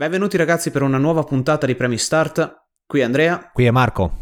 Benvenuti 0.00 0.38
ragazzi 0.38 0.70
per 0.70 0.80
una 0.80 0.96
nuova 0.96 1.24
puntata 1.24 1.66
di 1.66 1.74
Premi 1.74 1.98
Start. 1.98 2.68
Qui 2.86 3.00
è 3.00 3.02
Andrea. 3.02 3.50
Qui 3.52 3.66
è 3.66 3.70
Marco. 3.70 4.12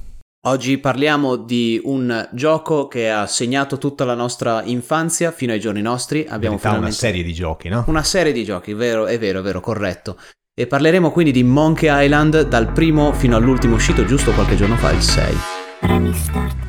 Oggi 0.49 0.79
parliamo 0.79 1.37
di 1.37 1.81
un 1.85 2.29
gioco 2.33 2.89
che 2.89 3.09
ha 3.09 3.29
segnato 3.29 3.79
tutta 3.79 4.05
la 4.05 4.15
nostra 4.15 4.65
infanzia 4.65 5.31
fino 5.31 5.53
ai 5.53 5.61
giorni 5.61 5.81
nostri. 5.81 6.27
Abbiamo 6.29 6.57
In 6.57 6.61
finalmente... 6.61 6.89
una 6.89 6.97
serie 6.97 7.23
di 7.23 7.33
giochi, 7.33 7.69
no? 7.69 7.85
Una 7.87 8.03
serie 8.03 8.33
di 8.33 8.43
giochi, 8.43 8.73
vero, 8.73 9.07
è 9.07 9.21
vero, 9.21 9.39
è 9.39 9.43
vero, 9.43 9.61
corretto. 9.61 10.19
E 10.53 10.67
parleremo 10.67 11.13
quindi 11.13 11.31
di 11.31 11.45
Monkey 11.45 11.89
Island 12.07 12.49
dal 12.49 12.73
primo 12.73 13.13
fino 13.13 13.37
all'ultimo 13.37 13.77
uscito 13.77 14.05
giusto 14.05 14.33
qualche 14.33 14.57
giorno 14.57 14.75
fa, 14.75 14.91
il 14.91 15.01
6. 15.01 15.35
Premi 15.79 16.13
Start. 16.13 16.68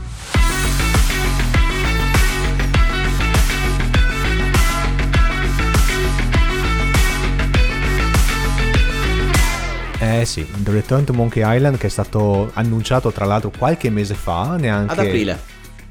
Eh 10.10 10.26
sì, 10.26 10.44
The 10.64 10.72
Return 10.72 11.04
to 11.04 11.14
Monkey 11.14 11.44
Island 11.46 11.78
che 11.78 11.86
è 11.86 11.90
stato 11.90 12.50
annunciato 12.54 13.12
tra 13.12 13.26
l'altro 13.26 13.52
qualche 13.56 13.92
mese 13.92 14.16
fa, 14.16 14.56
neanche... 14.58 14.94
Ad 14.94 15.00
aprile. 15.00 15.40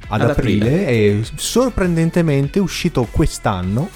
Ad, 0.08 0.20
ad 0.22 0.30
aprile, 0.30 0.66
aprile 0.66 0.86
e 0.88 1.22
sorprendentemente 1.36 2.58
uscito 2.58 3.06
quest'anno 3.08 3.88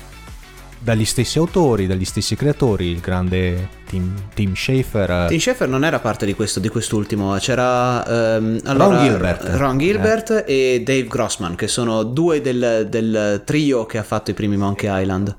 dagli 0.79 1.05
stessi 1.05 1.39
autori, 1.39 1.87
dagli 1.87 2.05
stessi 2.05 2.37
creatori, 2.37 2.87
il 2.87 3.01
grande 3.01 3.69
Tim, 3.87 4.15
Tim 4.33 4.55
Schafer. 4.55 5.27
Tim 5.29 5.39
Schafer 5.39 5.69
non 5.69 5.85
era 5.85 5.99
parte 5.99 6.25
di 6.25 6.35
questo, 6.35 6.61
di 6.61 6.69
quest'ultimo, 6.69 7.37
c'era 7.39 8.37
um, 8.39 8.61
allora, 8.65 8.97
Ron 8.97 9.05
Gilbert, 9.05 9.49
Ron 9.57 9.79
Gilbert 9.79 10.45
eh. 10.47 10.75
e 10.75 10.83
Dave 10.83 11.07
Grossman, 11.07 11.57
che 11.57 11.67
sono 11.67 12.05
due 12.05 12.41
del, 12.41 12.87
del, 12.89 13.43
trio 13.45 13.87
che 13.87 13.99
ha 13.99 14.05
fatto 14.05 14.31
i 14.31 14.35
primi 14.35 14.57
Monkey 14.57 15.03
Island. 15.03 15.37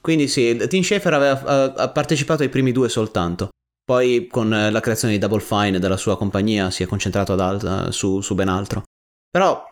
Quindi 0.00 0.28
sì, 0.28 0.56
Tim 0.68 0.82
Schafer 0.82 1.12
aveva 1.12 1.74
ha 1.74 1.88
partecipato 1.88 2.42
ai 2.42 2.48
primi 2.48 2.72
due 2.72 2.88
soltanto. 2.88 3.48
Poi 3.86 4.26
con 4.26 4.52
eh, 4.52 4.70
la 4.72 4.80
creazione 4.80 5.14
di 5.14 5.20
Double 5.20 5.40
Fine 5.40 5.78
della 5.78 5.96
sua 5.96 6.18
compagnia 6.18 6.72
si 6.72 6.82
è 6.82 6.86
concentrato 6.86 7.34
alt- 7.34 7.90
su, 7.90 8.20
su 8.20 8.34
ben 8.34 8.48
altro. 8.48 8.82
Però 9.30 9.62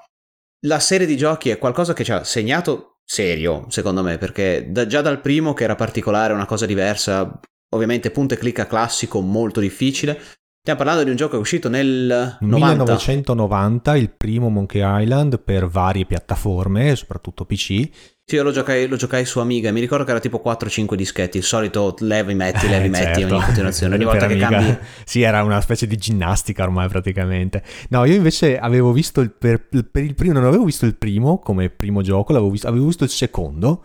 la 0.66 0.78
serie 0.78 1.04
di 1.04 1.16
giochi 1.16 1.50
è 1.50 1.58
qualcosa 1.58 1.94
che 1.94 2.04
ci 2.04 2.12
ha 2.12 2.22
segnato 2.22 2.98
serio, 3.04 3.66
secondo 3.70 4.04
me, 4.04 4.16
perché 4.16 4.68
da, 4.70 4.86
già 4.86 5.00
dal 5.00 5.20
primo 5.20 5.52
che 5.52 5.64
era 5.64 5.74
particolare, 5.74 6.32
una 6.32 6.46
cosa 6.46 6.64
diversa, 6.64 7.40
ovviamente 7.74 8.12
punto 8.12 8.34
e 8.34 8.36
clicca 8.36 8.68
classico, 8.68 9.20
molto 9.20 9.58
difficile. 9.58 10.16
Stiamo 10.60 10.78
parlando 10.78 11.04
di 11.04 11.10
un 11.10 11.16
gioco 11.16 11.32
che 11.32 11.36
è 11.38 11.40
uscito 11.40 11.68
nel 11.68 12.38
90. 12.40 12.46
1990, 12.46 13.96
il 13.96 14.10
primo 14.10 14.48
Monkey 14.48 15.02
Island 15.02 15.40
per 15.40 15.66
varie 15.66 16.06
piattaforme, 16.06 16.94
soprattutto 16.94 17.44
PC, 17.44 18.13
sì, 18.26 18.36
io 18.36 18.42
lo 18.42 18.52
giocai, 18.52 18.88
lo 18.88 18.96
giocai, 18.96 19.26
su 19.26 19.38
Amiga 19.38 19.70
mi 19.70 19.80
ricordo 19.80 20.02
che 20.04 20.10
era 20.10 20.18
tipo 20.18 20.40
4-5 20.42 20.94
dischetti, 20.94 21.36
il 21.36 21.42
solito 21.42 21.94
levi, 21.98 22.32
metti, 22.34 22.66
levi, 22.66 22.86
eh, 22.86 22.88
metti 22.88 23.20
certo. 23.20 23.34
ogni 23.34 23.44
continuazione, 23.44 23.94
ogni 23.96 24.04
volta 24.04 24.26
che 24.26 24.32
Amiga. 24.32 24.48
cambi... 24.48 24.78
Sì, 25.04 25.20
era 25.20 25.42
una 25.42 25.60
specie 25.60 25.86
di 25.86 25.98
ginnastica 25.98 26.62
ormai 26.62 26.88
praticamente. 26.88 27.62
No, 27.90 28.06
io 28.06 28.14
invece 28.14 28.58
avevo 28.58 28.92
visto, 28.92 29.20
il, 29.20 29.30
per, 29.30 29.68
per, 29.68 30.02
il 30.02 30.14
primo, 30.14 30.32
non 30.32 30.44
avevo 30.44 30.64
visto 30.64 30.86
il 30.86 30.96
primo 30.96 31.38
come 31.38 31.68
primo 31.68 32.00
gioco, 32.00 32.32
l'avevo 32.32 32.50
visto, 32.50 32.66
avevo 32.66 32.86
visto 32.86 33.04
il 33.04 33.10
secondo, 33.10 33.84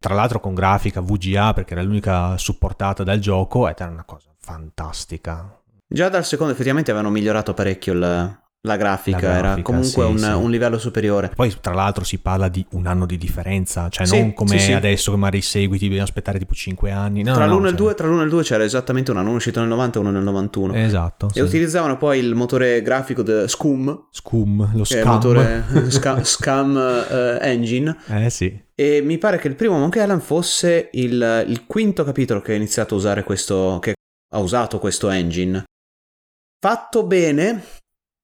tra 0.00 0.12
l'altro 0.12 0.40
con 0.40 0.54
grafica 0.54 1.00
VGA 1.00 1.52
perché 1.52 1.74
era 1.74 1.82
l'unica 1.82 2.36
supportata 2.36 3.04
dal 3.04 3.20
gioco 3.20 3.68
ed 3.68 3.76
era 3.78 3.90
una 3.90 4.04
cosa 4.04 4.34
fantastica. 4.40 5.56
Già 5.86 6.08
dal 6.08 6.24
secondo 6.24 6.52
effettivamente 6.52 6.90
avevano 6.90 7.12
migliorato 7.12 7.54
parecchio 7.54 7.92
il, 7.92 8.38
la 8.68 8.76
grafica, 8.76 9.16
la 9.16 9.22
grafica 9.22 9.38
era 9.38 9.62
comunque 9.62 9.88
sì, 9.88 10.00
un, 10.00 10.18
sì. 10.18 10.30
un, 10.30 10.50
livello 10.50 10.78
superiore. 10.78 11.32
Poi, 11.34 11.54
tra 11.60 11.74
l'altro, 11.74 12.04
si 12.04 12.18
parla 12.18 12.48
di 12.48 12.64
un 12.72 12.86
anno 12.86 13.06
di 13.06 13.16
differenza, 13.16 13.88
cioè 13.88 14.06
sì, 14.06 14.18
non 14.18 14.34
come 14.34 14.74
adesso 14.74 15.10
che 15.10 15.16
magari 15.16 15.38
i 15.38 15.42
seguiti 15.42 15.86
bisogna 15.86 16.04
aspettare 16.04 16.38
tipo 16.38 16.54
5 16.54 16.90
anni. 16.90 17.22
No, 17.22 17.34
tra, 17.34 17.46
no, 17.46 17.52
l'uno 17.52 17.62
cioè... 17.62 17.70
il 17.70 17.76
2, 17.76 17.94
tra 17.94 18.06
l'uno 18.06 18.20
e 18.20 18.24
il 18.24 18.30
2 18.30 18.42
c'era 18.42 18.62
esattamente 18.62 19.10
un 19.10 19.16
anno, 19.16 19.28
uno 19.28 19.36
uscito 19.36 19.60
nel 19.60 19.68
90 19.68 19.98
e 19.98 20.00
uno 20.00 20.10
nel 20.10 20.22
91. 20.22 20.74
Esatto. 20.74 21.28
E 21.32 21.40
utilizzavano 21.40 21.96
poi 21.96 22.18
il 22.18 22.34
motore 22.34 22.82
grafico 22.82 23.22
di 23.22 23.44
Scum. 23.46 24.06
Scum, 24.10 24.70
lo 24.74 24.84
Scum. 24.84 25.08
Motore 25.08 25.64
Scum, 25.88 26.22
Scum 26.22 26.74
uh, 26.76 27.38
Engine. 27.40 27.96
Eh 28.08 28.30
sì. 28.30 28.66
E 28.74 29.00
mi 29.02 29.18
pare 29.18 29.38
che 29.38 29.48
il 29.48 29.56
primo 29.56 29.76
Monkey 29.76 30.00
Island 30.00 30.20
fosse 30.20 30.90
il, 30.92 31.44
il 31.48 31.66
quinto 31.66 32.04
capitolo 32.04 32.40
che 32.40 32.52
ha 32.52 32.56
iniziato 32.56 32.94
a 32.94 32.98
usare 32.98 33.24
questo, 33.24 33.78
che 33.80 33.94
ha 34.32 34.38
usato 34.38 34.78
questo 34.78 35.08
engine. 35.08 35.64
Fatto 36.60 37.04
bene, 37.04 37.62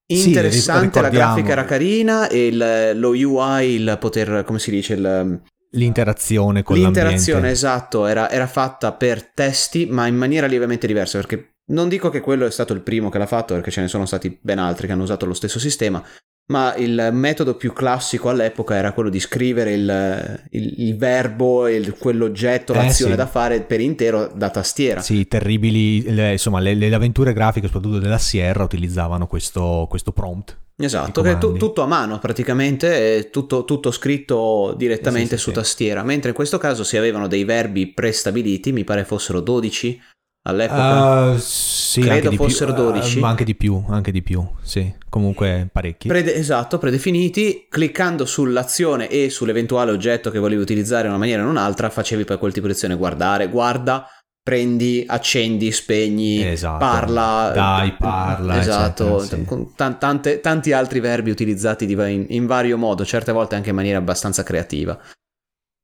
Interessante, 0.07 0.99
sì, 0.99 1.01
la 1.01 1.09
grafica 1.09 1.53
era 1.53 1.65
carina 1.65 2.29
e 2.29 2.47
il, 2.49 2.93
lo 2.95 3.11
UI, 3.11 3.75
il 3.75 3.97
poter, 3.99 4.45
come 4.45 4.59
si 4.59 4.71
dice, 4.71 4.95
il, 4.95 5.41
l'interazione 5.75 6.63
con 6.63 6.77
l'interazione, 6.77 7.41
l'ambiente. 7.41 7.51
esatto, 7.51 8.07
era, 8.07 8.31
era, 8.31 8.47
fatta 8.47 8.93
per 8.93 9.31
testi, 9.33 9.87
ma 9.87 10.07
in 10.07 10.17
maniera 10.17 10.47
lievemente 10.47 10.87
diversa, 10.87 11.19
perché 11.19 11.55
non 11.73 11.89
dico 11.89 12.11
che 12.11 12.21
quello 12.21 12.47
è 12.47 12.51
stato 12.51 12.73
il 12.73 12.83
primo 12.83 13.09
che 13.09 13.19
l'ha 13.19 13.27
fatto, 13.27 13.55
perché 13.55 13.71
ce 13.71 13.81
ne 13.81 13.89
sono 13.89 14.05
stati 14.07 14.39
ben 14.41 14.59
altri 14.59 14.87
che 14.87 14.93
hanno 14.93 15.05
usato 15.05 15.27
lo 15.27 15.35
stesso 15.35 15.59
sistema, 15.59 16.05
ma 16.47 16.75
il 16.77 17.09
metodo 17.13 17.55
più 17.55 17.73
classico 17.73 18.29
all'epoca 18.29 18.75
era 18.75 18.93
quello 18.93 19.09
di 19.09 19.19
scrivere 19.19 19.73
il, 19.73 20.47
il, 20.51 20.75
il 20.89 20.97
verbo 20.97 21.67
e 21.67 21.95
quell'oggetto, 21.99 22.73
eh, 22.73 22.77
l'azione 22.77 23.13
sì. 23.13 23.17
da 23.17 23.27
fare 23.27 23.63
per 23.63 23.81
intero 23.81 24.31
da 24.35 24.51
tastiera. 24.51 25.01
Sì, 25.01 25.27
terribili, 25.27 26.03
le, 26.13 26.33
insomma, 26.33 26.61
le, 26.61 26.75
le, 26.75 26.95
avventure 26.95 27.33
grafiche, 27.33 27.67
soprattutto 27.67 27.99
della 27.99 28.19
Sierra, 28.19 28.63
utilizzavano 28.63 29.27
questo, 29.27 29.87
questo 29.89 30.13
prompt. 30.13 30.59
Esatto, 30.77 31.23
che 31.23 31.31
è 31.31 31.39
t- 31.39 31.57
tutto 31.57 31.83
a 31.83 31.87
mano 31.87 32.19
praticamente, 32.19 33.29
tutto, 33.31 33.65
tutto 33.65 33.93
scritto 33.93 34.75
direttamente 34.77 35.37
sì, 35.37 35.43
sì, 35.43 35.43
su 35.43 35.53
tastiera, 35.53 36.03
mentre 36.03 36.31
in 36.31 36.35
questo 36.35 36.59
caso 36.59 36.83
si 36.83 36.97
avevano 36.97 37.29
dei 37.29 37.45
verbi 37.45 37.87
prestabiliti, 37.87 38.73
mi 38.73 38.83
pare 38.83 39.05
fossero 39.05 39.41
12 39.41 40.01
all'epoca. 40.45 41.31
Uh, 41.31 41.39
sì, 41.39 42.01
Credo 42.01 42.33
fossero 42.33 42.73
più, 42.73 42.83
12. 42.85 43.19
Uh, 43.19 43.21
ma 43.21 43.29
anche 43.29 43.45
di 43.45 43.55
più, 43.55 43.85
anche 43.89 44.11
di 44.11 44.23
più, 44.23 44.47
sì, 44.63 44.95
comunque 45.09 45.69
parecchi. 45.71 46.09
Prede- 46.09 46.35
esatto, 46.35 46.79
predefiniti, 46.79 47.67
cliccando 47.69 48.25
sull'azione 48.25 49.09
e 49.09 49.31
sull'eventuale 49.31 49.91
oggetto 49.91 50.31
che 50.31 50.39
volevi 50.39 50.61
utilizzare 50.61 51.05
in 51.05 51.11
una 51.11 51.19
maniera 51.19 51.43
o 51.43 51.45
in 51.45 51.51
un'altra, 51.51 51.91
facevi 51.91 52.25
poi 52.25 52.39
quel 52.39 52.53
tipo 52.53 52.67
di 52.67 52.73
azione, 52.73 52.97
guardare, 52.97 53.49
guarda, 53.49 54.07
prendi, 54.43 55.05
accendi, 55.07 55.73
spegni, 55.73 56.47
esatto. 56.47 56.79
parla. 56.79 57.51
Dai, 57.55 57.93
parla. 57.95 58.59
Esatto, 58.59 59.23
eccetera, 59.23 59.57
sì. 59.57 59.67
t- 59.75 59.97
tante, 59.99 60.41
tanti 60.41 60.73
altri 60.73 61.01
verbi 61.01 61.31
utilizzati 61.31 61.91
in, 61.91 62.27
in 62.29 62.47
vario 62.47 62.77
modo, 62.77 63.05
certe 63.05 63.33
volte 63.33 63.55
anche 63.55 63.71
in 63.71 63.77
maniera 63.77 63.99
abbastanza 63.99 64.43
creativa. 64.43 64.99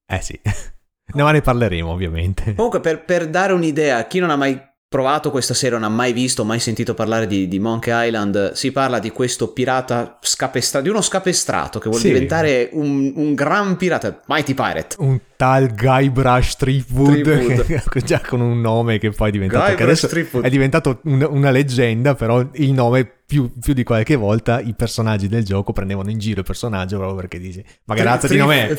Eh 0.06 0.20
sì. 0.20 0.38
No, 1.20 1.24
ma 1.24 1.32
ne 1.32 1.40
parleremo 1.40 1.90
ovviamente. 1.90 2.54
Comunque, 2.54 2.80
per, 2.80 3.04
per, 3.04 3.28
dare 3.28 3.52
un'idea 3.52 3.98
a 3.98 4.04
chi 4.04 4.18
non 4.18 4.30
ha 4.30 4.36
mai 4.36 4.58
provato 4.90 5.30
questa 5.30 5.54
serie, 5.54 5.78
non 5.78 5.88
ha 5.88 5.94
mai 5.94 6.12
visto, 6.12 6.44
mai 6.44 6.58
sentito 6.58 6.94
parlare 6.94 7.28
di, 7.28 7.46
di 7.46 7.60
Monkey 7.60 8.08
Island, 8.08 8.52
si 8.54 8.72
parla 8.72 8.98
di 8.98 9.10
questo 9.10 9.52
pirata 9.52 10.18
scapestrato, 10.20 10.84
di 10.84 10.90
uno 10.90 11.00
scapestrato 11.00 11.78
che 11.78 11.88
vuole 11.88 12.02
sì. 12.02 12.12
diventare 12.12 12.70
un, 12.72 13.12
un, 13.14 13.34
gran 13.34 13.76
pirata, 13.76 14.20
Mighty 14.26 14.52
Pirate. 14.52 14.96
Un 14.98 15.20
tal 15.36 15.72
Guybrush 15.72 16.56
Threepwood, 16.56 18.02
già 18.04 18.20
con 18.26 18.40
un 18.40 18.60
nome 18.60 18.98
che 18.98 19.10
poi 19.10 19.28
è 19.28 19.30
diventato... 19.30 20.40
è 20.40 20.50
diventato 20.50 20.98
un, 21.04 21.24
una 21.30 21.52
leggenda, 21.52 22.16
però 22.16 22.44
il 22.54 22.72
nome 22.72 23.19
più, 23.30 23.48
più, 23.60 23.74
di 23.74 23.84
qualche 23.84 24.16
volta 24.16 24.58
i 24.60 24.74
personaggi 24.74 25.28
del 25.28 25.44
gioco 25.44 25.72
prendevano 25.72 26.10
in 26.10 26.18
giro 26.18 26.40
il 26.40 26.44
personaggio 26.44 26.96
proprio 26.96 27.14
perché 27.14 27.38
dici 27.38 27.64
ma 27.84 27.94
razza 28.02 28.26
di 28.26 28.36
nome 28.36 28.74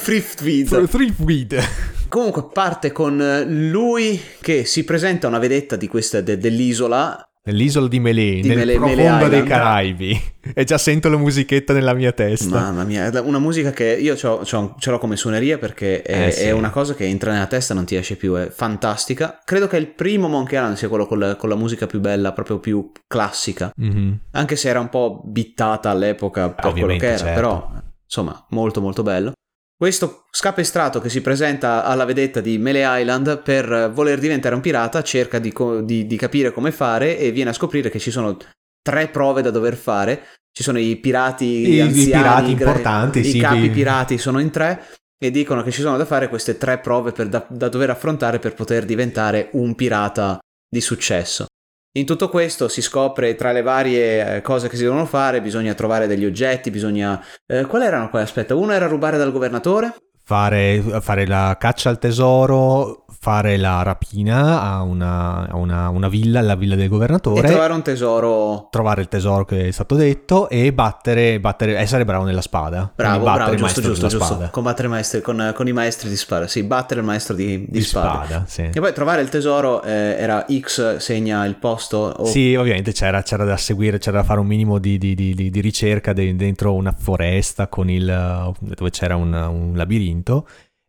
Thriftweed 0.88 1.63
comunque 2.09 2.50
parte 2.51 2.91
con 2.91 3.45
lui 3.47 4.19
che 4.41 4.66
si 4.66 4.84
presenta 4.84 5.28
una 5.28 5.39
vedetta 5.39 5.78
di 5.78 5.88
questa, 5.88 6.19
de, 6.19 6.38
dell'isola 6.38 7.25
Nell'isola 7.44 7.88
di 7.88 8.00
Melé, 8.00 8.40
di 8.40 8.50
nel 8.50 8.57
Mele, 8.57 8.75
profondo 8.75 9.02
Mele 9.02 9.29
dei 9.29 9.44
Caraibi. 9.44 10.22
E 10.53 10.63
già 10.63 10.79
sento 10.79 11.07
la 11.07 11.18
musichetta 11.18 11.72
nella 11.72 11.94
mia 11.94 12.12
testa. 12.12 12.50
Mamma 12.50 12.84
mia, 12.84 13.12
una 13.22 13.38
musica 13.38 13.69
che 13.69 13.96
io 13.96 14.16
c'ho, 14.16 14.40
c'ho, 14.40 14.75
ce 14.79 14.90
l'ho 14.90 14.97
come 14.97 15.16
suoneria 15.16 15.59
perché 15.59 16.01
è, 16.01 16.28
eh 16.28 16.31
sì. 16.31 16.44
è, 16.46 16.51
una 16.51 16.72
cosa 16.72 16.96
che 16.96 17.06
entra 17.06 17.31
nella 17.31 17.46
testa 17.46 17.74
e 17.74 17.75
non 17.75 17.85
ti 17.85 17.96
esce 17.96 18.16
più, 18.16 18.34
è 18.34 18.50
fantastica. 18.50 19.40
Credo 19.46 19.68
che 19.68 19.78
il 19.78 19.88
primo 19.88 20.28
Monkey 20.28 20.57
Island 20.57 20.78
sia 20.78 20.90
quello 20.90 21.06
con 21.06 21.19
la, 21.19 21.36
con 21.36 21.48
la 21.48 21.56
musica 21.56 21.86
più 21.86 22.00
bella, 22.00 22.33
proprio 22.33 22.60
più 22.60 22.92
classica. 23.07 23.71
Mm-hmm. 23.80 24.12
Anche 24.31 24.56
se 24.56 24.68
era 24.68 24.80
un 24.80 24.89
po' 24.89 25.21
bittata 25.24 25.92
all'epoca 25.92 26.50
per 26.50 26.65
Ovviamente, 26.65 26.98
quello 26.98 27.00
che 27.00 27.07
era, 27.07 27.18
certo. 27.18 27.33
però 27.39 27.71
insomma 28.04 28.45
molto 28.50 28.81
molto 28.81 29.04
bello. 29.04 29.33
Questo 29.81 30.25
scapestrato 30.30 31.01
che 31.01 31.10
si 31.10 31.22
presenta 31.22 31.83
alla 31.83 32.06
vedetta 32.06 32.39
di 32.39 32.60
Melee 32.60 33.01
Island 33.01 33.42
per 33.42 33.89
voler 33.92 34.19
diventare 34.19 34.54
un 34.54 34.62
pirata 34.62 35.01
cerca 35.01 35.39
di, 35.39 35.51
di, 35.81 36.06
di, 36.06 36.18
capire 36.18 36.51
come 36.51 36.72
fare 36.72 37.18
e 37.18 37.31
viene 37.31 37.50
a 37.50 37.54
scoprire 37.54 37.89
che 37.89 37.98
ci 37.98 38.12
sono 38.12 38.38
tre 38.80 39.07
prove 39.07 39.42
da 39.42 39.50
dover 39.50 39.75
fare. 39.75 40.28
Ci 40.51 40.62
sono 40.62 40.78
i 40.78 40.98
pirati 40.98 41.68
I, 41.74 41.81
anziani, 41.81 42.04
i 42.04 42.12
pirati 42.12 42.51
importanti, 42.51 43.19
i 43.22 43.24
sì, 43.24 43.39
capi 43.39 43.72
pirati 43.72 44.19
sono 44.19 44.38
in 44.38 44.51
tre 44.51 44.86
e 45.18 45.31
dicono 45.31 45.63
che 45.63 45.72
ci 45.72 45.81
sono 45.81 45.98
da 45.98 46.06
fare 46.06 46.30
queste 46.30 46.60
tre 46.60 46.77
prove 46.77 47.12
per, 47.12 47.27
da, 47.27 47.44
da 47.50 47.68
dover 47.68 47.89
affrontare 47.89 48.38
per 48.38 48.54
poter 48.54 48.86
diventare 48.86 49.50
un 49.54 49.74
pirata 49.74 50.38
di 50.69 50.80
successo. 50.80 51.48
In 51.93 52.05
tutto 52.05 52.29
questo 52.29 52.69
si 52.69 52.81
scopre 52.81 53.35
tra 53.35 53.51
le 53.51 53.61
varie 53.61 54.38
eh, 54.38 54.41
cose 54.41 54.69
che 54.69 54.77
si 54.77 54.83
devono 54.83 55.05
fare, 55.05 55.41
bisogna 55.41 55.73
trovare 55.73 56.07
degli 56.07 56.23
oggetti, 56.23 56.71
bisogna... 56.71 57.21
Eh, 57.45 57.65
quali 57.65 57.83
erano 57.83 58.09
poi? 58.09 58.21
Aspetta, 58.21 58.55
uno 58.55 58.71
era 58.71 58.88
rubare 58.88 59.17
dal 59.17 59.33
governatore? 59.33 59.95
Fare, 60.31 60.81
fare 61.01 61.28
la 61.28 61.57
caccia 61.60 61.89
al 61.89 62.00
tesoro, 62.00 63.04
fare 63.24 63.57
la 63.57 63.83
rapina 63.83 64.62
a 64.62 64.81
una, 64.81 65.48
a 65.48 65.56
una, 65.56 65.89
una 65.89 66.07
villa, 66.07 66.42
la 66.42 66.56
villa 66.56 66.75
del 66.75 66.88
governatore. 66.88 67.45
E 67.45 67.51
trovare 67.51 67.74
un 67.74 67.81
tesoro. 67.83 68.68
Trovare 68.72 69.01
il 69.01 69.10
tesoro 69.10 69.44
che 69.44 69.68
è 69.68 69.72
stato 69.72 69.95
detto 69.95 70.48
e 70.48 70.72
battere, 70.72 71.39
battere 71.42 71.78
essere 71.78 72.06
bravo 72.06 72.24
nella 72.24 72.42
spada. 72.42 72.92
Bravo, 72.95 73.25
bravo, 73.25 73.56
giusto, 73.56 73.81
giusto, 73.81 74.07
giusto. 74.07 74.48
Combattere 74.51 74.88
maestri, 74.88 75.22
con, 75.22 75.51
con, 75.54 75.68
i 75.68 75.74
maestri 75.74 76.07
di 76.07 76.16
spada. 76.16 76.48
Sì, 76.48 76.63
battere 76.63 77.01
il 77.01 77.06
maestro 77.06 77.36
di, 77.36 77.60
di, 77.60 77.68
di 77.69 77.81
spada. 77.81 78.24
spada 78.24 78.44
sì. 78.48 78.69
E 78.74 78.80
poi 78.80 78.94
trovare 78.94 79.22
il 79.22 79.27
tesoro 79.27 79.84
eh, 79.84 80.16
era 80.18 80.45
X 80.50 80.95
segna 80.98 81.45
il 81.45 81.57
posto. 81.57 81.98
O... 81.98 82.25
Sì, 82.25 82.56
ovviamente 82.56 82.94
c'era, 82.94 83.22
c'era, 83.22 83.44
da 83.44 83.57
seguire, 83.57 84.00
c'era 84.00 84.19
da 84.19 84.24
fare 84.24 84.39
un 84.39 84.48
minimo 84.48 84.80
di, 84.80 84.98
di, 84.98 85.13
di 85.13 85.62
ricerca 85.62 86.13
dentro 86.13 86.74
una 86.74 86.95
foresta 86.98 87.68
con 87.68 87.89
il, 87.89 88.54
dove 88.57 88.89
c'era 88.89 89.18
un, 89.18 89.34
un 89.34 89.74
labirinto 89.75 90.20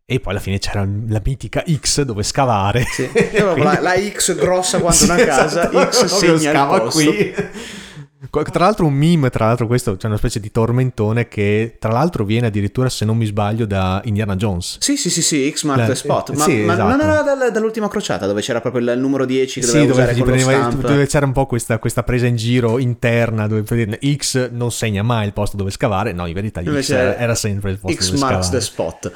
e 0.05 0.19
poi 0.19 0.33
alla 0.33 0.41
fine 0.41 0.59
c'era 0.59 0.87
la 1.07 1.21
mitica 1.23 1.63
X 1.65 2.01
dove 2.01 2.23
scavare. 2.23 2.83
Sì. 2.91 3.07
Quindi... 3.07 3.61
la, 3.63 3.79
la, 3.79 3.93
X 3.97 4.35
grossa 4.35 4.79
quanto 4.79 5.05
una 5.05 5.15
casa, 5.15 5.69
esatto, 5.69 5.91
X 5.91 6.05
segna 6.05 6.51
scava 6.51 6.79
qui. 6.89 7.33
Tra 8.29 8.63
l'altro 8.65 8.85
un 8.85 8.93
meme, 8.93 9.29
tra 9.29 9.47
l'altro 9.47 9.67
questo 9.67 9.97
c'è 9.97 10.07
una 10.07 10.17
specie 10.17 10.39
di 10.39 10.51
tormentone 10.51 11.27
che 11.27 11.75
tra 11.79 11.91
l'altro 11.91 12.23
viene 12.23 12.47
addirittura, 12.47 12.87
se 12.89 13.05
non 13.05 13.17
mi 13.17 13.25
sbaglio, 13.25 13.65
da 13.65 14.01
Indiana 14.05 14.35
Jones. 14.35 14.77
Sì, 14.79 14.95
sì, 14.95 15.09
sì, 15.09 15.21
sì 15.21 15.51
X 15.51 15.63
mark 15.63 15.87
the 15.87 15.95
spot, 15.95 16.31
ma, 16.35 16.43
sì, 16.43 16.57
ma 16.63 16.73
esatto. 16.73 16.89
non 16.89 17.01
era 17.01 17.21
dal, 17.21 17.51
dall'ultima 17.51 17.87
crociata 17.89 18.25
dove 18.25 18.41
c'era 18.41 18.61
proprio 18.61 18.93
il, 18.93 18.99
numero 18.99 19.25
10 19.25 19.59
che 19.59 19.65
sì, 19.65 19.85
dove, 19.85 20.05
prendeva, 20.05 20.69
dove 20.69 21.05
c'era 21.05 21.25
un 21.25 21.33
po' 21.33 21.45
questa, 21.45 21.79
questa, 21.79 22.03
presa 22.03 22.25
in 22.25 22.35
giro 22.35 22.79
interna 22.79 23.47
dove 23.47 23.63
X 24.15 24.49
non 24.51 24.71
segna 24.71 25.03
mai 25.03 25.25
il 25.25 25.33
posto 25.33 25.57
dove 25.57 25.71
scavare, 25.71 26.13
no, 26.13 26.25
in 26.25 26.33
verità 26.33 26.61
X 26.63 26.89
era, 26.89 27.17
era, 27.17 27.35
sempre 27.35 27.71
il 27.71 27.79
posto 27.79 28.01
X 28.01 28.05
dove 28.05 28.17
scavare. 28.17 28.41
X 28.41 28.49
marks 28.49 28.49
the 28.49 28.61
spot. 28.61 29.11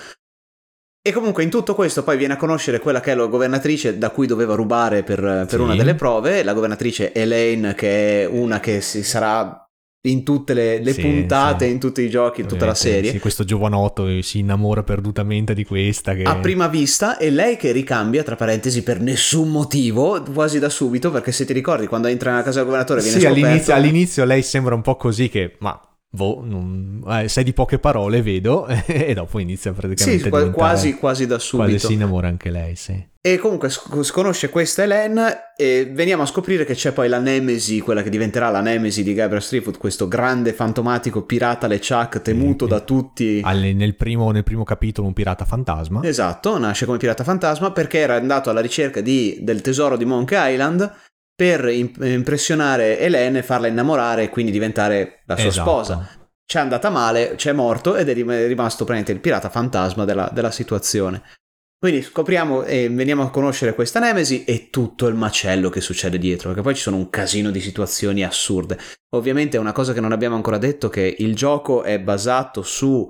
E 1.08 1.14
comunque 1.14 1.42
in 1.42 1.50
tutto 1.50 1.74
questo 1.74 2.04
poi 2.04 2.18
viene 2.18 2.34
a 2.34 2.36
conoscere 2.36 2.80
quella 2.80 3.00
che 3.00 3.14
è 3.14 3.16
la 3.16 3.28
governatrice 3.28 3.98
da 3.98 4.10
cui 4.10 4.28
doveva 4.28 4.56
rubare 4.56 5.04
per, 5.04 5.22
per 5.22 5.48
sì. 5.48 5.56
una 5.56 5.74
delle 5.74 5.96
prove, 5.96 6.44
la 6.44 6.52
governatrice 6.52 7.14
Elaine 7.14 7.74
che 7.76 8.24
è 8.24 8.26
una 8.26 8.60
che 8.60 8.82
si 8.82 9.04
sarà 9.04 9.66
in 10.02 10.26
tutte 10.26 10.54
le, 10.54 10.84
le 10.84 10.92
sì, 10.92 11.00
puntate, 11.00 11.66
sì. 11.66 11.72
in 11.72 11.80
tutti 11.80 12.02
i 12.02 12.10
giochi, 12.10 12.42
in 12.42 12.48
tutta 12.48 12.66
la 12.66 12.74
serie. 12.74 13.12
Sì, 13.12 13.20
questo 13.20 13.46
giovanotto 13.46 14.22
si 14.22 14.40
innamora 14.40 14.84
perdutamente 14.84 15.54
di 15.54 15.64
questa. 15.64 16.14
Che... 16.14 16.24
A 16.24 16.36
prima 16.40 16.68
vista, 16.68 17.18
e 17.18 17.30
lei 17.30 17.56
che 17.56 17.72
ricambia, 17.72 18.22
tra 18.24 18.36
parentesi, 18.36 18.84
per 18.84 19.00
nessun 19.00 19.50
motivo, 19.50 20.22
quasi 20.34 20.60
da 20.60 20.68
subito, 20.68 21.10
perché 21.10 21.32
se 21.32 21.46
ti 21.46 21.54
ricordi, 21.54 21.88
quando 21.88 22.10
entra 22.10 22.32
nella 22.32 22.44
casa 22.44 22.58
del 22.58 22.66
governatore 22.66 23.02
viene 23.02 23.18
sì, 23.18 23.26
scoperto... 23.26 23.46
all'inizio, 23.48 23.74
all'inizio 23.74 24.26
lei 24.26 24.44
sembra 24.44 24.76
un 24.76 24.82
po' 24.82 24.98
così 24.98 25.30
che, 25.30 25.56
ma 25.60 25.80
Boh, 26.18 26.42
non, 26.44 27.04
eh, 27.08 27.28
sei 27.28 27.44
di 27.44 27.54
poche 27.54 27.78
parole, 27.78 28.24
vedo, 28.24 28.66
e 28.88 29.14
dopo 29.14 29.38
inizia 29.38 29.72
praticamente 29.72 30.30
sì, 30.30 30.36
a 30.36 30.50
quasi, 30.50 30.96
quasi 30.96 31.28
da 31.28 31.38
subito. 31.38 31.70
Quasi 31.70 31.86
si 31.86 31.94
innamora 31.94 32.28
anche 32.28 32.50
lei, 32.50 32.76
sì. 32.76 33.06
E 33.22 33.38
comunque 33.38 33.70
sconosce 33.70 34.50
questa 34.50 34.84
Hélène 34.84 35.54
e 35.58 35.90
veniamo 35.92 36.24
a 36.24 36.26
scoprire 36.26 36.64
che 36.64 36.76
c'è 36.76 36.94
poi 36.94 37.10
la 37.10 37.20
Nemesi, 37.20 37.82
quella 37.82 38.02
che 38.02 38.10
diventerà 38.10 38.50
la 38.50 38.62
Nemesi 38.62 39.04
di 39.04 39.14
Gabriel 39.14 39.44
Streetfoot, 39.44 39.78
questo 39.78 40.08
grande 40.08 40.54
fantomatico 40.54 41.24
pirata 41.24 41.68
LeChuck 41.68 42.22
temuto 42.22 42.66
sì, 42.66 42.72
da 42.72 42.80
tutti. 42.80 43.42
Alle, 43.44 43.74
nel, 43.74 43.96
primo, 43.96 44.32
nel, 44.32 44.44
primo, 44.44 44.64
capitolo 44.64 45.08
un 45.08 45.14
pirata 45.14 45.44
fantasma. 45.44 46.02
Esatto, 46.04 46.58
nasce 46.58 46.86
come 46.86 46.98
pirata 46.98 47.26
fantasma 47.26 47.72
perché 47.72 48.00
era 48.00 48.16
andato 48.16 48.50
alla 48.50 48.62
ricerca 48.62 49.02
di, 49.02 49.40
del 49.42 49.62
tesoro 49.62 49.98
di 49.98 50.06
Monkey 50.06 50.54
Island 50.54 50.90
per 51.38 51.68
impressionare 51.70 52.98
Helene, 52.98 53.44
farla 53.44 53.68
innamorare 53.68 54.24
e 54.24 54.30
quindi 54.30 54.52
diventare 54.52 55.22
la 55.28 55.38
sua 55.38 55.50
esatto. 55.50 55.70
sposa. 55.70 56.10
C'è 56.44 56.60
andata 56.60 56.90
male, 56.90 57.36
c'è 57.36 57.52
morto 57.52 57.96
ed 57.96 58.10
è 58.10 58.14
rimasto 58.14 58.86
praticamente 58.86 59.12
il 59.12 59.20
pirata 59.20 59.50
fantasma 59.50 60.04
della, 60.04 60.32
della 60.34 60.50
situazione. 60.50 61.22
Quindi 61.78 62.02
scopriamo 62.02 62.64
e 62.64 62.90
veniamo 62.90 63.22
a 63.22 63.30
conoscere 63.30 63.76
questa 63.76 64.00
Nemesi 64.00 64.46
e 64.46 64.72
tutto 64.72 65.06
il 65.06 65.14
macello 65.14 65.70
che 65.70 65.80
succede 65.80 66.18
dietro, 66.18 66.48
perché 66.48 66.64
poi 66.64 66.74
ci 66.74 66.82
sono 66.82 66.98
un 66.98 67.12
casino 67.12 67.52
di 67.52 67.62
situazioni 67.62 68.24
assurde. 68.24 68.80
Ovviamente 69.10 69.58
è 69.58 69.60
una 69.60 69.74
cosa 69.74 69.94
che 69.94 70.02
non 70.02 70.14
abbiamo 70.14 70.36
ancora 70.36 70.58
detto, 70.58 70.90
che 70.90 71.18
il 71.20 71.36
gioco 71.36 71.84
è 71.84 72.00
basato 72.00 72.64
su 72.64 73.08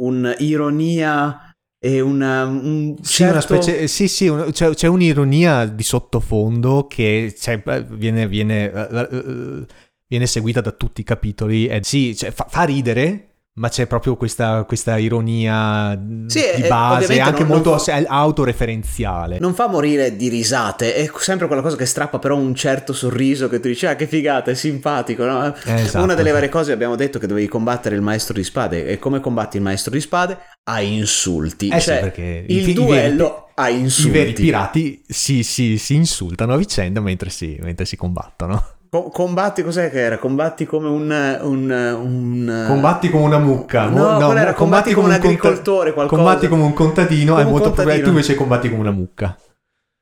un'ironia 0.00 1.47
e 1.80 2.00
una, 2.00 2.44
un 2.44 2.96
sì, 3.02 3.22
certo... 3.22 3.32
una 3.32 3.40
specie, 3.40 3.86
sì, 3.86 4.08
sì, 4.08 4.26
un, 4.26 4.50
c'è, 4.50 4.70
c'è, 4.70 4.88
un'ironia 4.88 5.64
di 5.64 5.84
sottofondo 5.84 6.86
che 6.88 7.32
cioè, 7.38 7.62
viene, 7.88 8.26
viene, 8.26 8.66
uh, 8.66 9.14
uh, 9.14 9.64
viene, 10.08 10.26
seguita 10.26 10.60
da 10.60 10.72
tutti 10.72 11.02
i 11.02 11.04
capitoli. 11.04 11.66
E, 11.68 11.80
sì, 11.84 12.16
cioè, 12.16 12.32
fa, 12.32 12.46
fa 12.48 12.64
ridere, 12.64 13.27
ma 13.58 13.68
c'è 13.68 13.86
proprio 13.86 14.16
questa, 14.16 14.64
questa 14.64 14.96
ironia 14.98 16.00
sì, 16.26 16.42
di 16.54 16.68
base, 16.68 17.20
anche 17.20 17.40
non, 17.40 17.48
molto 17.48 17.70
non, 17.70 18.04
autoreferenziale. 18.06 19.38
Non 19.40 19.52
fa 19.52 19.66
morire 19.66 20.16
di 20.16 20.28
risate, 20.28 20.94
è 20.94 21.10
sempre 21.18 21.46
quella 21.48 21.60
cosa 21.60 21.76
che 21.76 21.84
strappa 21.84 22.18
però 22.20 22.36
un 22.36 22.54
certo 22.54 22.92
sorriso 22.92 23.48
che 23.48 23.58
tu 23.58 23.66
dici, 23.68 23.84
ah 23.86 23.96
che 23.96 24.06
figata, 24.06 24.52
è 24.52 24.54
simpatico. 24.54 25.24
No? 25.24 25.54
Esatto. 25.64 26.02
Una 26.02 26.14
delle 26.14 26.30
varie 26.30 26.48
cose 26.48 26.72
abbiamo 26.72 26.94
detto 26.94 27.18
che 27.18 27.26
dovevi 27.26 27.48
combattere 27.48 27.96
il 27.96 28.02
maestro 28.02 28.34
di 28.34 28.44
spade, 28.44 28.86
e 28.86 28.98
come 28.98 29.20
combatti 29.20 29.56
il 29.56 29.62
maestro 29.62 29.90
di 29.90 30.00
spade? 30.00 30.38
A 30.64 30.80
insulti. 30.80 31.68
Eh 31.68 31.80
cioè, 31.80 31.96
sì, 31.96 32.00
perché 32.00 32.44
il, 32.46 32.72
duello 32.72 33.50
a 33.54 33.68
insulti. 33.70 34.08
I 34.08 34.12
veri 34.12 34.32
pirati 34.34 35.02
si, 35.06 35.42
si, 35.42 35.78
si 35.78 35.94
insultano 35.94 36.54
a 36.54 36.56
vicenda 36.56 37.00
mentre 37.00 37.30
si, 37.30 37.58
mentre 37.60 37.84
si 37.84 37.96
combattono. 37.96 38.76
Combatti 38.90 39.62
cos'è 39.62 39.90
che 39.90 40.00
era? 40.00 40.18
Combatti 40.18 40.64
come 40.64 40.88
un, 40.88 41.38
un, 41.42 41.70
un... 41.70 42.64
Combatti 42.66 43.10
come 43.10 43.24
una 43.24 43.38
mucca. 43.38 43.88
No, 43.88 44.12
no, 44.12 44.18
no 44.18 44.36
era? 44.36 44.54
Combatti, 44.54 44.54
combatti 44.54 44.94
come 44.94 45.06
un 45.06 45.12
agricoltore, 45.12 45.92
conta... 45.92 46.14
Combatti 46.14 46.48
come 46.48 46.62
un 46.62 46.72
contadino, 46.72 47.32
come 47.32 47.44
è 47.44 47.50
molto 47.50 47.70
probabile. 47.72 48.02
Tu 48.02 48.08
invece 48.08 48.34
combatti 48.34 48.68
come 48.68 48.80
una 48.80 48.90
mucca. 48.90 49.36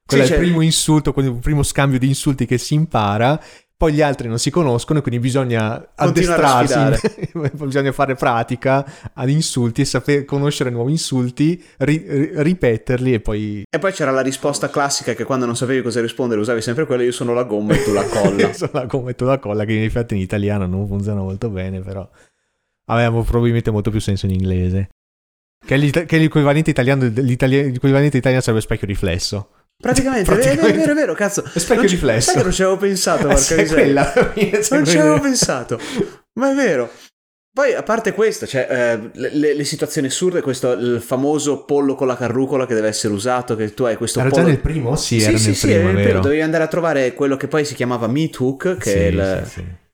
Quello 0.06 0.24
sì, 0.24 0.32
è 0.32 0.36
il 0.36 0.40
primo 0.40 0.60
insulto, 0.60 1.12
il 1.16 1.38
primo 1.42 1.64
scambio 1.64 1.98
di 1.98 2.06
insulti 2.06 2.46
che 2.46 2.58
si 2.58 2.74
impara 2.74 3.40
poi 3.78 3.92
gli 3.92 4.00
altri 4.00 4.26
non 4.28 4.38
si 4.38 4.50
conoscono, 4.50 5.02
quindi 5.02 5.20
bisogna 5.20 5.90
addestrarsi, 5.94 7.28
bisogna 7.52 7.92
fare 7.92 8.14
pratica 8.14 9.10
ad 9.12 9.28
insulti 9.28 9.82
e 9.82 9.84
sapere 9.84 10.24
conoscere 10.24 10.70
nuovi 10.70 10.92
insulti, 10.92 11.62
ri- 11.78 12.30
ripeterli 12.34 13.12
e 13.12 13.20
poi... 13.20 13.64
E 13.68 13.78
poi 13.78 13.92
c'era 13.92 14.10
la 14.12 14.22
risposta 14.22 14.70
classica 14.70 15.12
che 15.12 15.24
quando 15.24 15.44
non 15.44 15.56
sapevi 15.56 15.82
cosa 15.82 16.00
rispondere 16.00 16.40
usavi 16.40 16.62
sempre 16.62 16.86
quella, 16.86 17.02
io 17.02 17.12
sono 17.12 17.34
la 17.34 17.44
gomma 17.44 17.74
e 17.74 17.84
tu 17.84 17.92
la 17.92 18.04
colla. 18.04 18.52
sono 18.54 18.70
la 18.72 18.86
gomma 18.86 19.10
e 19.10 19.14
tu 19.14 19.26
la 19.26 19.38
colla, 19.38 19.66
che 19.66 19.74
in 19.74 19.82
effetti 19.82 20.14
in 20.14 20.22
italiano 20.22 20.66
non 20.66 20.86
funziona 20.86 21.20
molto 21.20 21.50
bene, 21.50 21.80
però 21.80 22.08
avevamo 22.86 23.22
probabilmente 23.24 23.70
molto 23.70 23.90
più 23.90 24.00
senso 24.00 24.24
in 24.24 24.32
inglese. 24.32 24.88
Che, 25.66 25.76
l'equivalente 25.76 26.70
italiano, 26.70 27.10
l'equivalente 27.14 28.16
italiano 28.16 28.42
sarebbe 28.42 28.62
specchio 28.62 28.86
riflesso. 28.86 29.50
Praticamente, 29.82 30.30
Praticamente. 30.30 30.68
È, 30.68 30.76
vero, 30.76 30.92
è 30.92 30.94
vero, 30.94 31.14
cazzo. 31.14 31.44
È 31.44 31.58
specchio 31.58 31.82
non 31.82 31.90
riflesso. 31.90 32.30
Sai 32.30 32.36
che 32.36 32.42
non 32.42 32.52
ci 32.52 32.62
avevo 32.62 32.76
pensato, 32.78 33.26
porca 33.28 33.54
eh, 33.54 33.66
quella, 33.66 34.12
Non 34.70 34.86
ci 34.86 34.98
avevo 34.98 35.20
pensato, 35.20 35.78
ma 36.34 36.50
è 36.50 36.54
vero. 36.54 36.90
Poi, 37.52 37.72
a 37.72 37.82
parte 37.82 38.12
questo, 38.12 38.46
cioè, 38.46 38.66
eh, 38.68 39.10
le, 39.14 39.54
le, 39.54 39.64
situazioni 39.64 40.08
assurde, 40.08 40.42
questo 40.42 40.72
il 40.72 41.00
famoso 41.00 41.64
pollo 41.64 41.94
con 41.94 42.06
la 42.06 42.16
carrucola 42.16 42.66
che 42.66 42.74
deve 42.74 42.88
essere 42.88 43.14
usato, 43.14 43.56
che 43.56 43.72
tu 43.72 43.84
hai 43.84 43.96
questo 43.96 44.20
era 44.20 44.28
pollo... 44.28 44.42
già 44.42 44.48
nel 44.48 44.60
primo? 44.60 44.94
Sì, 44.94 45.20
sì 45.20 45.28
era 45.28 45.38
sì, 45.38 45.46
nel 45.46 45.54
sì, 45.54 45.66
primo, 45.66 45.88
era 45.88 45.92
vero. 45.92 46.20
Dovevi 46.20 46.42
andare 46.42 46.64
a 46.64 46.66
trovare 46.66 47.14
quello 47.14 47.38
che 47.38 47.48
poi 47.48 47.64
si 47.64 47.74
chiamava 47.74 48.08
Meat 48.08 48.38
Hook, 48.38 48.76
che 48.76 48.90
sì, 48.90 48.96
è 48.98 49.06
il... 49.06 49.42
Sì, 49.46 49.50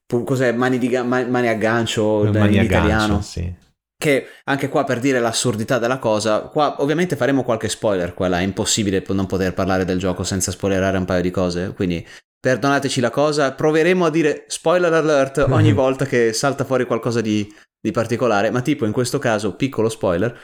sì. 0.06 0.24
Cos'è? 0.24 0.52
Mani, 0.52 0.78
di, 0.78 0.88
mani 0.88 1.48
a 1.48 1.54
gancio 1.54 2.28
mani 2.32 2.54
in 2.54 2.60
a 2.60 2.62
italiano. 2.64 3.14
Gancio, 3.14 3.22
sì 3.22 3.54
che 4.02 4.26
anche 4.46 4.68
qua 4.68 4.82
per 4.82 4.98
dire 4.98 5.20
l'assurdità 5.20 5.78
della 5.78 5.98
cosa, 5.98 6.40
qua 6.40 6.82
ovviamente 6.82 7.14
faremo 7.14 7.44
qualche 7.44 7.68
spoiler, 7.68 8.14
qua 8.14 8.26
là, 8.26 8.40
è 8.40 8.42
impossibile 8.42 9.04
non 9.10 9.26
poter 9.26 9.54
parlare 9.54 9.84
del 9.84 10.00
gioco 10.00 10.24
senza 10.24 10.50
spoilerare 10.50 10.98
un 10.98 11.04
paio 11.04 11.22
di 11.22 11.30
cose, 11.30 11.72
quindi 11.72 12.04
perdonateci 12.40 13.00
la 13.00 13.10
cosa, 13.10 13.52
proveremo 13.52 14.04
a 14.04 14.10
dire 14.10 14.44
spoiler 14.48 14.92
alert 14.92 15.46
ogni 15.48 15.70
volta 15.72 16.04
che 16.04 16.32
salta 16.32 16.64
fuori 16.64 16.84
qualcosa 16.84 17.20
di, 17.20 17.46
di, 17.80 17.92
particolare, 17.92 18.50
ma 18.50 18.60
tipo 18.60 18.86
in 18.86 18.92
questo 18.92 19.20
caso, 19.20 19.54
piccolo 19.54 19.88
spoiler, 19.88 20.36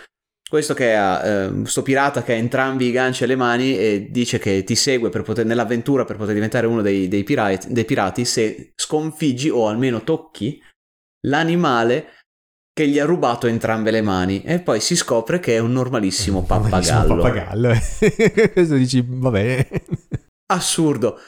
questo 0.48 0.72
che 0.72 0.94
ha, 0.94 1.26
eh, 1.26 1.50
sto 1.64 1.82
pirata 1.82 2.22
che 2.22 2.34
ha 2.34 2.36
entrambi 2.36 2.86
i 2.86 2.92
ganci 2.92 3.24
alle 3.24 3.34
mani 3.34 3.76
e 3.76 4.06
dice 4.08 4.38
che 4.38 4.62
ti 4.62 4.76
segue 4.76 5.08
per 5.08 5.22
poter, 5.22 5.46
nell'avventura 5.46 6.04
per 6.04 6.16
poter 6.16 6.34
diventare 6.34 6.68
uno 6.68 6.80
dei, 6.80 7.08
dei, 7.08 7.24
pirati, 7.24 7.72
dei 7.72 7.84
pirati 7.84 8.24
se 8.24 8.70
sconfiggi 8.76 9.50
o 9.50 9.66
almeno 9.66 10.04
tocchi 10.04 10.62
l'animale 11.26 12.17
che 12.78 12.86
gli 12.86 13.00
ha 13.00 13.04
rubato 13.04 13.48
entrambe 13.48 13.90
le 13.90 14.02
mani 14.02 14.40
e 14.42 14.60
poi 14.60 14.78
si 14.78 14.94
scopre 14.94 15.40
che 15.40 15.56
è 15.56 15.58
un 15.58 15.72
normalissimo 15.72 16.44
pappagallo. 16.44 17.12
Un 17.12 17.20
pappagallo. 17.20 17.72
Questo 18.54 18.76
dici, 18.76 19.04
vabbè. 19.04 19.68
Assurdo. 20.52 21.18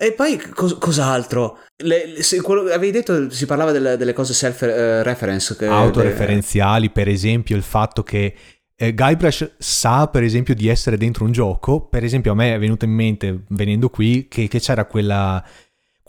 E 0.00 0.12
poi 0.12 0.38
cos- 0.54 0.78
cos'altro? 0.78 1.58
Le, 1.82 2.22
se, 2.22 2.40
quello, 2.40 2.72
avevi 2.72 2.92
detto 2.92 3.30
si 3.30 3.46
parlava 3.46 3.72
delle, 3.72 3.96
delle 3.96 4.12
cose 4.12 4.32
self-reference. 4.32 5.56
Uh, 5.58 5.64
Autoreferenziali, 5.64 6.90
per 6.90 7.08
esempio 7.08 7.56
il 7.56 7.64
fatto 7.64 8.04
che 8.04 8.32
eh, 8.76 8.94
Guybrush 8.94 9.54
sa 9.58 10.06
per 10.06 10.22
esempio 10.22 10.54
di 10.54 10.68
essere 10.68 10.96
dentro 10.96 11.24
un 11.24 11.32
gioco. 11.32 11.80
Per 11.80 12.04
esempio 12.04 12.30
a 12.30 12.36
me 12.36 12.54
è 12.54 12.58
venuto 12.60 12.84
in 12.84 12.92
mente, 12.92 13.42
venendo 13.48 13.88
qui, 13.88 14.28
che, 14.28 14.46
che 14.46 14.60
c'era 14.60 14.84
quella 14.84 15.44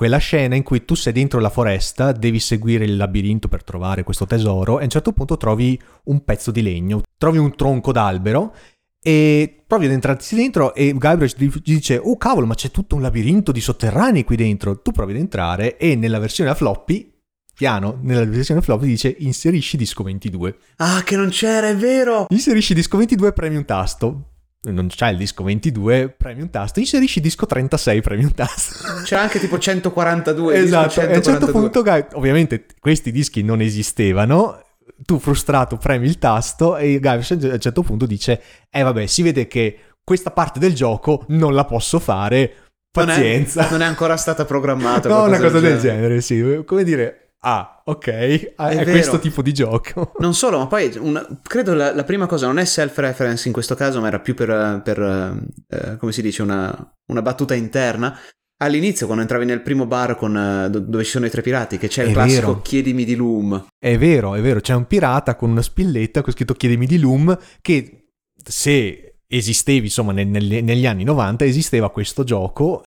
quella 0.03 0.17
scena 0.17 0.55
in 0.55 0.63
cui 0.63 0.83
tu 0.83 0.95
sei 0.95 1.13
dentro 1.13 1.39
la 1.39 1.48
foresta, 1.48 2.12
devi 2.12 2.38
seguire 2.38 2.83
il 2.83 2.98
labirinto 2.98 3.48
per 3.48 3.63
trovare 3.63 4.03
questo 4.03 4.25
tesoro 4.25 4.79
e 4.79 4.81
a 4.81 4.83
un 4.83 4.89
certo 4.89 5.13
punto 5.13 5.38
trovi 5.38 5.81
un 6.07 6.25
pezzo 6.25 6.51
di 6.51 6.62
legno, 6.62 7.03
trovi 7.17 7.38
un 7.38 7.55
tronco 7.55 7.93
d'albero 7.93 8.53
e 9.01 9.63
provi 9.65 9.86
ad 9.86 9.93
entrarti 9.93 10.36
dentro 10.36 10.75
e 10.75 10.93
Gabriel 10.98 11.33
ti 11.33 11.50
dice 11.63 11.95
oh 12.03 12.17
cavolo 12.17 12.45
ma 12.45 12.53
c'è 12.53 12.69
tutto 12.69 12.95
un 12.95 13.01
labirinto 13.01 13.53
di 13.53 13.62
sotterranei 13.62 14.25
qui 14.25 14.36
dentro. 14.36 14.81
Tu 14.81 14.91
provi 14.91 15.13
ad 15.13 15.19
entrare 15.19 15.77
e 15.77 15.95
nella 15.95 16.19
versione 16.19 16.50
a 16.50 16.53
floppy 16.53 17.10
piano 17.55 17.98
nella 18.01 18.25
versione 18.25 18.62
floppy 18.62 18.86
dice 18.86 19.15
inserisci 19.19 19.77
disco 19.77 20.03
22 20.03 20.57
ah 20.77 21.01
che 21.03 21.15
non 21.15 21.29
c'era 21.29 21.69
è 21.69 21.77
vero! 21.77 22.25
Inserisci 22.27 22.74
disco 22.74 22.98
22 22.98 23.31
premi 23.31 23.55
un 23.55 23.63
tasto 23.63 24.33
non 24.63 24.88
c'è 24.88 25.10
il 25.10 25.17
disco 25.17 25.43
22, 25.43 26.10
premi 26.10 26.41
un 26.41 26.50
tasto, 26.50 26.79
inserisci 26.79 27.20
disco 27.20 27.46
36, 27.46 28.01
premi 28.01 28.24
un 28.24 28.34
tasto. 28.34 29.01
C'è 29.03 29.17
anche 29.17 29.39
tipo 29.39 29.58
142. 29.60 30.55
Esatto, 30.55 30.89
142. 30.89 31.12
e 31.12 31.13
a 31.13 31.17
un 31.17 31.24
certo 31.24 31.51
punto, 31.51 32.17
ovviamente 32.17 32.65
questi 32.79 33.12
dischi 33.12 33.43
non 33.43 33.62
esistevano, 33.62 34.62
tu 35.05 35.20
frustrato 35.20 35.77
premi 35.77 36.08
il 36.08 36.17
tasto 36.17 36.77
e 36.77 37.00
Gavish 37.00 37.32
a 37.32 37.36
un 37.36 37.60
certo 37.60 37.82
punto 37.82 38.05
dice, 38.05 38.41
eh 38.70 38.82
vabbè, 38.84 39.05
si 39.05 39.22
vede 39.22 39.48
che 39.48 39.79
questa 40.03 40.32
parte 40.32 40.60
del 40.60 40.74
gioco 40.74 41.25
non 41.29 41.53
la 41.53 41.65
posso 41.65 42.00
fare, 42.00 42.53
pazienza. 42.91 43.62
Non 43.62 43.67
è, 43.67 43.72
non 43.72 43.82
è 43.82 43.86
ancora 43.86 44.15
stata 44.17 44.46
programmata. 44.46 45.10
no, 45.10 45.24
una 45.24 45.39
cosa 45.39 45.60
del 45.60 45.79
genere. 45.79 46.17
del 46.17 46.22
genere, 46.22 46.22
sì. 46.22 46.63
Come 46.65 46.84
dire, 46.84 47.23
Ah, 47.45 47.81
ok, 47.83 48.53
ah, 48.55 48.69
è, 48.69 48.77
è 48.77 48.83
questo 48.85 49.19
tipo 49.19 49.41
di 49.41 49.53
gioco. 49.53 50.13
Non 50.19 50.33
solo, 50.33 50.59
ma 50.59 50.67
poi 50.67 50.95
una, 50.97 51.27
credo 51.41 51.73
la, 51.73 51.93
la, 51.93 52.05
prima 52.05 52.25
cosa 52.25 52.47
non 52.47 52.57
è 52.57 52.63
self-reference 52.63 53.47
in 53.47 53.53
questo 53.53 53.75
caso, 53.75 54.00
ma 54.00 54.07
era 54.07 54.19
più 54.19 54.33
per, 54.33 54.81
per 54.81 55.38
eh, 55.67 55.97
come 55.97 56.13
si 56.13 56.21
dice, 56.21 56.41
una, 56.41 56.95
una, 57.07 57.21
battuta 57.21 57.53
interna. 57.53 58.17
All'inizio, 58.62 59.07
quando 59.07 59.23
entravi 59.23 59.43
nel 59.43 59.62
primo 59.62 59.85
bar 59.85 60.15
con, 60.15 60.33
uh, 60.33 60.69
dove 60.69 61.03
ci 61.03 61.09
sono 61.09 61.25
i 61.25 61.29
tre 61.29 61.41
pirati, 61.41 61.77
che 61.77 61.89
c'è 61.89 62.03
è 62.03 62.07
il 62.07 62.13
classico 62.13 62.47
vero. 62.47 62.62
chiedimi 62.62 63.03
di 63.03 63.15
Loom. 63.15 63.65
È 63.77 63.97
vero, 63.97 64.35
è 64.35 64.41
vero, 64.41 64.62
c'è 64.62 64.73
un 64.73 64.88
pirata 64.88 65.35
con 65.35 65.50
una 65.50 65.62
spilletta 65.62 66.21
con 66.21 66.31
scritto 66.31 66.53
chiedimi 66.53 66.85
di 66.85 66.97
Loom 66.97 67.38
che 67.59 68.07
se 68.41 69.15
esistevi 69.27 69.88
insomma 69.88 70.13
nel, 70.13 70.27
nel, 70.27 70.63
negli 70.63 70.85
anni 70.85 71.03
90 71.03 71.43
esisteva 71.43 71.89
questo 71.91 72.23
gioco 72.23 72.83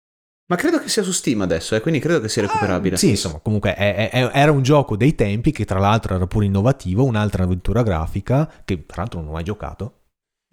ma 0.47 0.57
credo 0.57 0.79
che 0.79 0.89
sia 0.89 1.03
su 1.03 1.13
Steam 1.13 1.41
adesso, 1.41 1.75
eh, 1.75 1.81
quindi 1.81 2.01
credo 2.01 2.21
che 2.21 2.29
sia 2.29 2.43
recuperabile. 2.43 2.97
Eh, 2.97 2.99
sì, 2.99 3.11
insomma, 3.11 3.41
comunque 3.41 3.75
è, 3.75 4.11
è, 4.11 4.31
era 4.33 4.53
un 4.53 4.63
gioco 4.63 4.97
dei 4.97 5.15
tempi 5.15 5.53
che 5.53 5.65
tra 5.65 5.79
l'altro 5.79 6.15
era 6.15 6.27
pure 6.27 6.45
innovativo, 6.45 7.05
un'altra 7.05 7.45
avventura 7.45 7.83
grafica 7.83 8.51
che 8.65 8.85
tra 8.85 9.03
l'altro 9.03 9.21
non 9.21 9.31
ho 9.31 9.33
mai 9.33 9.45
giocato. 9.45 10.01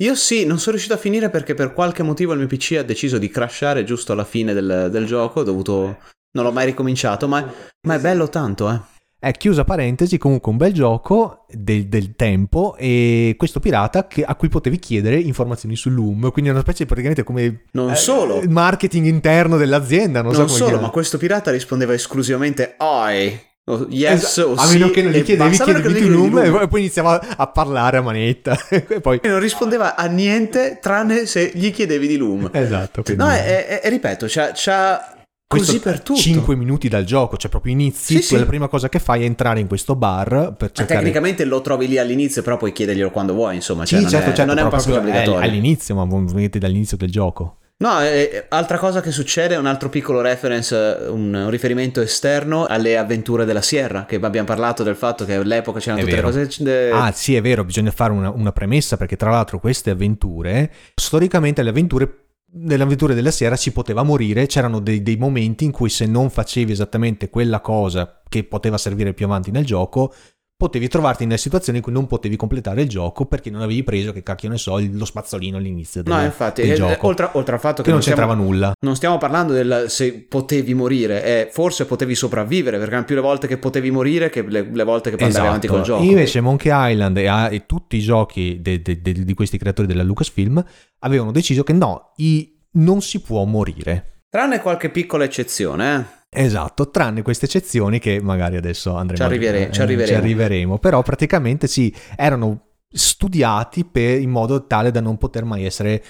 Io 0.01 0.15
sì, 0.15 0.45
non 0.45 0.57
sono 0.57 0.71
riuscito 0.71 0.95
a 0.95 0.99
finire 0.99 1.29
perché 1.29 1.53
per 1.53 1.73
qualche 1.73 2.03
motivo 2.03 2.31
il 2.33 2.39
mio 2.39 2.47
PC 2.47 2.77
ha 2.79 2.83
deciso 2.83 3.17
di 3.17 3.29
crashare 3.29 3.83
giusto 3.83 4.13
alla 4.13 4.23
fine 4.23 4.53
del, 4.53 4.89
del 4.89 5.05
gioco, 5.05 5.41
ho 5.41 5.43
dovuto... 5.43 5.97
non 6.31 6.45
l'ho 6.45 6.51
mai 6.51 6.65
ricominciato, 6.65 7.27
ma, 7.27 7.45
ma 7.87 7.95
è 7.95 7.99
bello 7.99 8.29
tanto, 8.29 8.71
eh. 8.71 8.79
È 9.23 9.31
chiusa 9.33 9.63
parentesi, 9.63 10.17
comunque 10.17 10.49
un 10.51 10.57
bel 10.57 10.73
gioco 10.73 11.45
del, 11.51 11.85
del 11.85 12.15
tempo 12.15 12.75
e 12.75 13.35
questo 13.37 13.59
pirata 13.59 14.07
che, 14.07 14.23
a 14.23 14.33
cui 14.33 14.49
potevi 14.49 14.79
chiedere 14.79 15.15
informazioni 15.19 15.75
su 15.75 15.91
Loom, 15.91 16.31
quindi 16.31 16.49
è 16.49 16.53
una 16.53 16.63
specie 16.63 16.87
praticamente 16.87 17.21
come 17.21 17.65
non 17.73 17.91
eh, 17.91 17.95
solo. 17.95 18.41
marketing 18.49 19.05
interno 19.05 19.57
dell'azienda, 19.57 20.23
non, 20.23 20.31
non 20.33 20.49
so 20.49 20.55
solo, 20.55 20.79
ma 20.79 20.89
questo 20.89 21.19
pirata 21.19 21.51
rispondeva 21.51 21.93
esclusivamente 21.93 22.75
I. 22.79 23.39
O 23.65 23.85
yes 23.91 24.23
es- 24.23 24.37
o 24.37 24.53
a 24.53 24.65
sì, 24.65 24.79
meno 24.79 24.89
che 24.89 25.03
non 25.03 25.11
gli 25.11 25.21
chiedevi, 25.21 25.55
chiedevi 25.55 25.99
tu 25.99 26.07
Loom 26.07 26.37
e 26.39 26.67
poi 26.67 26.79
iniziava 26.79 27.21
a 27.37 27.45
parlare 27.45 27.97
a 27.97 28.01
manetta. 28.01 28.57
E 28.71 29.01
poi 29.01 29.19
e 29.21 29.27
non 29.27 29.39
rispondeva 29.39 29.95
a 29.95 30.07
niente 30.07 30.79
tranne 30.81 31.27
se 31.27 31.51
gli 31.53 31.71
chiedevi 31.71 32.07
di 32.07 32.17
Loom. 32.17 32.49
Esatto 32.51 33.03
quindi... 33.03 33.21
no 33.21 33.29
è, 33.29 33.67
è, 33.67 33.81
è, 33.81 33.89
ripeto 33.89 34.25
c'ha, 34.27 34.49
c'ha 34.55 35.20
Così 35.57 35.79
per 35.79 36.01
tutto. 36.01 36.19
5 36.19 36.55
minuti 36.55 36.87
dal 36.87 37.03
gioco, 37.03 37.37
cioè 37.37 37.49
proprio 37.49 37.73
inizi, 37.73 38.15
sì, 38.15 38.21
sì. 38.21 38.37
la 38.37 38.45
prima 38.45 38.67
cosa 38.67 38.89
che 38.89 38.99
fai 38.99 39.21
è 39.23 39.25
entrare 39.25 39.59
in 39.59 39.67
questo 39.67 39.95
bar 39.95 40.53
per 40.57 40.71
cercare... 40.71 40.93
Ma 40.93 40.99
tecnicamente 40.99 41.45
lo 41.45 41.61
trovi 41.61 41.87
lì 41.87 41.97
all'inizio, 41.97 42.41
però 42.41 42.57
puoi 42.57 42.71
chiederglielo 42.71 43.11
quando 43.11 43.33
vuoi, 43.33 43.55
insomma. 43.55 43.85
Cioè 43.85 43.97
sì, 43.97 44.03
non 44.03 44.11
certo, 44.11 44.29
è, 44.29 44.33
certo, 44.33 44.51
non 44.53 44.59
è 44.59 44.63
un 44.63 44.69
passaggio 44.69 44.97
obbligatorio. 44.97 45.39
all'inizio, 45.39 45.95
ma 45.95 46.05
vedete 46.05 46.59
dall'inizio 46.59 46.97
del 46.97 47.11
gioco. 47.11 47.57
No, 47.81 47.99
eh, 47.99 48.45
altra 48.49 48.77
cosa 48.77 49.01
che 49.01 49.09
succede, 49.09 49.55
un 49.55 49.65
altro 49.65 49.89
piccolo 49.89 50.21
reference, 50.21 50.75
un, 51.09 51.33
un, 51.33 51.49
riferimento 51.49 51.99
esterno 51.99 52.67
alle 52.67 52.95
avventure 52.95 53.43
della 53.43 53.63
Sierra, 53.63 54.05
che 54.05 54.17
abbiamo 54.17 54.45
parlato 54.45 54.83
del 54.83 54.95
fatto 54.95 55.25
che 55.25 55.33
all'epoca 55.33 55.79
c'erano 55.79 56.01
è 56.01 56.03
tutte 56.03 56.15
vero. 56.15 56.27
le 56.27 56.45
cose... 56.45 56.63
De... 56.63 56.91
Ah 56.91 57.11
sì, 57.11 57.35
è 57.35 57.41
vero, 57.41 57.63
bisogna 57.63 57.89
fare 57.89 58.11
una, 58.13 58.29
una 58.29 58.51
premessa 58.51 58.97
perché 58.97 59.15
tra 59.15 59.31
l'altro 59.31 59.59
queste 59.59 59.89
avventure, 59.89 60.71
storicamente 60.93 61.63
le 61.63 61.69
avventure 61.71 62.30
nell'avventura 62.53 63.13
della 63.13 63.31
sera 63.31 63.55
si 63.55 63.71
poteva 63.71 64.03
morire, 64.03 64.45
c'erano 64.45 64.79
dei, 64.79 65.01
dei, 65.01 65.17
momenti 65.17 65.63
in 65.65 65.71
cui 65.71 65.89
se 65.89 66.05
non 66.05 66.29
facevi 66.29 66.71
esattamente 66.71 67.29
quella 67.29 67.61
cosa 67.61 68.21
che 68.27 68.43
poteva 68.43 68.77
servire 68.77 69.13
più 69.13 69.25
avanti 69.25 69.51
nel 69.51 69.65
gioco, 69.65 70.13
potevi 70.61 70.87
trovarti 70.89 71.25
nelle 71.25 71.39
situazioni 71.39 71.79
in 71.79 71.83
cui 71.83 71.91
non 71.91 72.05
potevi 72.05 72.35
completare 72.35 72.83
il 72.83 72.87
gioco 72.87 73.25
perché 73.25 73.49
non 73.49 73.63
avevi 73.63 73.81
preso, 73.81 74.11
che 74.13 74.21
cacchio 74.21 74.47
ne 74.47 74.59
so, 74.59 74.79
lo 74.79 75.05
spazzolino 75.05 75.57
all'inizio 75.57 76.03
del, 76.03 76.13
no, 76.13 76.21
infatti, 76.23 76.61
del 76.61 76.73
eh, 76.73 76.75
gioco. 76.75 77.07
Oltre, 77.07 77.29
oltre, 77.33 77.55
al 77.55 77.59
fatto 77.59 77.77
che, 77.77 77.89
che 77.89 77.89
non, 77.89 77.97
non 77.97 78.07
c'entrava 78.07 78.33
stiamo, 78.33 78.51
nulla. 78.51 78.73
Non 78.79 78.95
stiamo 78.95 79.17
parlando 79.17 79.53
del 79.53 79.85
se 79.87 80.13
potevi 80.13 80.75
morire, 80.75 81.23
eh, 81.23 81.49
forse 81.51 81.85
potevi 81.85 82.13
sopravvivere, 82.13 82.77
perché 82.77 82.91
erano 82.91 83.07
più 83.07 83.15
le 83.15 83.21
volte 83.21 83.47
che 83.47 83.57
potevi 83.57 83.89
morire 83.89 84.29
che 84.29 84.43
le, 84.43 84.69
le 84.71 84.83
volte 84.83 85.09
che 85.09 85.15
andavi 85.15 85.31
esatto. 85.31 85.47
avanti 85.47 85.67
col 85.67 85.81
gioco. 85.81 86.03
Invece 86.03 86.41
Monkey 86.41 86.91
Island 86.91 87.17
e, 87.17 87.25
e 87.49 87.65
tutti 87.65 87.95
i 87.95 88.01
giochi 88.01 88.61
de, 88.61 88.83
de, 88.83 89.01
de, 89.01 89.13
di 89.13 89.33
questi 89.33 89.57
creatori 89.57 89.87
della 89.87 90.03
Lucasfilm 90.03 90.63
avevano 90.99 91.31
deciso 91.31 91.63
che 91.63 91.73
no, 91.73 92.11
i 92.17 92.55
non 92.73 93.01
si 93.01 93.19
può 93.19 93.43
morire. 93.45 94.25
Tranne 94.29 94.61
qualche 94.61 94.91
piccola 94.91 95.23
eccezione, 95.23 95.95
eh? 95.95 96.20
Esatto, 96.33 96.89
tranne 96.89 97.23
queste 97.23 97.45
eccezioni 97.45 97.99
che 97.99 98.21
magari 98.21 98.55
adesso 98.55 98.95
andremo 98.95 99.17
ci, 99.17 99.23
arrivere, 99.23 99.67
a, 99.67 99.71
ci, 99.71 99.81
arriveremo. 99.81 100.17
ci 100.17 100.23
arriveremo. 100.23 100.79
Però 100.79 101.01
praticamente 101.01 101.67
sì, 101.67 101.93
erano 102.15 102.67
studiati 102.89 103.83
per, 103.83 104.19
in 104.19 104.29
modo 104.29 104.65
tale 104.65 104.91
da 104.91 105.01
non 105.01 105.17
poter 105.17 105.43
mai 105.43 105.65
essere 105.65 106.03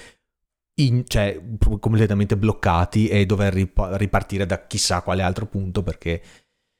in, 0.74 1.02
cioè, 1.08 1.40
completamente 1.80 2.36
bloccati 2.36 3.08
e 3.08 3.26
dover 3.26 3.52
ripartire 3.52 4.46
da 4.46 4.64
chissà 4.66 5.02
quale 5.02 5.22
altro 5.22 5.46
punto 5.46 5.82
perché... 5.82 6.22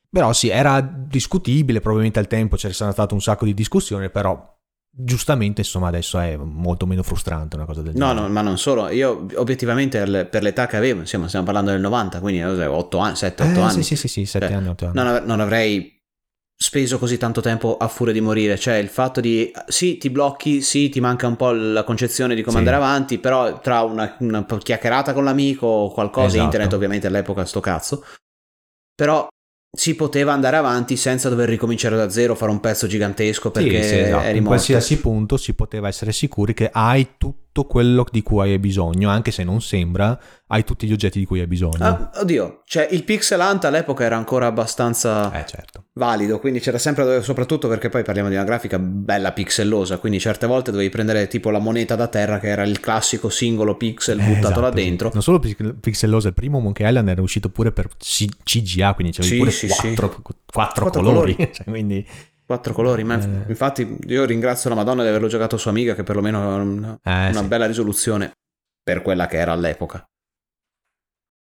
Però 0.09 0.33
sì, 0.33 0.49
era 0.49 0.81
discutibile, 0.81 1.81
probabilmente 1.81 2.21
al 2.21 2.27
tempo 2.27 2.57
c'era 2.57 2.93
stato 2.93 3.15
un 3.15 3.23
sacco 3.23 3.47
di 3.47 3.55
discussione, 3.55 4.11
però 4.11 4.52
giustamente 4.95 5.63
insomma 5.63 5.89
adesso 5.89 6.19
è 6.19 6.37
molto 6.37 6.87
meno 6.87 7.03
frustrante 7.03 7.57
una 7.57 7.65
cosa 7.65 7.81
del 7.81 7.95
no, 7.95 8.09
genere. 8.09 8.27
No, 8.27 8.33
ma 8.33 8.43
non 8.43 8.59
solo, 8.59 8.91
io 8.91 9.27
obiettivamente 9.37 10.27
per 10.27 10.43
l'età 10.43 10.67
che 10.67 10.77
avevo, 10.77 11.01
insomma 11.01 11.29
stiamo 11.29 11.47
parlando 11.47 11.71
del 11.71 11.81
90, 11.81 12.21
quindi 12.21 12.43
8 12.43 12.99
anni, 12.99 13.17
7, 13.17 13.43
8 13.43 13.53
eh, 13.53 13.63
anni. 13.63 13.73
Sì, 13.73 13.83
sì, 13.83 13.97
sì, 13.97 14.09
sì 14.09 14.27
7 14.27 14.47
cioè, 14.47 14.55
anni, 14.55 14.69
8 14.69 14.85
anni. 14.87 14.95
Non, 14.95 15.23
non, 15.25 15.41
avrei 15.41 15.99
speso 16.55 16.99
così 16.99 17.17
tanto 17.17 17.41
tempo 17.41 17.79
a 17.79 17.89
furia 17.89 18.13
di 18.13 18.21
morire, 18.21 18.59
cioè 18.59 18.75
il 18.75 18.89
fatto 18.89 19.21
di 19.21 19.51
sì, 19.67 19.97
ti 19.97 20.11
blocchi, 20.11 20.61
sì, 20.61 20.91
ti 20.91 21.01
manca 21.01 21.27
un 21.27 21.37
po' 21.37 21.51
la 21.53 21.85
concezione 21.85 22.35
di 22.35 22.43
come 22.43 22.53
sì. 22.53 22.59
andare 22.59 22.77
avanti, 22.77 23.19
però 23.19 23.61
tra 23.61 23.81
una, 23.83 24.15
una 24.21 24.45
chiacchierata 24.45 25.15
con 25.15 25.25
l'amico 25.25 25.67
o 25.67 25.91
qualcosa, 25.91 26.27
esatto. 26.27 26.45
internet 26.45 26.73
ovviamente 26.75 27.07
all'epoca 27.07 27.47
sto 27.47 27.61
cazzo, 27.61 28.05
però 28.95 29.27
si 29.75 29.95
poteva 29.95 30.35
andare 30.35 30.57
avanti 30.57 30.97
senza 30.97 31.31
dover 31.31 31.49
ricominciare 31.49 31.97
da 31.97 32.11
zero, 32.11 32.35
fare 32.35 32.51
un 32.51 32.61
pezzo 32.61 32.87
gigantesco 32.87 33.51
perché 33.51 33.83
sì, 33.83 33.89
sì, 33.89 33.99
esatto. 34.01 34.25
eri 34.25 34.39
In 34.39 34.45
qualsiasi 34.45 34.99
punto 34.99 35.39
si 35.39 35.55
poteva 35.55 35.89
essere 35.89 36.13
sicuri 36.13 36.53
che 36.53 36.69
hai 36.71 37.15
tutto 37.17 37.42
quello 37.53 38.05
di 38.11 38.23
cui 38.23 38.51
hai 38.51 38.59
bisogno, 38.59 39.11
anche 39.11 39.31
se 39.31 39.45
non 39.45 39.61
sembra, 39.61 40.19
hai 40.49 40.65
tutti 40.65 40.87
gli 40.87 40.93
oggetti 40.93 41.19
di 41.19 41.27
cui 41.27 41.41
hai 41.41 41.47
bisogno. 41.47 41.85
Ah, 41.85 42.11
oddio, 42.17 42.63
cioè 42.65 42.89
il 42.91 43.05
pixel 43.05 43.41
hunt 43.41 43.65
all'epoca 43.65 44.05
era 44.05 44.17
ancora 44.17 44.47
abbastanza 44.47 45.31
eh, 45.33 45.47
certo. 45.47 45.85
valido, 45.95 46.41
quindi 46.41 46.61
c'era 46.61 46.79
sempre, 46.79 47.23
soprattutto 47.23 47.69
perché 47.69 47.91
poi 47.91 48.03
parliamo 48.03 48.31
di 48.31 48.35
una 48.35 48.45
grafica 48.45 48.79
bella 48.79 49.33
pixellosa, 49.33 49.99
quindi 49.99 50.19
certe 50.19 50.47
volte 50.47 50.71
dovevi 50.71 50.89
prendere 50.89 51.27
tipo 51.29 51.51
la 51.51 51.59
moneta 51.59 51.95
da 51.95 52.09
terra 52.09 52.39
che 52.39 52.49
era 52.49 52.63
il 52.63 52.81
classico 52.81 53.29
singolo 53.29 53.77
pixel 53.77 54.19
eh, 54.19 54.25
buttato 54.25 54.47
esatto, 54.47 54.61
là 54.61 54.71
dentro. 54.71 55.11
Non 55.13 55.23
solo 55.23 55.39
pixellosa, 55.39 56.29
il 56.29 56.35
primo 56.35 56.59
Monkey 56.59 56.87
Island 56.87 57.09
era 57.09 57.21
uscito 57.21 57.51
pure 57.51 57.71
per 57.71 57.89
C- 57.99 58.29
CGA, 58.43 58.95
quindi 58.95 59.13
c'avevi 59.13 59.35
sì, 59.35 59.39
pure 59.39 59.51
sì, 59.51 59.67
quattro, 59.69 60.13
sì. 60.15 60.23
quattro, 60.23 60.83
quattro 60.85 60.91
colori. 60.91 61.35
colori. 61.35 61.53
cioè, 61.53 61.67
quindi 61.67 62.07
quattro 62.53 62.75
colori. 62.75 63.05
Ma 63.05 63.19
eh. 63.19 63.45
infatti, 63.49 63.99
io 64.07 64.25
ringrazio 64.25 64.69
la 64.69 64.77
Madonna 64.77 65.03
di 65.03 65.09
averlo 65.09 65.29
giocato 65.29 65.57
su 65.57 65.69
Amiga, 65.69 65.95
che 65.95 66.03
perlomeno 66.03 66.43
ha 66.43 66.57
una, 66.57 66.99
eh, 67.03 67.29
una 67.31 67.41
sì. 67.41 67.47
bella 67.47 67.67
risoluzione 67.67 68.33
per 68.83 69.03
quella 69.03 69.27
che 69.27 69.39
era 69.39 69.53
all'epoca. 69.53 70.05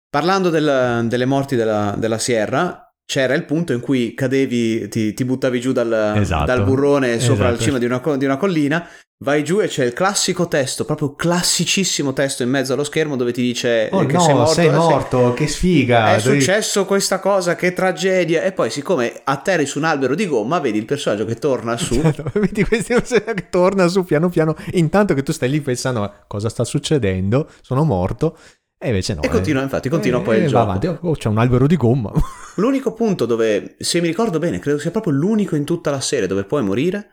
Parlando 0.10 0.50
del, 0.50 1.06
delle 1.08 1.25
morti 1.25 1.56
della, 1.56 1.96
della, 1.98 2.18
Sierra, 2.18 2.90
c'era 3.12 3.34
il 3.34 3.44
punto 3.44 3.74
in 3.74 3.82
cui 3.82 4.13
cadevi, 4.13 4.88
ti, 4.88 5.13
ti 5.13 5.25
buttavi 5.25 5.60
giù 5.60 5.74
dal, 5.74 6.13
esatto. 6.15 6.46
dal 6.46 6.63
burrone 6.63 7.20
sopra 7.20 7.50
esatto. 7.50 7.51
la 7.51 7.58
cima 7.58 7.77
di 7.77 7.84
una, 7.84 8.01
di 8.15 8.24
una 8.24 8.38
collina 8.38 8.88
vai 9.18 9.44
giù 9.44 9.60
e 9.60 9.68
c'è 9.68 9.84
il 9.84 9.91
classico 9.91 10.48
testo, 10.48 10.86
proprio 10.86 11.13
classicissimo 11.13 12.13
testo 12.13 12.44
in 12.44 12.50
mezzo 12.50 12.72
allo 12.72 12.86
schermo 12.86 13.18
dove 13.18 13.34
ti 13.34 13.41
dice 13.41 13.89
oh 13.91 14.06
che 14.06 14.13
no, 14.13 14.20
sei 14.22 14.34
morto. 14.34 14.53
Sei 14.53 14.70
morto, 14.70 15.25
sei... 15.25 15.34
che 15.34 15.48
sfiga. 15.48 16.15
È 16.15 16.20
successo 16.20 16.86
questa 16.86 17.20
cosa, 17.20 17.56
che 17.56 17.74
tragedia. 17.74 18.44
E 18.44 18.53
poi 18.53 18.70
siccome 18.70 19.12
atterri 19.25 19.65
su 19.65 19.77
un 19.77 19.84
albero 19.84 20.15
di 20.15 20.25
gomma, 20.25 20.60
vedi 20.60 20.77
il 20.77 20.86
personaggio 20.86 21.25
che 21.25 21.36
torna 21.36 21.75
su. 21.75 21.96
Certo, 21.96 22.32
vedi 22.39 22.63
questo 22.63 22.94
personaggio 22.94 23.34
che 23.34 23.50
torna 23.50 23.89
su 23.89 24.06
piano 24.06 24.30
piano, 24.30 24.56
intanto 24.72 25.13
che 25.13 25.22
tu 25.22 25.34
stai 25.34 25.50
lì 25.50 25.60
pensando 25.60 26.13
cosa 26.27 26.48
sta 26.48 26.63
succedendo, 26.63 27.50
sono 27.60 27.84
morto. 27.84 28.38
E 28.83 28.88
invece 28.88 29.13
no. 29.13 29.21
E 29.21 29.29
continua, 29.29 29.61
eh. 29.61 29.65
infatti, 29.65 29.89
continua 29.89 30.21
e, 30.21 30.23
poi 30.23 30.38
il 30.38 30.43
va 30.43 30.50
gioco. 30.50 30.63
avanti. 30.63 30.88
Oh, 30.88 31.13
c'è 31.13 31.27
un 31.27 31.38
albero 31.38 31.67
di 31.67 31.77
gomma. 31.77 32.11
L'unico 32.55 32.93
punto 32.93 33.25
dove, 33.25 33.75
se 33.77 34.01
mi 34.01 34.07
ricordo 34.07 34.39
bene, 34.39 34.57
credo 34.57 34.79
sia 34.79 34.89
proprio 34.91 35.13
l'unico 35.13 35.55
in 35.55 35.65
tutta 35.65 35.91
la 35.91 36.01
serie 36.01 36.27
dove 36.27 36.45
puoi 36.45 36.63
morire, 36.63 37.11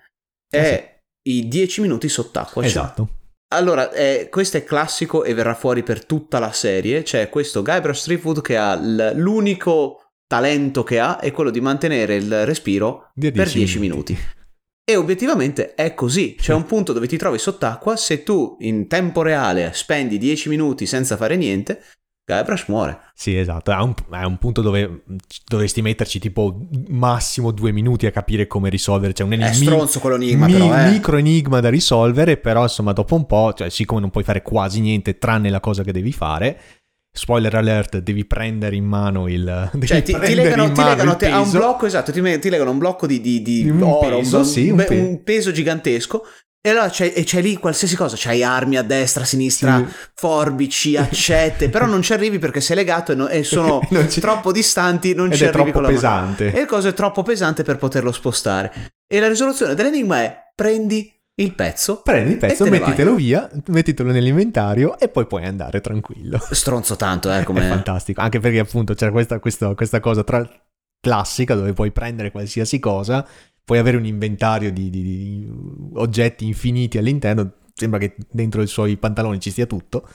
è 0.48 0.56
Eh 0.56 0.92
i 1.28 1.46
10 1.46 1.82
minuti 1.82 2.08
sott'acqua. 2.08 2.62
Cioè, 2.62 2.70
esatto. 2.70 3.08
Allora, 3.48 3.92
eh, 3.92 4.28
questo 4.30 4.56
è 4.56 4.64
classico 4.64 5.24
e 5.24 5.34
verrà 5.34 5.54
fuori 5.54 5.82
per 5.82 6.04
tutta 6.04 6.38
la 6.38 6.52
serie. 6.52 7.02
C'è 7.02 7.28
questo 7.28 7.62
Guybrush 7.62 8.02
Threepwood 8.04 8.40
che 8.40 8.56
ha 8.56 8.74
l- 8.74 9.12
l'unico 9.16 10.12
talento 10.26 10.82
che 10.84 10.98
ha 10.98 11.18
è 11.18 11.32
quello 11.32 11.50
di 11.50 11.60
mantenere 11.60 12.16
il 12.16 12.44
respiro 12.44 13.10
Di 13.14 13.30
per 13.30 13.44
10 13.44 13.58
10 13.58 13.78
minuti. 13.78 14.18
E 14.90 14.96
obiettivamente 14.96 15.74
è 15.74 15.92
così. 15.92 16.34
C'è 16.38 16.54
un 16.54 16.64
punto 16.66 16.94
dove 16.94 17.06
ti 17.06 17.18
trovi 17.18 17.36
sott'acqua, 17.38 17.94
se 17.96 18.22
tu 18.22 18.56
in 18.60 18.88
tempo 18.88 19.20
reale 19.20 19.72
spendi 19.74 20.16
10 20.16 20.48
minuti 20.48 20.86
senza 20.86 21.18
fare 21.18 21.36
niente, 21.36 21.82
Guybrush 22.24 22.64
muore. 22.68 23.00
Sì, 23.14 23.36
esatto. 23.36 23.70
È 23.70 23.74
un, 23.76 23.92
è 24.12 24.22
un 24.24 24.38
punto 24.38 24.62
dove 24.62 25.02
dovresti 25.46 25.82
metterci 25.82 26.18
tipo 26.18 26.68
massimo 26.88 27.50
due 27.50 27.70
minuti 27.72 28.06
a 28.06 28.10
capire 28.10 28.46
come 28.46 28.70
risolvere. 28.70 29.12
C'è 29.12 29.24
un 29.24 29.32
È 29.32 29.34
enigma. 29.34 29.52
stronzo 29.52 29.98
quell'enigma 30.00 30.46
mi- 30.46 30.52
però, 30.52 30.78
eh. 30.78 30.90
micro 30.90 31.16
enigma 31.18 31.60
da 31.60 31.68
risolvere, 31.68 32.36
però 32.38 32.62
insomma 32.62 32.92
dopo 32.92 33.14
un 33.14 33.26
po', 33.26 33.52
cioè 33.54 33.68
siccome 33.70 34.00
non 34.00 34.08
puoi 34.10 34.24
fare 34.24 34.40
quasi 34.40 34.80
niente 34.80 35.18
tranne 35.18 35.50
la 35.50 35.60
cosa 35.60 35.82
che 35.82 35.92
devi 35.92 36.12
fare, 36.12 36.58
spoiler 37.18 37.54
alert, 37.54 37.98
devi 37.98 38.24
prendere 38.26 38.76
in 38.76 38.84
mano 38.84 39.28
il... 39.28 39.70
Cioè, 39.84 40.02
ti, 40.02 40.18
ti 40.18 40.34
legano, 40.34 40.66
ti 40.72 40.80
mano 40.80 40.88
legano 40.90 41.16
te- 41.16 41.28
a 41.30 41.40
un 41.40 41.50
blocco, 41.50 41.86
esatto, 41.86 42.12
ti, 42.12 42.38
ti 42.38 42.48
legano 42.48 42.70
un 42.70 42.78
blocco 42.78 43.06
di, 43.06 43.20
di- 43.20 43.42
di 43.42 43.68
Un 43.68 43.82
oro, 43.82 44.18
peso, 44.18 44.38
un, 44.38 44.44
sì, 44.44 44.68
un 44.70 44.76
pe- 44.86 44.98
un 44.98 45.22
peso 45.22 45.50
gigantesco. 45.52 46.24
E 46.60 46.70
allora 46.70 46.88
c'è, 46.90 47.12
e 47.14 47.22
c'è 47.24 47.40
lì 47.40 47.56
qualsiasi 47.56 47.94
cosa, 47.94 48.16
c'hai 48.18 48.42
armi 48.42 48.76
a 48.76 48.82
destra, 48.82 49.22
a 49.22 49.26
sinistra, 49.26 49.78
Sì. 49.78 49.94
forbici, 50.14 50.96
accette, 50.98 51.68
però 51.70 51.86
non 51.86 52.02
ci 52.02 52.12
arrivi 52.12 52.38
perché 52.38 52.60
sei 52.60 52.76
legato 52.76 53.12
e, 53.12 53.14
no- 53.14 53.28
e 53.28 53.42
sono 53.44 53.80
troppo 54.20 54.52
distanti, 54.52 55.14
non 55.14 55.28
Ed 55.30 55.34
ci 55.36 55.44
arrivi 55.44 55.70
con 55.72 55.82
la 55.82 55.88
mano. 55.88 56.00
pesante. 56.00 56.52
E 56.52 56.60
il 56.60 56.66
coso 56.66 56.88
è 56.88 56.92
troppo 56.94 57.22
pesante 57.22 57.62
per 57.62 57.76
poterlo 57.76 58.12
spostare. 58.12 58.92
E 59.06 59.20
la 59.20 59.28
risoluzione 59.28 59.74
dell'enigma 59.74 60.20
è 60.22 60.36
prendi 60.54 61.10
il 61.38 61.54
pezzo, 61.54 62.02
Prendi 62.02 62.32
il 62.32 62.38
pezzo, 62.38 62.66
mettitelo 62.66 63.14
via, 63.14 63.48
mettitelo 63.68 64.10
nell'inventario 64.10 64.98
e 64.98 65.08
poi 65.08 65.26
puoi 65.26 65.44
andare 65.44 65.80
tranquillo. 65.80 66.38
stronzo 66.50 66.96
tanto, 66.96 67.30
eh, 67.32 67.40
È 67.40 67.44
come... 67.44 67.62
fantastico, 67.68 68.20
anche 68.20 68.40
perché 68.40 68.58
appunto 68.58 68.94
c'è 68.94 69.10
questa, 69.10 69.38
questa- 69.38 69.74
questa 69.74 70.00
cosa 70.00 70.24
tra 70.24 70.48
classica 71.00 71.54
dove 71.54 71.72
puoi 71.74 71.92
prendere 71.92 72.32
qualsiasi 72.32 72.80
cosa, 72.80 73.24
puoi 73.64 73.78
avere 73.78 73.96
un 73.96 74.04
inventario 74.04 74.72
di, 74.72 74.90
di- 74.90 75.02
di 75.02 75.48
oggetti 75.94 76.44
infiniti 76.44 76.98
all'interno, 76.98 77.52
sembra 77.72 78.00
che 78.00 78.16
dentro 78.30 78.60
i 78.62 78.66
suoi 78.66 78.96
pantaloni 78.96 79.38
ci 79.38 79.52
sia 79.52 79.66
tutto 79.66 80.08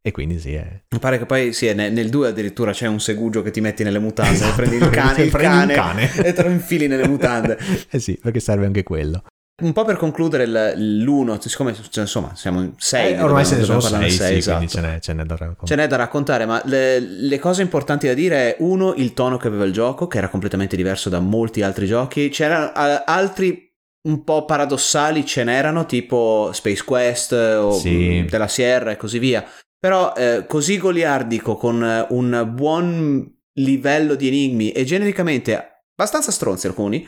e 0.00 0.10
quindi 0.10 0.38
sì, 0.40 0.54
è... 0.54 0.82
Mi 0.88 0.98
pare 0.98 1.18
che 1.18 1.26
poi 1.26 1.52
sì, 1.52 1.72
nel, 1.74 1.92
nel 1.92 2.08
2 2.08 2.28
addirittura 2.28 2.72
c'è 2.72 2.86
un 2.86 2.98
segugio 2.98 3.42
che 3.42 3.50
ti 3.50 3.60
metti 3.60 3.84
nelle 3.84 3.98
mutande, 3.98 4.32
Esatto, 4.32 4.56
prendi 4.56 4.76
il 4.76 4.88
cane, 4.88 5.22
il 5.24 5.30
prendi 5.30 5.74
cane, 5.74 5.74
cane. 5.74 6.26
e 6.26 6.32
te 6.32 6.42
lo 6.42 6.48
infili 6.48 6.86
nelle 6.86 7.06
mutande. 7.06 7.58
eh 7.90 7.98
sì, 8.00 8.18
perché 8.20 8.40
serve 8.40 8.64
anche 8.66 8.82
quello. 8.82 9.22
Un 9.62 9.72
po' 9.72 9.84
per 9.84 9.96
concludere 9.96 10.74
l'uno, 10.76 11.38
siccome 11.40 11.72
cioè, 11.74 12.02
insomma 12.02 12.34
siamo 12.34 12.60
in 12.62 12.72
sei, 12.78 13.14
Eh, 13.14 13.22
ormai 13.22 13.44
se 13.44 13.56
ne 13.56 13.62
sono 13.62 13.80
dobbiamo 13.80 14.08
sei, 14.08 14.36
in 14.36 14.42
sì, 14.42 14.48
quindi 14.48 14.64
esatto. 14.64 14.66
ce 14.68 14.80
n'è, 14.80 15.00
ce 15.00 15.12
n'è 15.12 15.24
da 15.24 15.36
raccontare. 15.36 15.66
Ce 15.66 15.74
n'è 15.76 15.86
da 15.86 15.96
raccontare, 15.96 16.46
ma 16.46 16.60
le, 16.64 16.98
le 16.98 17.38
cose 17.38 17.62
importanti 17.62 18.06
da 18.06 18.14
dire 18.14 18.36
è 18.36 18.56
uno, 18.60 18.94
il 18.94 19.14
tono 19.14 19.36
che 19.36 19.46
aveva 19.46 19.64
il 19.64 19.72
gioco, 19.72 20.06
che 20.08 20.18
era 20.18 20.28
completamente 20.28 20.74
diverso 20.76 21.08
da 21.08 21.20
molti 21.20 21.62
altri 21.62 21.86
giochi. 21.86 22.28
C'erano 22.28 22.72
eh, 22.74 23.02
altri 23.06 23.70
un 24.08 24.24
po' 24.24 24.44
paradossali, 24.44 25.24
ce 25.24 25.44
n'erano, 25.44 25.86
tipo 25.86 26.50
Space 26.52 26.82
Quest 26.84 27.32
eh, 27.32 27.54
o 27.54 27.72
Sì. 27.72 28.22
mh, 28.24 28.28
della 28.30 28.48
Sierra 28.48 28.90
e 28.90 28.96
così 28.96 29.18
via. 29.20 29.44
Però 29.78 30.12
eh, 30.16 30.44
così 30.48 30.76
goliardico, 30.78 31.56
con 31.56 31.84
eh, 31.84 32.06
un 32.10 32.50
buon 32.52 33.32
livello 33.54 34.14
di 34.16 34.26
enigmi 34.28 34.72
e 34.72 34.84
genericamente 34.84 35.82
abbastanza 35.94 36.32
stronzi 36.32 36.66
alcuni, 36.66 37.06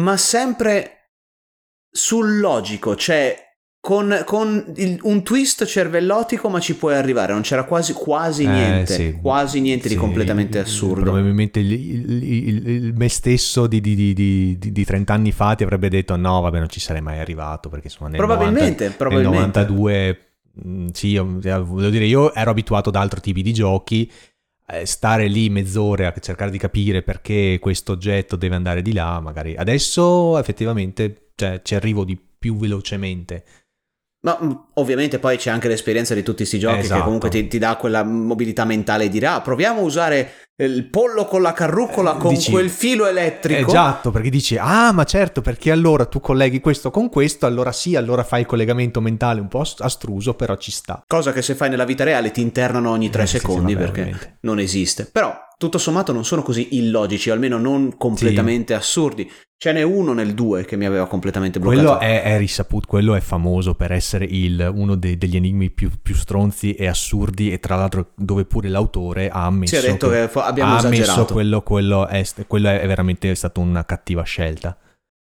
ma 0.00 0.16
sempre 0.16 1.03
sul 1.96 2.40
logico, 2.40 2.96
cioè 2.96 3.36
con, 3.78 4.22
con 4.24 4.72
il- 4.76 4.98
un 5.02 5.22
twist 5.22 5.64
cervellotico, 5.66 6.48
ma 6.48 6.58
ci 6.58 6.74
puoi 6.74 6.94
arrivare. 6.94 7.32
Non 7.34 7.42
c'era 7.42 7.64
quasi, 7.64 7.92
quasi 7.92 8.44
Eh, 8.44 8.48
niente, 8.48 8.94
sì. 8.94 9.18
quasi 9.20 9.60
niente 9.60 9.88
di 9.88 9.94
Sì, 9.94 10.00
completamente 10.00 10.58
assurdo. 10.58 11.02
Probabilmente 11.02 11.60
il, 11.60 11.70
il- 11.72 12.68
il- 12.68 12.94
me 12.96 13.08
stesso 13.08 13.66
di, 13.66 13.80
di, 13.80 13.94
di, 13.94 14.12
di, 14.14 14.58
di- 14.58 14.72
di 14.72 14.84
30 14.84 15.12
anni 15.12 15.32
fa 15.32 15.54
ti 15.54 15.62
avrebbe 15.62 15.88
detto 15.88 16.16
no, 16.16 16.40
vabbè, 16.40 16.58
non 16.58 16.68
ci 16.68 16.80
sarei 16.80 17.02
mai 17.02 17.18
arrivato 17.20 17.68
perché 17.68 17.88
sono 17.90 18.08
nel 18.08 18.16
Probabilmente, 18.16 18.84
90 18.84 18.96
probabilmente. 18.96 19.58
Nel 19.60 19.68
92, 19.68 20.18
mh, 20.62 20.86
sì, 20.92 21.08
io, 21.08 21.38
eh, 21.42 21.58
voglio 21.60 21.90
dire, 21.90 22.06
io 22.06 22.32
ero 22.34 22.50
abituato 22.50 22.88
ad 22.88 22.96
altri 22.96 23.20
tipi 23.20 23.42
di 23.42 23.52
giochi. 23.52 24.10
Eh, 24.66 24.86
Stare 24.86 25.26
lì 25.26 25.50
mezz'ora 25.50 26.08
a 26.08 26.20
cercare 26.20 26.50
di 26.50 26.58
capire 26.58 27.02
perché 27.02 27.58
questo 27.60 27.92
oggetto 27.92 28.36
deve 28.36 28.54
andare 28.54 28.82
di 28.82 28.92
là, 28.92 29.20
magari 29.20 29.54
adesso 29.56 30.38
effettivamente 30.38 31.30
cioè, 31.34 31.60
ci 31.62 31.74
arrivo 31.74 32.04
di 32.04 32.16
più 32.16 32.56
velocemente. 32.56 33.44
Ma 34.24 34.38
mh, 34.40 34.68
ovviamente 34.74 35.18
poi 35.18 35.36
c'è 35.36 35.50
anche 35.50 35.68
l'esperienza 35.68 36.14
di 36.14 36.22
tutti 36.22 36.38
questi 36.38 36.58
giochi 36.58 36.76
che 36.76 36.84
Esatto. 36.84 37.04
comunque 37.04 37.28
ti, 37.28 37.46
ti 37.46 37.58
dà 37.58 37.76
quella 37.76 38.02
mobilità 38.02 38.64
mentale 38.64 39.04
di 39.04 39.10
dire 39.10 39.26
ah, 39.26 39.40
proviamo 39.42 39.80
a 39.80 39.84
usare 39.84 40.32
il 40.56 40.88
pollo 40.88 41.24
con 41.24 41.42
la 41.42 41.52
carrucola 41.52 42.14
Eh, 42.14 42.18
con 42.18 42.32
dici- 42.34 42.50
quel 42.52 42.70
filo 42.70 43.06
elettrico. 43.06 43.68
Esatto, 43.70 44.10
perché 44.12 44.30
dici, 44.30 44.56
ah, 44.56 44.92
ma 44.92 45.02
certo, 45.04 45.40
perché 45.40 45.72
allora 45.72 46.04
tu 46.06 46.20
colleghi 46.20 46.60
questo 46.60 46.90
con 46.92 47.08
questo, 47.08 47.46
allora 47.46 47.72
sì, 47.72 47.96
allora 47.96 48.22
fai 48.22 48.40
il 48.42 48.46
collegamento 48.46 49.00
mentale 49.00 49.40
un 49.40 49.48
po' 49.48 49.60
ast- 49.60 49.80
astruso, 49.80 50.34
però 50.34 50.56
ci 50.56 50.70
sta. 50.70 51.02
Cosa 51.06 51.32
che 51.32 51.42
se 51.42 51.54
fai 51.56 51.70
nella 51.70 51.84
vita 51.84 52.04
reale 52.04 52.30
ti 52.30 52.40
internano 52.40 52.90
ogni 52.90 53.10
tre 53.10 53.22
Eh, 53.24 53.26
sì, 53.26 53.38
sì, 53.38 53.40
secondi 53.40 53.74
vabbè, 53.74 53.84
perché 53.86 54.00
ovviamente. 54.02 54.36
non 54.42 54.60
esiste. 54.60 55.08
Però 55.10 55.34
tutto 55.58 55.78
sommato 55.78 56.12
non 56.12 56.24
sono 56.24 56.42
così 56.42 56.76
illogici, 56.76 57.30
o 57.30 57.32
almeno 57.32 57.58
non 57.58 57.96
completamente 57.96 58.74
assurdi. 58.74 59.28
Ce 59.56 59.72
n'è 59.72 59.82
uno 59.82 60.12
nel 60.12 60.34
2 60.34 60.64
che 60.66 60.76
mi 60.76 60.84
aveva 60.84 61.06
completamente 61.06 61.58
bloccato. 61.58 61.82
Quello 61.96 62.00
è, 62.00 62.22
è 62.22 62.36
risaputo, 62.38 62.86
quello 62.86 63.14
è 63.14 63.20
famoso 63.20 63.74
per 63.74 63.92
essere 63.92 64.26
il- 64.26 64.70
uno 64.74 64.94
dei- 64.94 65.16
degli 65.16 65.36
enigmi 65.36 65.70
più, 65.70 65.90
più 66.02 66.14
stronzi 66.14 66.74
e 66.74 66.86
assurdi 66.86 67.50
e 67.50 67.60
tra 67.60 67.76
l'altro 67.76 68.10
dove 68.16 68.44
pure 68.44 68.68
l'autore 68.68 69.30
ha 69.30 69.46
ammesso 69.46 69.74
Si 69.76 69.86
è 69.86 69.90
detto 69.90 70.10
che 70.10 70.28
fo- 70.28 70.42
abbiamo 70.44 70.74
ha 70.74 70.78
esagerato. 70.78 71.32
quello, 71.32 71.62
quello, 71.62 72.06
è, 72.06 72.24
quello 72.46 72.68
è 72.68 72.86
veramente 72.86 73.34
stata 73.34 73.60
una 73.60 73.84
cattiva 73.84 74.22
scelta. 74.22 74.76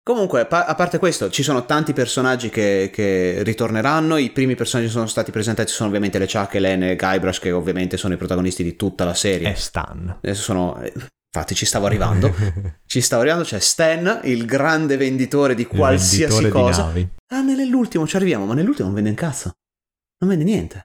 Comunque, 0.05 0.47
pa- 0.47 0.67
a 0.67 0.75
parte 0.75 0.99
questo, 0.99 1.31
ci 1.31 1.45
sono 1.45 1.65
tanti 1.65 1.93
personaggi 1.93 2.49
che, 2.49 2.91
che 2.93 3.43
ritorneranno. 3.45 4.17
I 4.17 4.31
primi 4.31 4.57
personaggi 4.57 4.89
che 4.89 4.95
sono 4.95 5.07
stati 5.07 5.31
presentati 5.31 5.71
sono 5.71 5.89
ovviamente 5.89 6.19
le 6.19 6.27
Chuck, 6.27 6.55
Len 6.55 6.83
e 6.83 6.97
Guybrush, 6.97 7.39
che 7.39 7.53
ovviamente 7.53 7.97
sono 7.97 8.15
i 8.15 8.17
protagonisti 8.17 8.65
di 8.65 8.75
tutta 8.75 9.05
la 9.05 9.15
serie. 9.15 9.53
È 9.53 9.55
Stan. 9.55 10.19
Adesso 10.21 10.43
sono. 10.43 10.83
Infatti, 11.35 11.55
ci 11.55 11.67
stavo 11.67 11.87
arrivando. 11.87 12.35
ci 12.85 13.01
stavo 13.01 13.23
arrivando. 13.23 13.47
C'è 13.47 13.61
Stan, 13.61 14.23
il 14.25 14.45
grande 14.45 14.97
venditore 14.97 15.55
di 15.55 15.67
qualsiasi 15.67 16.43
venditore 16.43 16.47
di 16.47 16.51
cosa. 16.51 16.85
navi. 16.87 17.09
Ah, 17.29 17.43
nell'ultimo 17.43 18.05
ci 18.05 18.17
arriviamo, 18.17 18.45
ma 18.45 18.55
nell'ultimo 18.55 18.87
non 18.87 18.97
vende 18.97 19.11
un 19.11 19.17
cazzo. 19.17 19.53
Non 20.19 20.31
vende 20.31 20.45
niente. 20.45 20.83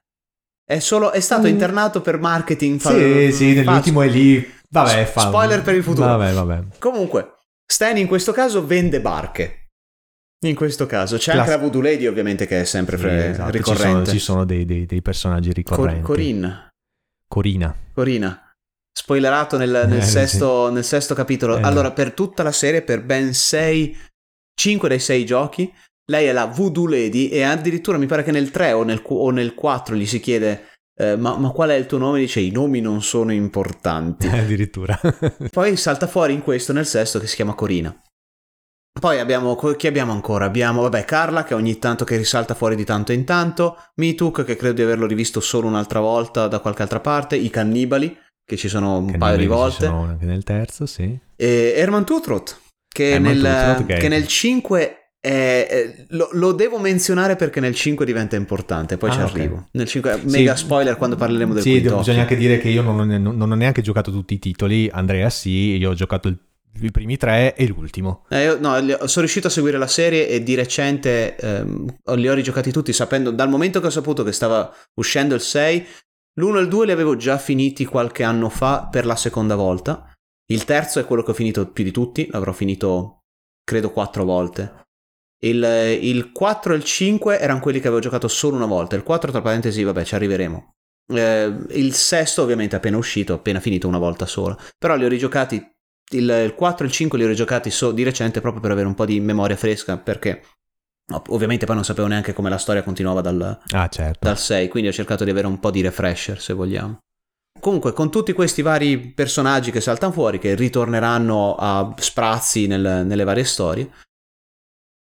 È, 0.70 0.80
solo, 0.80 1.12
è 1.12 1.20
stato 1.20 1.46
Mm. 1.46 1.50
internato 1.50 2.02
per 2.02 2.18
marketing. 2.18 2.78
fa- 2.78 2.90
Sì, 2.90 3.32
sì, 3.32 3.54
nell'ultimo 3.54 4.02
è 4.02 4.08
lì. 4.08 4.46
Vabbè, 4.68 5.06
fa... 5.06 5.20
spoiler 5.22 5.62
per 5.62 5.74
il 5.74 5.82
futuro. 5.82 6.06
Vabbè, 6.06 6.32
vabbè. 6.34 6.62
Comunque, 6.78 7.36
Stan 7.64 7.96
in 7.96 8.06
questo 8.06 8.32
caso 8.32 8.66
vende 8.66 9.00
barche. 9.00 9.68
In 10.46 10.54
questo 10.54 10.84
caso 10.86 11.16
c'è 11.16 11.32
anche 11.32 11.44
Class- 11.44 11.56
la 11.56 11.62
Voodoo 11.62 11.80
Lady, 11.80 12.06
ovviamente, 12.06 12.46
che 12.46 12.60
è 12.60 12.64
sempre 12.64 12.96
Sì, 12.96 13.02
fre- 13.02 13.30
esatto, 13.30 13.50
Ci 13.56 13.62
sono, 13.62 13.76
ricorrente. 13.76 14.10
ci 14.10 14.18
sono 14.18 14.44
dei, 14.44 14.64
dei- 14.66 14.84
dei 14.86 15.00
personaggi 15.02 15.48
Cor- 15.62 15.78
ricorrenti. 15.78 16.02
Corinne. 16.02 16.68
Corina. 17.26 17.74
Corina. 17.94 18.52
Spoilerato 18.92 19.56
nel, 19.56 19.84
nel 19.88 19.98
Eh, 19.98 20.02
sì. 20.02 20.10
sesto, 20.10 20.70
nel 20.70 20.84
sesto 20.84 21.14
capitolo. 21.14 21.56
Eh, 21.56 21.62
allora, 21.62 21.88
no. 21.88 21.94
per 21.94 22.12
tutta 22.12 22.42
la 22.42 22.52
serie, 22.52 22.82
per 22.82 23.02
ben 23.04 23.32
6, 23.32 23.96
5 24.54 24.88
dei 24.88 24.98
6 25.00 25.24
giochi, 25.24 25.72
lei 26.10 26.26
è 26.26 26.32
la 26.32 26.46
Voodoo 26.46 26.86
Lady 26.86 27.28
e 27.28 27.42
addirittura 27.42 27.98
mi 27.98 28.06
pare 28.06 28.22
che 28.22 28.30
nel 28.30 28.50
3 28.50 28.72
o 28.72 28.82
nel, 28.82 29.02
o 29.04 29.30
nel 29.30 29.54
4 29.54 29.94
gli 29.94 30.06
si 30.06 30.20
chiede 30.20 30.68
eh, 31.00 31.16
ma, 31.16 31.36
ma 31.36 31.50
qual 31.50 31.70
è 31.70 31.74
il 31.74 31.86
tuo 31.86 31.98
nome? 31.98 32.18
Dice 32.18 32.40
i 32.40 32.50
nomi 32.50 32.80
non 32.80 33.02
sono 33.02 33.32
importanti. 33.32 34.26
Addirittura. 34.26 34.98
Poi 35.50 35.76
salta 35.76 36.08
fuori 36.08 36.32
in 36.32 36.42
questo, 36.42 36.72
nel 36.72 36.86
sesto, 36.86 37.20
che 37.20 37.28
si 37.28 37.36
chiama 37.36 37.54
Corina. 37.54 37.96
Poi 39.00 39.20
abbiamo, 39.20 39.54
chi 39.54 39.86
abbiamo 39.86 40.10
ancora? 40.10 40.46
Abbiamo, 40.46 40.82
vabbè, 40.82 41.04
Carla 41.04 41.44
che 41.44 41.54
ogni 41.54 41.78
tanto 41.78 42.04
che 42.04 42.16
risalta 42.16 42.54
fuori 42.54 42.74
di 42.74 42.84
tanto 42.84 43.12
in 43.12 43.24
tanto, 43.24 43.76
Mituk 44.00 44.42
che 44.42 44.56
credo 44.56 44.74
di 44.74 44.82
averlo 44.82 45.06
rivisto 45.06 45.38
solo 45.38 45.68
un'altra 45.68 46.00
volta 46.00 46.48
da 46.48 46.58
qualche 46.58 46.82
altra 46.82 46.98
parte, 46.98 47.36
i 47.36 47.48
cannibali 47.48 48.18
che 48.44 48.56
ci 48.56 48.66
sono 48.66 48.98
un 48.98 49.12
Che 49.12 49.18
paio 49.18 49.36
di 49.36 49.46
volte, 49.46 49.86
anche 49.86 50.24
nel 50.24 50.42
terzo, 50.42 50.84
sì. 50.86 51.16
e 51.36 51.74
Herman 51.76 52.04
Tutroth 52.04 52.58
che, 52.88 53.20
nel, 53.20 53.36
Tutroth, 53.36 53.86
che- 53.86 53.98
che 53.98 54.08
nel 54.08 54.26
5 54.26 54.97
è- 55.20 55.66
è- 55.68 56.04
lo, 56.10 56.28
lo 56.32 56.52
devo 56.52 56.78
menzionare 56.78 57.36
perché 57.36 57.60
nel 57.60 57.74
5 57.74 58.04
diventa 58.06 58.36
importante, 58.36 58.96
poi 58.96 59.10
ci 59.10 59.18
Ah, 59.20 59.24
ok. 59.24 59.30
arrivo. 59.34 59.66
Nel 59.72 59.86
5, 59.86 60.20
mega 60.24 60.54
Sì. 60.56 60.64
spoiler 60.64 60.96
quando 60.96 61.16
parleremo 61.16 61.54
del 61.54 61.62
Sì, 61.62 61.70
quinto 61.70 61.96
bisogna 61.98 62.20
anche 62.22 62.36
dire 62.36 62.58
che 62.58 62.68
io 62.68 62.82
non 62.82 62.98
ho, 63.00 63.04
non- 63.04 63.36
non 63.36 63.50
ho 63.50 63.54
neanche 63.54 63.82
giocato 63.82 64.10
tutti 64.10 64.34
i 64.34 64.38
titoli. 64.38 64.88
Andrea 64.92 65.28
sì, 65.30 65.76
io 65.76 65.90
ho 65.90 65.94
giocato 65.94 66.28
il- 66.28 66.38
i 66.80 66.90
primi 66.92 67.16
tre 67.16 67.56
e 67.56 67.66
l'ultimo. 67.66 68.24
Eh, 68.28 68.44
io- 68.44 68.58
no, 68.60 68.74
sono 68.78 69.08
riuscito 69.22 69.48
a 69.48 69.50
seguire 69.50 69.78
la 69.78 69.88
serie 69.88 70.28
e 70.28 70.42
di 70.44 70.54
recente 70.54 71.34
ehm, 71.36 71.96
li 72.14 72.28
ho 72.28 72.34
rigiocati 72.34 72.70
tutti 72.70 72.92
sapendo, 72.92 73.30
dal 73.32 73.48
momento 73.48 73.80
che 73.80 73.86
ho 73.88 73.90
saputo 73.90 74.22
che 74.22 74.32
stava 74.32 74.72
uscendo 74.94 75.34
il 75.34 75.40
6, 75.40 75.84
L'1 76.38 76.56
e 76.58 76.60
il 76.60 76.68
2 76.68 76.86
li 76.86 76.92
avevo 76.92 77.16
già 77.16 77.36
finiti 77.36 77.84
qualche 77.84 78.22
anno 78.22 78.48
fa 78.48 78.86
per 78.88 79.04
la 79.04 79.16
seconda 79.16 79.56
volta. 79.56 80.12
Il 80.52 80.62
terzo 80.64 81.00
è 81.00 81.04
quello 81.04 81.24
che 81.24 81.32
ho 81.32 81.34
finito 81.34 81.66
più 81.72 81.82
di 81.82 81.90
tutti, 81.90 82.28
l'avrò 82.30 82.52
finito 82.52 83.22
credo 83.64 83.90
quattro 83.90 84.22
volte. 84.24 84.86
Il, 85.40 85.98
il 86.00 86.32
4 86.32 86.72
e 86.72 86.76
il 86.76 86.84
5 86.84 87.38
erano 87.38 87.60
quelli 87.60 87.80
che 87.80 87.86
avevo 87.86 88.02
giocato 88.02 88.28
solo 88.28 88.56
una 88.56 88.66
volta. 88.66 88.96
Il 88.96 89.02
4, 89.02 89.30
tra 89.30 89.40
parentesi, 89.40 89.82
vabbè, 89.82 90.04
ci 90.04 90.14
arriveremo. 90.14 90.74
Eh, 91.10 91.56
il 91.70 91.94
sesto, 91.94 92.42
ovviamente, 92.42 92.74
è 92.74 92.78
appena 92.78 92.96
uscito, 92.96 93.34
appena 93.34 93.60
finito 93.60 93.86
una 93.86 93.98
volta 93.98 94.26
sola. 94.26 94.56
Però 94.76 94.96
li 94.96 95.04
ho 95.04 95.08
rigiocati. 95.08 95.56
Il, 96.10 96.42
il 96.44 96.54
4 96.54 96.84
e 96.84 96.88
il 96.88 96.92
5 96.92 97.18
li 97.18 97.24
ho 97.24 97.28
rigiocati 97.28 97.70
so, 97.70 97.92
di 97.92 98.02
recente 98.02 98.40
proprio 98.40 98.62
per 98.62 98.70
avere 98.72 98.86
un 98.86 98.94
po' 98.94 99.04
di 99.04 99.20
memoria 99.20 99.56
fresca. 99.56 99.96
Perché 99.96 100.42
ovviamente 101.28 101.66
poi 101.66 101.76
non 101.76 101.84
sapevo 101.84 102.08
neanche 102.08 102.32
come 102.32 102.50
la 102.50 102.58
storia 102.58 102.82
continuava 102.82 103.20
dal, 103.20 103.60
ah, 103.70 103.88
certo. 103.88 104.18
dal 104.26 104.38
6. 104.38 104.68
Quindi 104.68 104.88
ho 104.88 104.92
cercato 104.92 105.22
di 105.22 105.30
avere 105.30 105.46
un 105.46 105.60
po' 105.60 105.70
di 105.70 105.82
refresher, 105.82 106.40
se 106.40 106.52
vogliamo. 106.52 106.98
Comunque, 107.60 107.92
con 107.92 108.10
tutti 108.10 108.32
questi 108.32 108.62
vari 108.62 108.98
personaggi 108.98 109.70
che 109.70 109.80
saltano 109.80 110.12
fuori, 110.12 110.38
che 110.38 110.54
ritorneranno 110.54 111.56
a 111.58 111.94
sprazzi 111.98 112.66
nel, 112.66 113.04
nelle 113.04 113.24
varie 113.24 113.44
storie, 113.44 113.90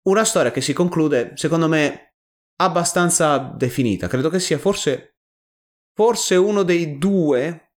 una 0.08 0.24
storia 0.24 0.52
che 0.52 0.62
si 0.62 0.74
conclude, 0.74 1.34
secondo 1.36 1.68
me, 1.68 2.16
abbastanza 2.58 3.38
definita. 3.38 4.08
Credo 4.08 4.30
che 4.30 4.40
sia 4.40 4.58
forse, 4.58 5.18
forse 5.94 6.36
uno 6.36 6.64
dei 6.64 6.98
due, 6.98 7.74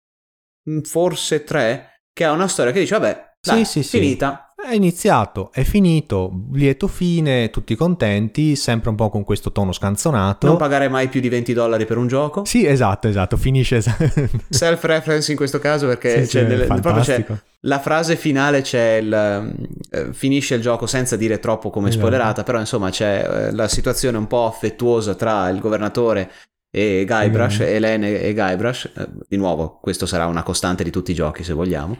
mm, 0.68 0.80
forse 0.80 1.44
tre, 1.44 2.02
che 2.12 2.24
ha 2.24 2.32
una 2.32 2.48
storia 2.48 2.72
che 2.72 2.80
dice, 2.80 2.98
vabbè, 2.98 3.29
dai, 3.40 3.64
sì, 3.64 3.82
sì, 3.82 3.98
finita. 3.98 4.44
Sì. 4.54 4.68
È 4.68 4.74
iniziato, 4.74 5.50
è 5.52 5.62
finito, 5.62 6.30
lieto 6.52 6.86
fine, 6.86 7.48
tutti 7.48 7.74
contenti, 7.74 8.54
sempre 8.56 8.90
un 8.90 8.96
po' 8.96 9.08
con 9.08 9.24
questo 9.24 9.52
tono 9.52 9.72
scanzonato. 9.72 10.46
Non 10.46 10.58
pagare 10.58 10.88
mai 10.88 11.08
più 11.08 11.20
di 11.20 11.30
20 11.30 11.54
dollari 11.54 11.86
per 11.86 11.96
un 11.96 12.06
gioco. 12.06 12.44
Sì, 12.44 12.66
esatto, 12.66 13.08
esatto, 13.08 13.38
finisce... 13.38 13.80
Self-reference 14.50 15.30
in 15.30 15.38
questo 15.38 15.58
caso 15.58 15.86
perché 15.86 16.26
sì, 16.26 16.36
c'è, 16.36 16.44
nel, 16.44 16.66
proprio 16.66 17.00
c'è 17.00 17.24
la 17.60 17.78
frase 17.78 18.16
finale 18.16 18.60
c'è 18.60 18.96
il... 18.96 19.54
Eh, 19.90 20.12
finisce 20.12 20.56
il 20.56 20.60
gioco 20.60 20.86
senza 20.86 21.16
dire 21.16 21.38
troppo 21.38 21.70
come 21.70 21.88
esatto. 21.88 22.06
spoilerata, 22.06 22.42
però 22.42 22.58
insomma 22.58 22.90
c'è 22.90 23.26
eh, 23.48 23.52
la 23.52 23.66
situazione 23.66 24.18
un 24.18 24.26
po' 24.26 24.44
affettuosa 24.44 25.14
tra 25.14 25.48
il 25.48 25.58
governatore 25.58 26.30
e 26.70 27.04
Guybrush, 27.06 27.60
mm. 27.60 27.62
Elene 27.62 28.20
e 28.20 28.34
Guybrush, 28.34 28.92
eh, 28.94 29.08
di 29.26 29.36
nuovo 29.36 29.78
questo 29.80 30.06
sarà 30.06 30.26
una 30.26 30.42
costante 30.42 30.84
di 30.84 30.90
tutti 30.90 31.10
i 31.10 31.14
giochi 31.14 31.42
se 31.42 31.52
vogliamo, 31.52 31.96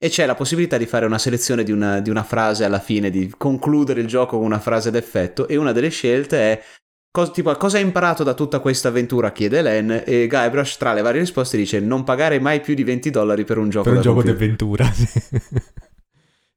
e 0.00 0.08
c'è 0.08 0.26
la 0.26 0.36
possibilità 0.36 0.76
di 0.76 0.86
fare 0.86 1.06
una 1.06 1.18
selezione 1.18 1.64
di 1.64 1.72
una, 1.72 1.98
di 2.00 2.08
una, 2.08 2.22
frase 2.22 2.64
alla 2.64 2.78
fine, 2.78 3.10
di 3.10 3.32
concludere 3.36 4.00
il 4.00 4.06
gioco 4.06 4.36
con 4.36 4.46
una 4.46 4.60
frase 4.60 4.92
d'effetto 4.92 5.48
e 5.48 5.56
una 5.56 5.72
delle 5.72 5.88
scelte 5.88 6.38
è 6.38 6.62
cos- 7.10 7.32
tipo, 7.32 7.52
cosa 7.56 7.78
hai 7.78 7.82
imparato 7.82 8.22
da 8.22 8.34
tutta 8.34 8.60
questa 8.60 8.88
avventura? 8.88 9.32
chiede 9.32 9.60
Len 9.60 10.04
e 10.06 10.28
Guybrush 10.28 10.76
tra 10.76 10.92
le 10.92 11.02
varie 11.02 11.20
risposte 11.20 11.56
dice 11.56 11.80
non 11.80 12.04
pagare 12.04 12.38
mai 12.38 12.60
più 12.60 12.74
di 12.74 12.84
20 12.84 13.10
dollari 13.10 13.44
per 13.44 13.58
un 13.58 13.70
gioco 13.70 13.88
per 13.88 13.96
un 13.96 14.02
gioco 14.02 14.22
d'avventura 14.22 14.88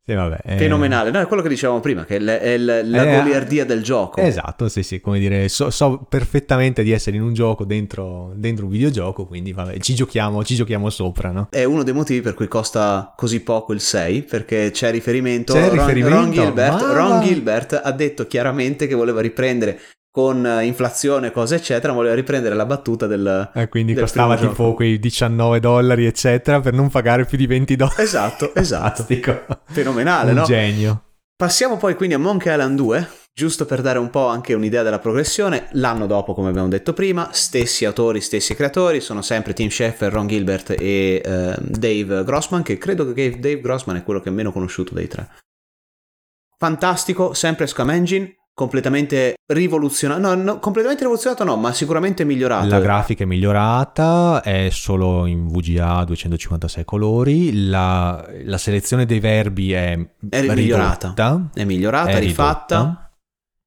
Sì, 0.03 0.13
vabbè, 0.15 0.37
è... 0.41 0.57
Fenomenale, 0.57 1.11
no, 1.11 1.19
è 1.19 1.27
quello 1.27 1.43
che 1.43 1.49
dicevamo 1.49 1.79
prima, 1.79 2.05
che 2.05 2.15
è, 2.15 2.19
l- 2.19 2.27
è 2.27 2.57
l- 2.57 2.89
la 2.89 3.03
è... 3.03 3.17
goliardia 3.17 3.65
del 3.65 3.83
gioco. 3.83 4.19
Esatto, 4.19 4.67
sì, 4.67 4.81
sì, 4.81 4.99
come 4.99 5.19
dire, 5.19 5.47
so, 5.47 5.69
so 5.69 6.05
perfettamente 6.09 6.81
di 6.81 6.91
essere 6.91 7.17
in 7.17 7.21
un 7.21 7.33
gioco 7.33 7.65
dentro, 7.65 8.33
dentro, 8.35 8.65
un 8.65 8.71
videogioco, 8.71 9.27
quindi 9.27 9.53
vabbè, 9.53 9.77
ci 9.77 9.93
giochiamo, 9.93 10.43
ci 10.43 10.55
giochiamo 10.55 10.89
sopra, 10.89 11.29
no? 11.29 11.47
È 11.51 11.63
uno 11.63 11.83
dei 11.83 11.93
motivi 11.93 12.21
per 12.21 12.33
cui 12.33 12.47
costa 12.47 13.13
così 13.15 13.41
poco 13.41 13.73
il 13.73 13.79
6, 13.79 14.23
perché 14.23 14.71
c'è 14.71 14.89
riferimento... 14.89 15.53
C'è 15.53 15.67
Ron, 15.67 15.77
riferimento? 15.77 16.15
Ron, 16.15 16.31
Gilbert, 16.31 16.81
Ron 16.81 17.21
Gilbert 17.21 17.81
ha 17.83 17.91
detto 17.91 18.25
chiaramente 18.25 18.87
che 18.87 18.95
voleva 18.95 19.21
riprendere 19.21 19.79
con 20.11 20.45
inflazione, 20.61 21.31
cose 21.31 21.55
eccetera, 21.55 21.93
voleva 21.93 22.13
riprendere 22.13 22.53
la 22.53 22.65
battuta 22.65 23.07
del... 23.07 23.49
Eh, 23.53 23.69
quindi 23.69 23.93
del 23.93 24.03
costava 24.03 24.35
tipo 24.35 24.51
gioco. 24.53 24.73
quei 24.73 24.99
19 24.99 25.59
dollari 25.61 26.05
eccetera 26.05 26.59
per 26.59 26.73
non 26.73 26.89
pagare 26.89 27.25
più 27.25 27.37
di 27.37 27.47
20 27.47 27.75
dollari. 27.77 28.01
Esatto, 28.03 28.53
esatto. 28.55 29.05
Fenomenale, 29.65 30.31
un 30.31 30.37
no? 30.37 30.43
genio. 30.43 31.03
Passiamo 31.41 31.77
poi 31.77 31.95
quindi 31.95 32.13
a 32.13 32.19
Monkey 32.19 32.51
Island 32.51 32.77
2, 32.77 33.09
giusto 33.33 33.65
per 33.65 33.81
dare 33.81 33.97
un 33.97 34.09
po' 34.09 34.27
anche 34.27 34.53
un'idea 34.53 34.83
della 34.83 34.99
progressione. 34.99 35.69
L'anno 35.71 36.05
dopo, 36.05 36.33
come 36.33 36.49
abbiamo 36.49 36.67
detto 36.67 36.93
prima, 36.93 37.29
stessi 37.31 37.85
autori, 37.85 38.21
stessi 38.21 38.53
creatori, 38.53 38.99
sono 38.99 39.23
sempre 39.23 39.53
Tim 39.53 39.69
Schafer, 39.69 40.11
Ron 40.11 40.27
Gilbert 40.27 40.75
e 40.77 41.21
uh, 41.25 41.55
Dave 41.57 42.23
Grossman, 42.23 42.61
che 42.61 42.77
credo 42.77 43.11
che 43.13 43.39
Dave 43.39 43.59
Grossman 43.59 43.95
è 43.95 44.03
quello 44.03 44.19
che 44.19 44.29
è 44.29 44.31
meno 44.31 44.51
conosciuto 44.51 44.93
dei 44.93 45.07
tre. 45.07 45.29
Fantastico, 46.59 47.33
sempre 47.33 47.65
Scam 47.65 47.89
Engine, 47.89 48.35
completamente 48.61 49.33
rivoluzionato. 49.47 50.21
No, 50.21 50.35
no, 50.35 50.59
completamente 50.59 51.01
rivoluzionato 51.01 51.43
no, 51.43 51.55
ma 51.55 51.73
sicuramente 51.73 52.23
migliorato. 52.23 52.67
La 52.67 52.79
grafica 52.79 53.23
è 53.23 53.25
migliorata, 53.25 54.41
è 54.43 54.69
solo 54.69 55.25
in 55.25 55.47
VGA 55.47 56.03
256 56.03 56.85
colori, 56.85 57.67
la, 57.67 58.23
la 58.43 58.57
selezione 58.59 59.07
dei 59.07 59.19
verbi 59.19 59.73
è, 59.73 59.97
è 60.29 60.41
migliorata. 60.41 61.13
È 61.51 61.63
migliorata, 61.63 62.11
è 62.11 62.19
rifatta. 62.19 63.10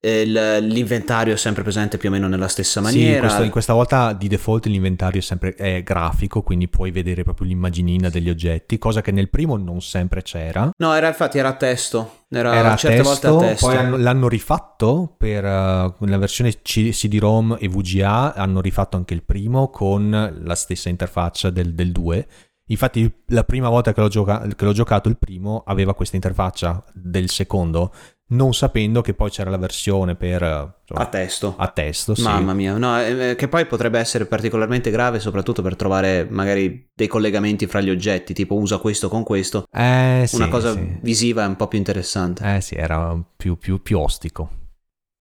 L'inventario 0.05 1.35
è 1.35 1.37
sempre 1.37 1.63
presente 1.63 1.97
più 1.97 2.11
o 2.11 2.13
meno 2.13 2.29
nella 2.29 2.49
stessa 2.49 2.81
maniera. 2.81 3.29
Sì, 3.29 3.35
questo, 3.35 3.51
questa 3.51 3.73
volta 3.73 4.13
di 4.13 4.29
default 4.29 4.67
l'inventario 4.67 5.21
è 5.21 5.23
sempre 5.23 5.55
è 5.55 5.83
grafico, 5.83 6.43
quindi 6.43 6.69
puoi 6.69 6.91
vedere 6.91 7.23
proprio 7.23 7.47
l'immaginina 7.47 8.11
degli 8.11 8.29
oggetti, 8.29 8.79
cosa 8.79 9.01
che 9.01 9.13
nel 9.13 9.31
primo 9.31 9.57
non 9.57 9.81
sempre 9.81 10.23
c'era. 10.23 10.71
No, 10.77 10.95
era 10.95 11.09
infatti 11.09 11.39
era 11.39 11.49
a 11.49 11.55
testo. 11.55 12.23
Era, 12.29 12.55
era 12.55 12.73
a 12.73 12.77
certe 12.77 13.03
testo, 13.03 13.31
volte 13.31 13.47
a 13.47 13.49
testo. 13.51 13.67
Poi 13.67 13.77
hanno, 13.77 13.97
l'hanno 13.97 14.29
rifatto 14.29 15.15
per 15.17 15.45
uh, 15.45 15.95
la 16.01 16.19
versione 16.19 16.53
CD-ROM 16.61 17.57
e 17.61 17.69
VGA, 17.69 18.35
hanno 18.35 18.61
rifatto 18.61 18.97
anche 18.97 19.15
il 19.15 19.23
primo 19.23 19.71
con 19.71 20.11
la 20.43 20.55
stessa 20.55 20.89
interfaccia 20.89 21.51
del, 21.51 21.75
del 21.75 21.93
2. 21.93 22.27
Infatti 22.69 23.13
la 23.29 23.45
prima 23.45 23.69
volta 23.69 23.93
che 23.93 24.01
l'ho, 24.01 24.09
gioca- 24.09 24.47
che 24.57 24.65
l'ho 24.65 24.73
giocato 24.73 25.09
il 25.09 25.19
primo 25.19 25.63
aveva 25.67 25.95
questa 25.95 26.17
interfaccia 26.17 26.83
del 26.95 27.29
secondo 27.29 27.93
non 28.27 28.55
sapendo 28.55 29.03
che 29.03 29.13
poi 29.13 29.31
c'era 29.31 29.51
la 29.51 29.59
versione 29.59 30.15
per 30.17 30.41
insomma, 30.43 31.01
a 31.01 31.07
testo. 31.07 31.55
A 31.57 31.69
testo, 31.69 32.15
sì. 32.15 32.23
Mamma 32.23 32.55
mia, 32.55 32.77
no, 32.77 32.99
eh, 32.99 33.31
eh, 33.31 33.35
che 33.37 33.49
poi 33.49 33.67
potrebbe 33.67 33.99
essere 33.99 34.25
particolarmente 34.27 34.91
grave 34.91 35.21
soprattutto 35.21 35.61
per 35.61 35.77
trovare 35.77 36.27
magari 36.29 36.91
dei 36.95 37.07
collegamenti 37.07 37.67
fra 37.67 37.81
gli 37.81 37.91
oggetti, 37.91 38.33
tipo 38.33 38.57
usa 38.57 38.79
questo 38.79 39.09
con 39.09 39.23
questo. 39.23 39.67
Eh, 39.71 40.29
Una 40.33 40.45
sì, 40.45 40.49
cosa 40.49 40.73
sì. 40.73 40.99
visiva 41.03 41.45
è 41.45 41.47
un 41.47 41.57
po' 41.57 41.69
più 41.69 41.79
interessante. 41.79 42.57
Eh 42.57 42.61
sì, 42.61 42.75
era 42.75 43.17
più, 43.37 43.57
più, 43.59 43.83
più 43.83 43.99
ostico. 43.99 44.63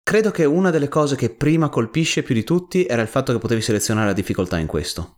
Credo 0.02 0.30
che 0.30 0.44
una 0.44 0.70
delle 0.70 0.88
cose 0.88 1.16
che 1.16 1.30
prima 1.30 1.70
colpisce 1.70 2.22
più 2.22 2.34
di 2.34 2.44
tutti 2.44 2.84
era 2.84 3.00
il 3.00 3.08
fatto 3.08 3.32
che 3.32 3.38
potevi 3.38 3.62
selezionare 3.62 4.08
la 4.08 4.12
difficoltà 4.12 4.58
in 4.58 4.66
questo. 4.66 5.16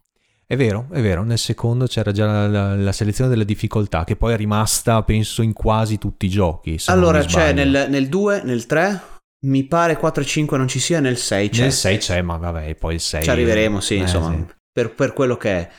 È 0.48 0.54
vero, 0.54 0.86
è 0.92 1.02
vero, 1.02 1.24
nel 1.24 1.38
secondo 1.38 1.86
c'era 1.86 2.12
già 2.12 2.46
la, 2.46 2.76
la, 2.76 2.92
selezione 2.92 3.28
della 3.28 3.42
difficoltà 3.42 4.04
che 4.04 4.14
poi 4.14 4.32
è 4.32 4.36
rimasta 4.36 5.02
penso 5.02 5.42
in 5.42 5.52
quasi 5.52 5.98
tutti 5.98 6.26
i 6.26 6.28
giochi. 6.28 6.80
Allora 6.84 7.24
c'è 7.24 7.52
nel, 7.52 7.86
nel 7.88 8.08
2, 8.08 8.42
nel 8.44 8.64
3, 8.64 9.00
mi 9.46 9.64
pare 9.64 9.96
4 9.96 10.22
e 10.22 10.26
5 10.26 10.56
non 10.56 10.68
ci 10.68 10.78
sia, 10.78 11.00
nel 11.00 11.16
6 11.16 11.48
c'è. 11.48 11.62
Nel 11.62 11.72
6 11.72 11.98
c'è, 11.98 12.22
ma 12.22 12.36
vabbè, 12.36 12.76
poi 12.76 12.94
il 12.94 13.00
6... 13.00 13.24
Ci 13.24 13.30
arriveremo, 13.30 13.80
sì, 13.80 13.96
eh, 13.96 13.98
insomma, 13.98 14.36
sì. 14.36 14.54
Per, 14.72 14.94
per, 14.94 15.12
quello 15.14 15.36
che 15.36 15.50
è. 15.50 15.70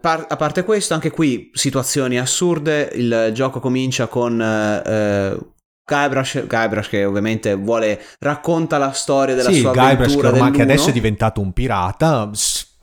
Par- 0.00 0.26
a 0.28 0.36
parte 0.36 0.62
questo, 0.62 0.94
anche 0.94 1.10
qui 1.10 1.50
situazioni 1.52 2.16
assurde, 2.16 2.92
il 2.94 3.30
gioco 3.34 3.58
comincia 3.58 4.06
con... 4.06 4.34
Uh, 4.34 5.54
Guybrush, 5.88 6.46
Guybrush 6.46 6.88
che 6.88 7.04
ovviamente 7.04 7.54
vuole 7.54 8.00
racconta 8.18 8.76
la 8.76 8.90
storia 8.90 9.36
della 9.36 9.50
sì, 9.50 9.60
sua 9.60 9.70
Guybrush 9.70 10.00
avventura 10.00 10.30
che, 10.30 10.34
ormai, 10.34 10.50
che 10.50 10.62
adesso 10.62 10.88
è 10.88 10.92
diventato 10.92 11.40
un 11.40 11.52
pirata 11.52 12.28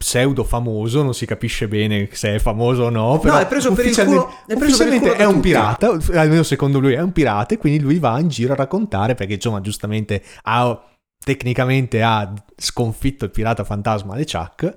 pseudo 0.03 0.43
famoso, 0.43 1.01
non 1.01 1.13
si 1.13 1.25
capisce 1.25 1.69
bene 1.69 2.09
se 2.11 2.35
è 2.35 2.39
famoso 2.39 2.83
o 2.83 2.89
no. 2.89 3.17
Però 3.19 3.35
no, 3.35 3.39
è 3.39 3.47
preso 3.47 3.71
per 3.71 3.85
il 3.85 3.95
culo. 3.95 4.33
È, 4.45 4.57
preso 4.57 4.83
per 4.83 4.93
il 4.93 4.99
culo 4.99 5.13
è 5.13 5.25
un 5.25 5.39
pirata, 5.39 5.97
almeno 6.13 6.43
secondo 6.43 6.79
lui 6.79 6.93
è 6.93 7.01
un 7.01 7.13
pirata, 7.13 7.53
e 7.53 7.57
quindi 7.57 7.79
lui 7.79 7.99
va 7.99 8.19
in 8.19 8.27
giro 8.27 8.51
a 8.51 8.57
raccontare 8.57 9.15
perché 9.15 9.35
insomma 9.35 9.61
giustamente 9.61 10.21
ha 10.41 10.87
tecnicamente 11.23 12.03
ha 12.03 12.33
sconfitto 12.57 13.23
il 13.23 13.31
pirata 13.31 13.63
fantasma 13.63 14.13
LeChuck 14.15 14.75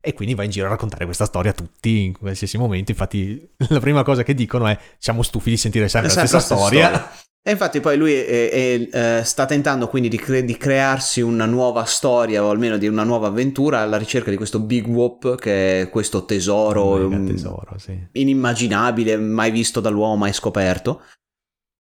e 0.00 0.12
quindi 0.12 0.34
va 0.34 0.44
in 0.44 0.50
giro 0.50 0.66
a 0.66 0.68
raccontare 0.68 1.06
questa 1.06 1.24
storia 1.24 1.52
a 1.52 1.54
tutti 1.54 2.04
in 2.04 2.12
qualsiasi 2.12 2.58
momento. 2.58 2.90
Infatti, 2.90 3.50
la 3.68 3.80
prima 3.80 4.02
cosa 4.02 4.22
che 4.22 4.34
dicono 4.34 4.66
è: 4.66 4.78
Siamo 4.98 5.22
stufi 5.22 5.48
di 5.48 5.56
sentire 5.56 5.88
sempre, 5.88 6.10
sempre 6.10 6.30
la 6.30 6.38
stessa 6.38 6.54
storia. 6.54 6.88
storia. 6.88 7.10
E 7.48 7.52
infatti 7.52 7.80
poi 7.80 7.96
lui 7.96 8.12
è, 8.12 8.50
è, 8.50 8.88
è, 8.90 9.24
sta 9.24 9.46
tentando 9.46 9.88
quindi 9.88 10.10
di, 10.10 10.18
cre- 10.18 10.44
di, 10.44 10.58
crearsi 10.58 11.22
una 11.22 11.46
nuova 11.46 11.84
storia 11.84 12.44
o 12.44 12.50
almeno 12.50 12.76
di 12.76 12.86
una 12.86 13.04
nuova 13.04 13.28
avventura 13.28 13.78
alla 13.80 13.96
ricerca 13.96 14.28
di 14.28 14.36
questo 14.36 14.60
Big 14.60 14.86
Whoop 14.86 15.36
che 15.36 15.80
è 15.80 15.88
questo 15.88 16.26
tesoro, 16.26 17.06
un 17.06 17.24
tesoro 17.24 17.78
sì. 17.78 17.98
inimmaginabile, 18.12 19.16
mai 19.16 19.50
visto 19.50 19.80
dall'uomo, 19.80 20.16
mai 20.16 20.34
scoperto. 20.34 21.04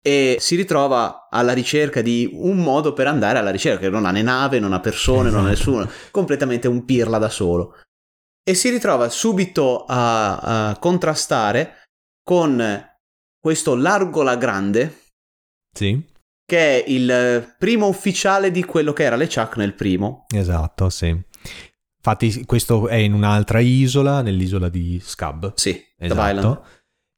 E 0.05 0.35
si 0.41 0.57
ritrova 0.57 1.29
alla 1.31 1.53
ricerca 1.53 2.01
di 2.01 2.29
un 2.33 2.57
modo 2.57 2.91
per 2.91 3.07
andare 3.07 3.39
alla 3.39 3.51
ricerca, 3.51 3.79
che 3.79 3.89
non 3.89 4.05
ha 4.05 4.11
né 4.11 4.23
nave, 4.23 4.59
non 4.59 4.73
ha 4.73 4.81
persone, 4.81 5.29
esatto. 5.29 5.35
non 5.37 5.45
ha 5.45 5.51
esatto. 5.53 5.71
nessuno, 5.71 5.89
completamente 6.11 6.67
un 6.67 6.83
pirla 6.83 7.17
da 7.17 7.29
solo. 7.29 7.77
E 8.43 8.55
si 8.55 8.69
ritrova 8.69 9.07
subito 9.07 9.85
a, 9.87 10.69
a 10.69 10.77
contrastare 10.79 11.83
con 12.21 12.91
questo 13.39 13.73
Largola 13.73 14.35
Grande, 14.35 15.03
sì. 15.75 16.01
Che 16.47 16.83
è 16.83 16.89
il 16.89 17.55
primo 17.57 17.88
ufficiale 17.88 18.51
di 18.51 18.63
quello 18.63 18.93
che 18.93 19.03
era 19.03 19.15
le 19.15 19.27
Chuck 19.27 19.57
nel 19.57 19.73
primo. 19.73 20.25
Esatto, 20.33 20.89
sì. 20.89 21.07
Infatti 21.07 22.45
questo 22.45 22.88
è 22.88 22.95
in 22.95 23.13
un'altra 23.13 23.59
isola, 23.59 24.21
nell'isola 24.21 24.69
di 24.69 25.01
Scab. 25.03 25.53
Sì, 25.55 25.83
esatto. 25.97 26.65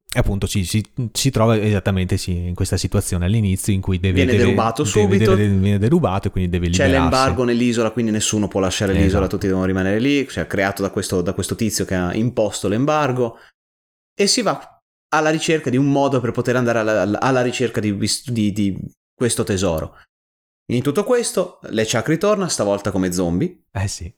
E 0.09 0.19
appunto 0.19 0.47
ci, 0.47 0.63
si, 0.63 0.81
si, 1.11 1.29
trova 1.29 1.59
esattamente 1.59 2.15
sì, 2.15 2.31
in 2.31 2.55
questa 2.55 2.77
situazione 2.77 3.25
all'inizio 3.25 3.73
in 3.73 3.81
cui 3.81 3.99
deve, 3.99 4.13
viene 4.13 4.31
deve, 4.31 4.45
derubato 4.45 4.83
deve, 4.83 4.95
subito. 4.95 5.35
viene 5.35 5.77
derubato 5.77 6.29
e 6.29 6.31
quindi 6.31 6.49
deve 6.49 6.67
liberarsi. 6.67 6.93
C'è 6.93 6.99
l'embargo 6.99 7.43
nell'isola, 7.43 7.91
quindi 7.91 8.11
nessuno 8.11 8.47
può 8.47 8.61
lasciare 8.61 8.91
esatto. 8.91 9.05
l'isola, 9.05 9.27
tutti 9.27 9.47
devono 9.47 9.65
rimanere 9.65 9.99
lì. 9.99 10.25
Cioè, 10.25 10.47
creato 10.47 10.81
da 10.81 10.89
questo, 10.89 11.21
da 11.21 11.33
questo 11.33 11.55
tizio 11.55 11.83
che 11.83 11.95
ha 11.95 12.15
imposto 12.15 12.69
l'embargo. 12.69 13.37
E 14.15 14.25
si 14.27 14.41
va 14.41 14.76
alla 15.09 15.29
ricerca 15.29 15.69
di 15.69 15.77
un 15.77 15.91
modo 15.91 16.19
per 16.19 16.31
poter 16.31 16.55
andare 16.55 16.79
alla, 16.79 17.19
alla 17.19 17.41
ricerca 17.41 17.79
di, 17.79 17.97
di, 18.25 18.51
di, 18.51 18.77
questo 19.13 19.43
tesoro. 19.43 19.97
In 20.71 20.81
tutto 20.81 21.03
questo, 21.03 21.59
LeChuck 21.63 22.07
ritorna, 22.07 22.49
stavolta 22.49 22.91
come 22.91 23.11
zombie. 23.11 23.63
Eh 23.71 23.87
sì 23.87 24.13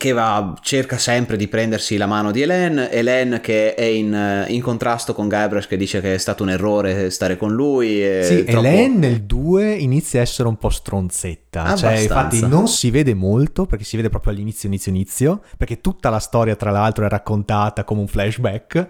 che 0.00 0.12
va, 0.12 0.54
cerca 0.62 0.96
sempre 0.96 1.36
di 1.36 1.46
prendersi 1.46 1.98
la 1.98 2.06
mano 2.06 2.30
di 2.30 2.40
Hélène, 2.40 2.90
Hélène 2.90 3.38
che 3.42 3.74
è 3.74 3.84
in, 3.84 4.46
in 4.48 4.62
contrasto 4.62 5.12
con 5.12 5.28
Guybrush 5.28 5.66
che 5.66 5.76
dice 5.76 6.00
che 6.00 6.14
è 6.14 6.16
stato 6.16 6.42
un 6.42 6.48
errore 6.48 7.10
stare 7.10 7.36
con 7.36 7.52
lui. 7.52 8.02
Sì, 8.22 8.44
troppo... 8.44 8.66
Hélène 8.66 8.96
nel 8.96 9.24
2 9.24 9.74
inizia 9.74 10.20
a 10.20 10.22
essere 10.22 10.48
un 10.48 10.56
po' 10.56 10.70
stronzetta, 10.70 11.76
cioè, 11.76 11.98
infatti 11.98 12.40
non 12.46 12.66
si 12.66 12.90
vede 12.90 13.12
molto 13.12 13.66
perché 13.66 13.84
si 13.84 13.96
vede 13.96 14.08
proprio 14.08 14.32
all'inizio, 14.32 14.68
inizio, 14.68 14.90
inizio, 14.90 15.42
perché 15.58 15.82
tutta 15.82 16.08
la 16.08 16.18
storia 16.18 16.56
tra 16.56 16.70
l'altro 16.70 17.04
è 17.04 17.08
raccontata 17.10 17.84
come 17.84 18.00
un 18.00 18.08
flashback. 18.08 18.88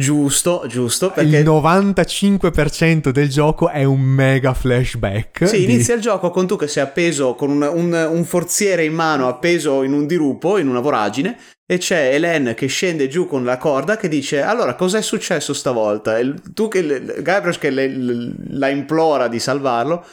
Giusto, 0.00 0.64
giusto. 0.66 1.10
Perché... 1.10 1.36
Il 1.36 1.44
95% 1.44 3.10
del 3.10 3.28
gioco 3.28 3.68
è 3.68 3.84
un 3.84 4.00
mega 4.00 4.54
flashback. 4.54 5.46
Sì, 5.46 5.58
di... 5.58 5.64
inizia 5.64 5.94
il 5.94 6.00
gioco 6.00 6.30
con 6.30 6.46
tu 6.46 6.56
che 6.56 6.68
sei 6.68 6.82
appeso 6.82 7.34
con 7.34 7.50
un, 7.50 7.62
un, 7.62 8.08
un, 8.10 8.24
forziere 8.24 8.84
in 8.84 8.94
mano, 8.94 9.28
appeso 9.28 9.82
in 9.82 9.92
un 9.92 10.06
dirupo, 10.06 10.58
in 10.58 10.68
una 10.68 10.80
voragine, 10.80 11.36
e 11.70 11.78
c'è 11.78 12.14
Helen 12.14 12.54
che 12.56 12.66
scende 12.66 13.08
giù 13.08 13.26
con 13.26 13.44
la 13.44 13.58
corda 13.58 13.96
che 13.96 14.08
dice: 14.08 14.40
Allora, 14.42 14.74
cos'è 14.74 15.02
successo 15.02 15.52
stavolta? 15.52 16.18
E 16.18 16.34
tu 16.54 16.68
che 16.68 16.82
Guybrush 17.22 17.58
che 17.58 17.70
le, 17.70 18.34
la 18.48 18.68
implora 18.68 19.28
di 19.28 19.38
salvarlo. 19.38 20.04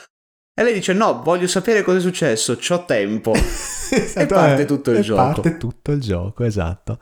E 0.54 0.63
lei 0.63 0.73
dice: 0.73 0.93
No, 0.93 1.21
voglio 1.23 1.47
sapere 1.47 1.82
cosa 1.82 1.97
è 1.97 2.02
successo, 2.02 2.58
c'ho 2.58 2.84
tempo. 2.86 3.34
esatto, 3.89 4.19
e 4.19 4.26
parte 4.26 4.65
tutto 4.65 4.91
il 4.91 4.97
e 4.97 5.02
gioco. 5.02 5.21
Parte 5.21 5.58
tutto 5.58 5.91
il 5.91 6.02
gioco, 6.02 6.43
esatto. 6.43 7.00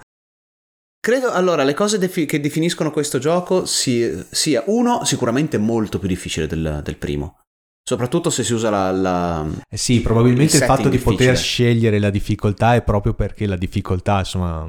Credo 1.06 1.30
allora 1.30 1.64
le 1.64 1.76
cose 1.76 2.00
defi- 2.00 2.26
che 2.26 2.40
definiscono 2.40 2.90
questo 2.90 3.20
gioco 3.20 3.68
si- 3.68 4.26
sia 4.32 4.64
uno 4.66 5.06
sicuramente 5.06 5.60
molto 5.60 6.00
più 6.00 6.08
difficile 6.08 6.48
del, 6.48 6.82
del 6.84 6.98
primo. 6.98 7.42
Soprattutto 7.88 8.32
se 8.32 8.44
si 8.44 8.54
usa 8.54 8.72
la. 8.72 8.90
la 8.90 9.46
eh 9.70 9.78
sì, 9.78 10.02
probabilmente 10.02 10.56
il, 10.56 10.64
il 10.64 10.68
fatto 10.68 10.90
di 10.90 10.98
poter 10.98 11.38
scegliere 11.38 12.00
la 12.00 12.10
difficoltà 12.10 12.74
è 12.74 12.82
proprio 12.82 13.14
perché 13.14 13.46
la 13.46 13.56
difficoltà, 13.56 14.18
insomma, 14.18 14.68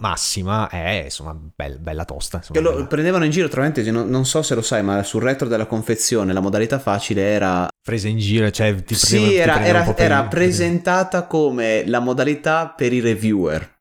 massima 0.00 0.68
è 0.68 1.02
insomma 1.04 1.38
bella, 1.54 1.76
bella 1.78 2.04
tosta. 2.04 2.38
Insomma, 2.38 2.58
che 2.58 2.64
lo 2.64 2.72
bella. 2.72 2.86
prendevano 2.86 3.24
in 3.24 3.30
giro, 3.30 3.46
tra 3.46 3.60
parentesi, 3.60 3.92
non, 3.92 4.08
non, 4.08 4.26
so 4.26 4.42
se 4.42 4.56
lo 4.56 4.62
sai, 4.62 4.82
ma 4.82 5.04
sul 5.04 5.22
retro 5.22 5.46
della 5.46 5.66
confezione 5.66 6.32
la 6.32 6.40
modalità 6.40 6.80
facile 6.80 7.22
era. 7.22 7.68
Presa 7.80 8.08
in 8.08 8.18
giro, 8.18 8.50
cioè 8.50 8.74
ti 8.82 8.96
Sì, 8.96 9.36
era, 9.36 9.64
era, 9.64 9.96
era 9.96 10.24
presentata 10.24 11.28
come 11.28 11.84
la 11.86 12.00
modalità 12.00 12.74
per 12.76 12.92
i 12.92 12.98
reviewer. 12.98 13.71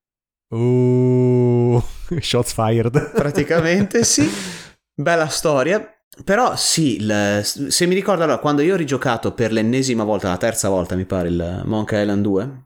Uh, 0.51 1.81
shots 2.19 2.53
fired. 2.53 3.11
Praticamente 3.15 4.03
sì. 4.03 4.29
Bella 4.93 5.27
storia. 5.27 5.85
Però 6.25 6.55
sì, 6.57 6.97
il, 6.97 7.41
se 7.43 7.85
mi 7.85 7.95
ricordo 7.95 8.23
allora, 8.23 8.39
quando 8.39 8.61
io 8.61 8.73
ho 8.73 8.77
rigiocato 8.77 9.33
per 9.33 9.51
l'ennesima 9.51 10.03
volta, 10.03 10.27
la 10.27 10.37
terza 10.37 10.67
volta 10.67 10.95
mi 10.95 11.05
pare, 11.05 11.29
il 11.29 11.61
Monkey 11.65 12.01
Island 12.01 12.21
2, 12.21 12.65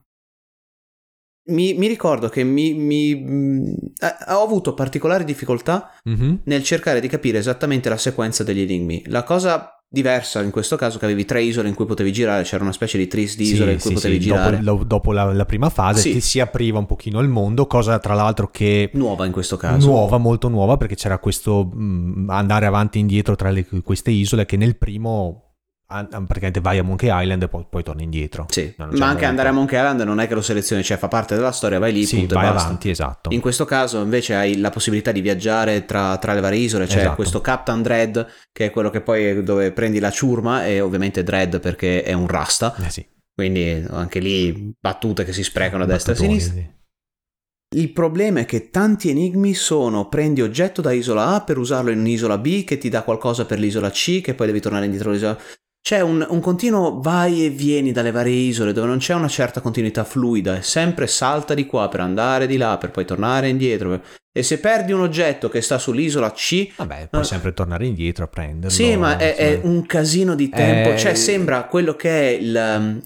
mi, 1.48 1.74
mi 1.74 1.86
ricordo 1.86 2.28
che 2.28 2.42
mi, 2.42 2.74
mi, 2.74 3.14
mh, 3.14 3.92
ho 4.28 4.42
avuto 4.42 4.74
particolari 4.74 5.24
difficoltà 5.24 5.92
mm-hmm. 6.08 6.34
nel 6.44 6.64
cercare 6.64 7.00
di 7.00 7.06
capire 7.06 7.38
esattamente 7.38 7.88
la 7.88 7.96
sequenza 7.96 8.42
degli 8.42 8.62
enigmi. 8.62 9.04
La 9.06 9.22
cosa 9.22 9.75
diversa 9.88 10.42
in 10.42 10.50
questo 10.50 10.76
caso 10.76 10.98
che 10.98 11.04
avevi 11.04 11.24
tre 11.24 11.42
isole 11.42 11.68
in 11.68 11.74
cui 11.74 11.86
potevi 11.86 12.12
girare, 12.12 12.42
c'era 12.42 12.62
una 12.62 12.72
specie 12.72 12.98
di 12.98 13.06
tris 13.06 13.36
di 13.36 13.44
isole 13.44 13.70
sì, 13.70 13.74
in 13.74 13.80
cui 13.80 13.88
sì, 13.90 13.94
potevi 13.94 14.14
sì. 14.14 14.20
girare. 14.20 14.58
Dopo, 14.60 14.84
dopo 14.84 15.12
la, 15.12 15.32
la, 15.32 15.44
prima 15.44 15.70
fase 15.70 16.10
ti 16.10 16.20
si 16.20 16.40
apriva 16.40 16.78
un 16.78 16.86
pochino 16.86 17.20
il 17.20 17.28
mondo, 17.28 17.66
cosa 17.66 17.98
tra 17.98 18.14
l'altro 18.14 18.50
che... 18.50 18.90
Nuova 18.94 19.26
in 19.26 19.32
questo 19.32 19.56
caso. 19.56 19.86
Nuova, 19.86 20.18
molto 20.18 20.48
nuova, 20.48 20.76
perché 20.76 20.96
c'era 20.96 21.18
questo 21.18 21.64
mh, 21.64 22.26
andare 22.28 22.66
avanti 22.66 22.98
e 22.98 23.00
indietro 23.02 23.36
tra 23.36 23.50
le, 23.50 23.66
queste 23.82 24.10
isole 24.10 24.44
che 24.44 24.56
nel 24.56 24.76
primo 24.76 25.45
praticamente 25.86 26.60
vai 26.60 26.78
a 26.78 26.82
Monkey 26.82 27.10
Island 27.12 27.42
e 27.42 27.48
poi, 27.48 27.64
poi 27.68 27.82
torni 27.82 28.02
indietro. 28.02 28.46
Sì, 28.48 28.74
ma 28.76 29.06
anche 29.06 29.24
andare 29.24 29.48
a 29.48 29.52
Monkey 29.52 29.78
Island 29.78 30.00
non 30.00 30.20
è 30.20 30.26
che 30.26 30.34
lo 30.34 30.42
selezioni, 30.42 30.82
cioè 30.82 30.96
fa 30.96 31.08
parte 31.08 31.34
della 31.34 31.52
storia, 31.52 31.78
vai 31.78 31.92
lì, 31.92 32.04
sì, 32.04 32.18
punto 32.18 32.34
vai 32.34 32.46
avanti, 32.46 32.90
esatto. 32.90 33.32
In 33.32 33.40
questo 33.40 33.64
caso 33.64 34.02
invece 34.02 34.34
hai 34.34 34.58
la 34.58 34.70
possibilità 34.70 35.12
di 35.12 35.20
viaggiare 35.20 35.84
tra, 35.84 36.16
tra 36.18 36.34
le 36.34 36.40
varie 36.40 36.60
isole, 36.60 36.86
c'è 36.86 36.98
esatto. 36.98 37.14
questo 37.14 37.40
Captain 37.40 37.82
Dread 37.82 38.26
che 38.52 38.66
è 38.66 38.70
quello 38.70 38.90
che 38.90 39.00
poi 39.00 39.42
dove 39.42 39.70
prendi 39.72 40.00
la 40.00 40.10
ciurma 40.10 40.66
e 40.66 40.80
ovviamente 40.80 41.22
Dread 41.22 41.60
perché 41.60 42.02
è 42.02 42.12
un 42.12 42.26
rasta. 42.26 42.74
Eh 42.76 42.90
sì. 42.90 43.06
Quindi 43.32 43.84
anche 43.90 44.18
lì 44.18 44.72
battute 44.80 45.24
che 45.24 45.32
si 45.32 45.44
sprecano 45.44 45.84
a 45.84 45.86
destra 45.86 46.12
e 46.12 46.14
a 46.14 46.18
sinistra. 46.18 46.54
Sì. 46.54 46.74
Il 47.76 47.92
problema 47.92 48.40
è 48.40 48.44
che 48.46 48.70
tanti 48.70 49.10
enigmi 49.10 49.52
sono 49.52 50.08
prendi 50.08 50.40
oggetto 50.40 50.80
da 50.80 50.92
isola 50.92 51.34
A 51.34 51.42
per 51.42 51.58
usarlo 51.58 51.90
in 51.90 51.98
un'isola 51.98 52.38
B 52.38 52.64
che 52.64 52.78
ti 52.78 52.88
dà 52.88 53.02
qualcosa 53.02 53.44
per 53.44 53.58
l'isola 53.58 53.90
C 53.90 54.20
che 54.22 54.34
poi 54.34 54.46
devi 54.46 54.60
tornare 54.60 54.84
indietro 54.84 55.10
all'isola 55.10 55.36
c'è 55.86 56.00
un, 56.00 56.26
un, 56.28 56.40
continuo 56.40 57.00
vai 57.00 57.44
e 57.44 57.48
vieni 57.48 57.92
dalle 57.92 58.10
varie 58.10 58.34
isole 58.34 58.72
dove 58.72 58.88
non 58.88 58.98
c'è 58.98 59.14
una 59.14 59.28
certa 59.28 59.60
continuità 59.60 60.02
fluida, 60.02 60.56
è 60.56 60.60
sempre 60.60 61.06
salta 61.06 61.54
di 61.54 61.64
qua 61.64 61.88
per 61.88 62.00
andare 62.00 62.48
di 62.48 62.56
là, 62.56 62.76
per 62.76 62.90
poi 62.90 63.04
tornare 63.04 63.48
indietro. 63.48 64.02
E 64.36 64.42
se 64.42 64.58
perdi 64.58 64.90
un 64.90 65.02
oggetto 65.02 65.48
che 65.48 65.60
sta 65.60 65.78
sull'isola 65.78 66.32
C... 66.32 66.72
Vabbè, 66.74 67.06
puoi 67.08 67.22
uh, 67.22 67.24
sempre 67.24 67.54
tornare 67.54 67.86
indietro 67.86 68.24
a 68.24 68.26
prenderlo. 68.26 68.68
Sì, 68.68 68.96
ma 68.96 69.16
è, 69.16 69.36
è 69.36 69.60
un 69.62 69.86
casino 69.86 70.34
di 70.34 70.48
tempo. 70.48 70.90
È... 70.90 70.96
Cioè, 70.96 71.14
sembra 71.14 71.66
quello 71.66 71.94
che 71.94 72.10
è 72.10 72.30
il... 72.32 72.76
Um, 72.78 73.02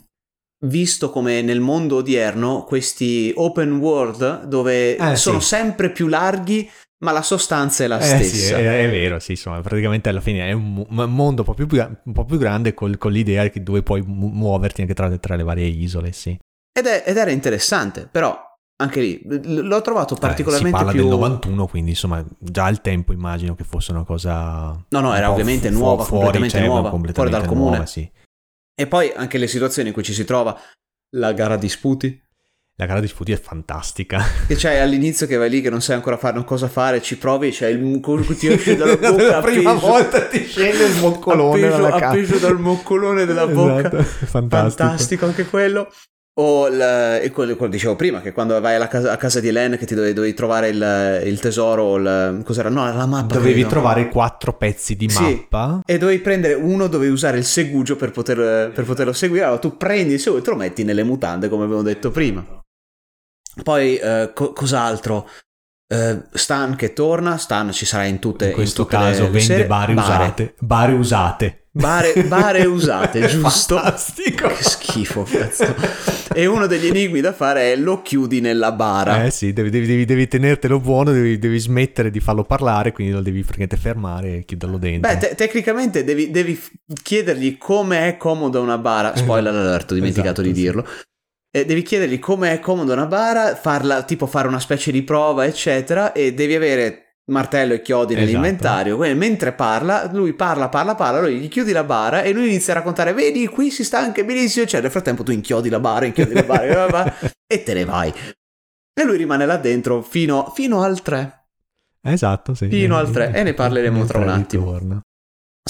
visto 0.65 1.11
come 1.11 1.43
nel 1.43 1.61
mondo 1.61 1.97
odierno 1.97 2.65
questi 2.65 3.33
open 3.35 3.79
world 3.79 4.45
dove 4.45 4.97
eh, 4.97 5.17
sono 5.17 5.41
sì. 5.41 5.47
sempre 5.47 5.91
più 5.91 6.07
larghi 6.07 6.71
ma 7.03 7.13
la 7.13 7.23
sostanza 7.23 7.85
è 7.85 7.87
la 7.87 7.99
eh, 7.99 8.03
stessa. 8.03 8.57
Sì, 8.57 8.63
è, 8.63 8.85
è, 8.85 8.91
vero, 8.91 9.19
sì, 9.19 9.33
insomma, 9.33 9.61
praticamente 9.61 10.09
alla 10.09 10.21
fine 10.21 10.49
è 10.49 10.53
un, 10.53 10.87
mondo 10.89 11.43
un 11.43 11.47
po' 11.47 11.55
più, 11.55 11.67
un 11.71 12.13
po 12.13 12.25
più 12.25 12.39
grande 12.39 12.75
col, 12.75 12.99
con 12.99 13.13
l'idea 13.13 13.49
che 13.49 13.63
dove 13.63 13.83
puoi 13.83 14.03
muoverti 14.03 14.83
anche 14.83 14.95
tra, 14.95 15.17
tra 15.19 15.37
le 15.37 15.43
varie 15.43 15.67
isole, 15.67 16.13
sì. 16.13 16.39
Ed, 16.73 16.87
è, 16.87 17.05
ed, 17.07 17.17
era 17.17 17.31
interessante, 17.31 18.07
però 18.11 18.39
anche 18.77 19.01
lì 19.01 19.21
l'ho 19.25 19.81
trovato 19.83 20.15
particolarmente 20.15 20.77
eh, 20.77 20.81
si 20.81 20.85
parla 20.85 20.93
più... 20.93 21.03
del 21.03 21.19
91, 21.19 21.67
quindi 21.67 21.91
insomma 21.91 22.25
già 22.39 22.65
al 22.65 22.81
tempo 22.81 23.13
immagino 23.13 23.55
che 23.55 23.65
fosse 23.65 23.93
una 23.93 24.05
cosa... 24.05 24.71
No, 24.89 25.01
no, 25.01 25.15
era 25.15 25.31
ovviamente 25.31 25.71
fu- 25.71 25.79
nuova, 25.79 26.05
fuori, 26.05 26.25
completamente 26.25 26.59
cioè, 26.59 26.67
nuova, 26.67 26.91
completamente 26.91 27.13
fuori 27.13 27.31
dal 27.31 27.47
comune. 27.47 27.77
Nuova, 27.77 27.87
sì. 27.87 28.11
E 28.75 28.87
poi 28.87 29.13
anche 29.15 29.39
le 29.39 29.47
situazioni 29.47 29.89
in 29.89 29.95
cui 29.95 30.03
ci 30.03 30.15
si 30.15 30.25
trova, 30.25 30.59
la 31.17 31.33
gara 31.33 31.57
di 31.57 31.69
sputi 31.69 32.23
la 32.81 32.87
gara 32.87 33.01
di 33.01 33.09
sputi 33.09 33.33
è 33.33 33.39
fantastica. 33.39 34.25
Che 34.51 34.57
c'hai 34.57 34.81
all'inizio 34.81 35.27
che 35.27 35.37
vai 35.37 35.51
lì 35.51 35.61
che 35.61 35.71
non 35.71 35.83
sai 35.83 35.97
ancora 35.97 36.17
fare 36.17 36.43
cosa 36.45 36.67
fare, 36.67 37.03
ci 37.03 37.19
provi 37.19 37.51
c'è 37.51 37.69
il 37.69 38.01
che 38.27 38.35
ti 38.35 38.49
esce 38.49 38.75
dalla 38.75 38.97
bocca. 38.97 39.31
la 39.31 39.41
prima 39.41 39.75
volta 39.75 40.27
ti 40.27 40.45
scende 40.45 40.87
il 40.87 40.99
moccolone 40.99 41.67
appeso, 41.67 41.87
appeso 41.87 42.39
dal 42.39 42.59
moccolone 42.59 43.25
della 43.27 43.47
bocca. 43.49 43.99
Esatto, 43.99 44.03
fantastico. 44.03 44.89
fantastico 44.89 45.27
anche 45.27 45.45
quello. 45.45 45.93
O 46.41 46.69
il, 46.69 46.81
e 46.81 47.31
quello, 47.33 47.55
quello 47.55 47.73
dicevo 47.73 47.97
prima, 47.97 48.21
che 48.23 48.33
quando 48.33 48.59
vai 48.61 48.81
casa, 48.89 49.13
a 49.13 49.17
casa 49.17 49.41
di 49.41 49.49
Helen 49.49 49.77
che 49.77 49.85
ti 49.85 49.95
dovevi, 49.95 50.15
dovevi 50.15 50.33
trovare 50.33 50.69
il, 50.69 51.23
il, 51.27 51.39
tesoro, 51.39 51.97
il, 51.97 52.43
cos'era? 52.45 52.71
No, 52.71 52.85
la 52.95 53.07
mappa. 53.07 53.35
Dovevi 53.35 53.67
trovare 53.67 54.09
quattro 54.09 54.55
pezzi 54.55 54.97
di 54.97 55.09
sì, 55.11 55.23
mappa. 55.23 55.81
E 55.85 55.99
dovevi 55.99 56.21
prendere 56.21 56.55
uno, 56.55 56.87
dovevi 56.87 57.13
usare 57.13 57.37
il 57.37 57.45
segugio 57.45 57.97
per, 57.97 58.11
poter, 58.13 58.71
per 58.73 58.85
poterlo 58.85 59.13
seguire. 59.13 59.45
Allora 59.45 59.61
tu 59.61 59.77
prendi 59.77 60.15
il 60.15 60.21
segugio 60.21 60.41
e 60.41 60.45
te 60.45 60.51
lo 60.51 60.57
metti 60.57 60.83
nelle 60.83 61.03
mutande, 61.03 61.49
come 61.49 61.65
avevo 61.65 61.83
detto 61.83 62.11
prima. 62.11 62.61
Poi 63.63 63.97
eh, 63.97 64.31
co- 64.35 64.53
cos'altro? 64.53 65.29
Uh, 65.93 66.23
Stan 66.35 66.77
che 66.77 66.93
torna, 66.93 67.37
Stan 67.37 67.73
ci 67.73 67.85
sarà 67.85 68.05
in 68.05 68.21
tutte 68.21 68.47
in 68.47 68.53
questo 68.53 68.83
in 68.83 68.89
caso 68.89 69.23
le, 69.25 69.31
vende 69.31 69.41
serie. 69.41 69.67
bare, 69.67 69.93
usate. 69.93 70.55
Bare 70.61 70.93
usate. 70.93 71.61
Bare, 71.73 72.25
bare 72.25 72.65
usate 72.65 73.27
giusto? 73.29 73.77
Fantastico. 73.77 74.49
Che 74.49 74.63
schifo 74.63 75.23
cazzo. 75.23 75.75
E 76.33 76.47
uno 76.47 76.67
degli 76.67 76.87
enigmi 76.87 77.21
da 77.21 77.33
fare 77.33 77.73
è 77.73 77.77
lo 77.77 78.03
chiudi 78.03 78.41
nella 78.41 78.73
bara. 78.73 79.25
Eh 79.25 79.31
sì 79.31 79.53
devi, 79.53 79.71
devi, 79.71 79.87
devi, 79.87 80.05
devi 80.05 80.29
tenertelo 80.29 80.81
buono 80.81 81.13
devi, 81.13 81.39
devi, 81.39 81.59
smettere 81.59 82.11
di 82.11 82.21
farlo 82.21 82.45
parlare 82.45 82.93
quindi 82.93 83.13
lo 83.13 83.21
devi 83.21 83.41
praticamente 83.43 83.77
fermare 83.77 84.39
e 84.39 84.45
chiuderlo 84.45 84.79
dentro. 84.79 85.11
Beh 85.11 85.19
te- 85.19 85.35
tecnicamente 85.35 86.03
devi, 86.03 86.61
chiedergli 87.03 87.57
come 87.57 88.09
è 88.09 88.17
comoda 88.17 88.59
una 88.59 88.79
bara. 88.79 89.15
Spoiler 89.17 89.55
alert 89.55 89.91
ho 89.93 89.95
dimenticato 89.95 90.41
esatto, 90.41 90.43
di 90.43 90.53
dirlo. 90.53 90.85
sì 90.87 91.10
eh, 91.51 91.65
devi 91.65 91.83
chiedergli 91.83 92.19
come 92.19 92.53
è 92.53 92.61
comodo 92.61 92.93
una 92.93 93.07
bara, 93.07 93.57
farla, 93.57 94.03
tipo 94.03 94.27
fare 94.27 94.49
una 94.49 94.61
specie 94.61 94.93
di 94.93 95.03
prova, 95.03 95.45
eccetera, 95.45 96.13
e 96.13 96.33
devi 96.33 96.55
avere 96.55 97.17
martello 97.31 97.75
e 97.75 97.83
chiodi 97.83 98.13
esatto. 98.13 98.27
nell'inventario. 98.27 98.97
Quindi, 98.97 99.19
mentre 99.19 99.53
parla, 99.53 100.09
lui 100.13 100.33
parla, 100.35 100.69
parla, 100.69 100.95
parla, 100.95 101.21
lui 101.21 101.39
gli 101.39 101.49
chiudi 101.49 101.73
la 101.73 101.85
bara 101.85 102.23
e 102.23 102.33
lui 102.33 102.49
inizia 102.49 102.73
a 102.73 102.77
raccontare: 102.77 103.13
Vedi, 103.13 103.47
qui 103.49 103.71
si 103.71 103.85
sta 103.85 103.99
anche 103.99 104.25
benissimo. 104.25 104.67
Cioè, 104.67 104.81
nel 104.81 104.91
frattempo 104.91 105.23
tu 105.23 105.33
inchiodi 105.33 105.69
la 105.69 105.81
bara, 105.81 106.07
inchiodi 106.07 106.35
la 106.35 106.43
bara 106.43 107.15
e 107.47 107.63
te 107.63 107.75
ne 107.75 107.85
vai. 107.85 108.13
E 108.93 109.05
lui 109.05 109.17
rimane 109.17 109.47
là 109.47 109.57
dentro 109.57 110.03
fino, 110.03 110.53
fino 110.55 110.83
al 110.83 111.03
3. 111.03 111.39
Esatto, 112.03 112.55
sì. 112.55 112.69
Fino 112.69 112.97
al 112.97 113.11
3 113.11 113.33
e 113.35 113.43
ne 113.43 113.55
parleremo 113.55 114.05
tra 114.05 114.19
un 114.19 114.29
attimo. 114.29 114.65
Ritorna. 114.65 115.01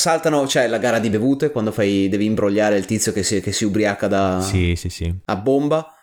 Saltano, 0.01 0.49
cioè, 0.49 0.67
la 0.67 0.79
gara 0.79 0.99
di 0.99 1.11
bevute 1.11 1.51
quando 1.51 1.73
fai, 1.73 2.09
devi 2.09 2.25
imbrogliare 2.25 2.79
il 2.79 2.87
tizio 2.87 3.13
che 3.13 3.23
si, 3.23 3.43
che 3.43 3.53
si 3.53 3.67
ubriaca 3.67 4.09
da, 4.09 4.41
sì, 4.41 4.75
sì, 4.75 4.89
sì. 4.89 5.15
a 5.27 5.37
bomba. 5.37 5.95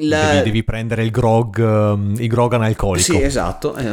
La... 0.00 0.32
Devi, 0.32 0.42
devi, 0.42 0.64
prendere 0.64 1.04
il 1.04 1.12
grog, 1.12 1.58
um, 1.58 2.14
il 2.18 2.26
grog 2.26 2.54
analcolico. 2.54 3.12
Sì, 3.12 3.22
esatto. 3.22 3.76
Eh, 3.76 3.88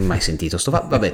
mai 0.00 0.20
sentito 0.20 0.56
sto 0.56 0.70
fa- 0.70 0.86
vabbè. 0.88 1.12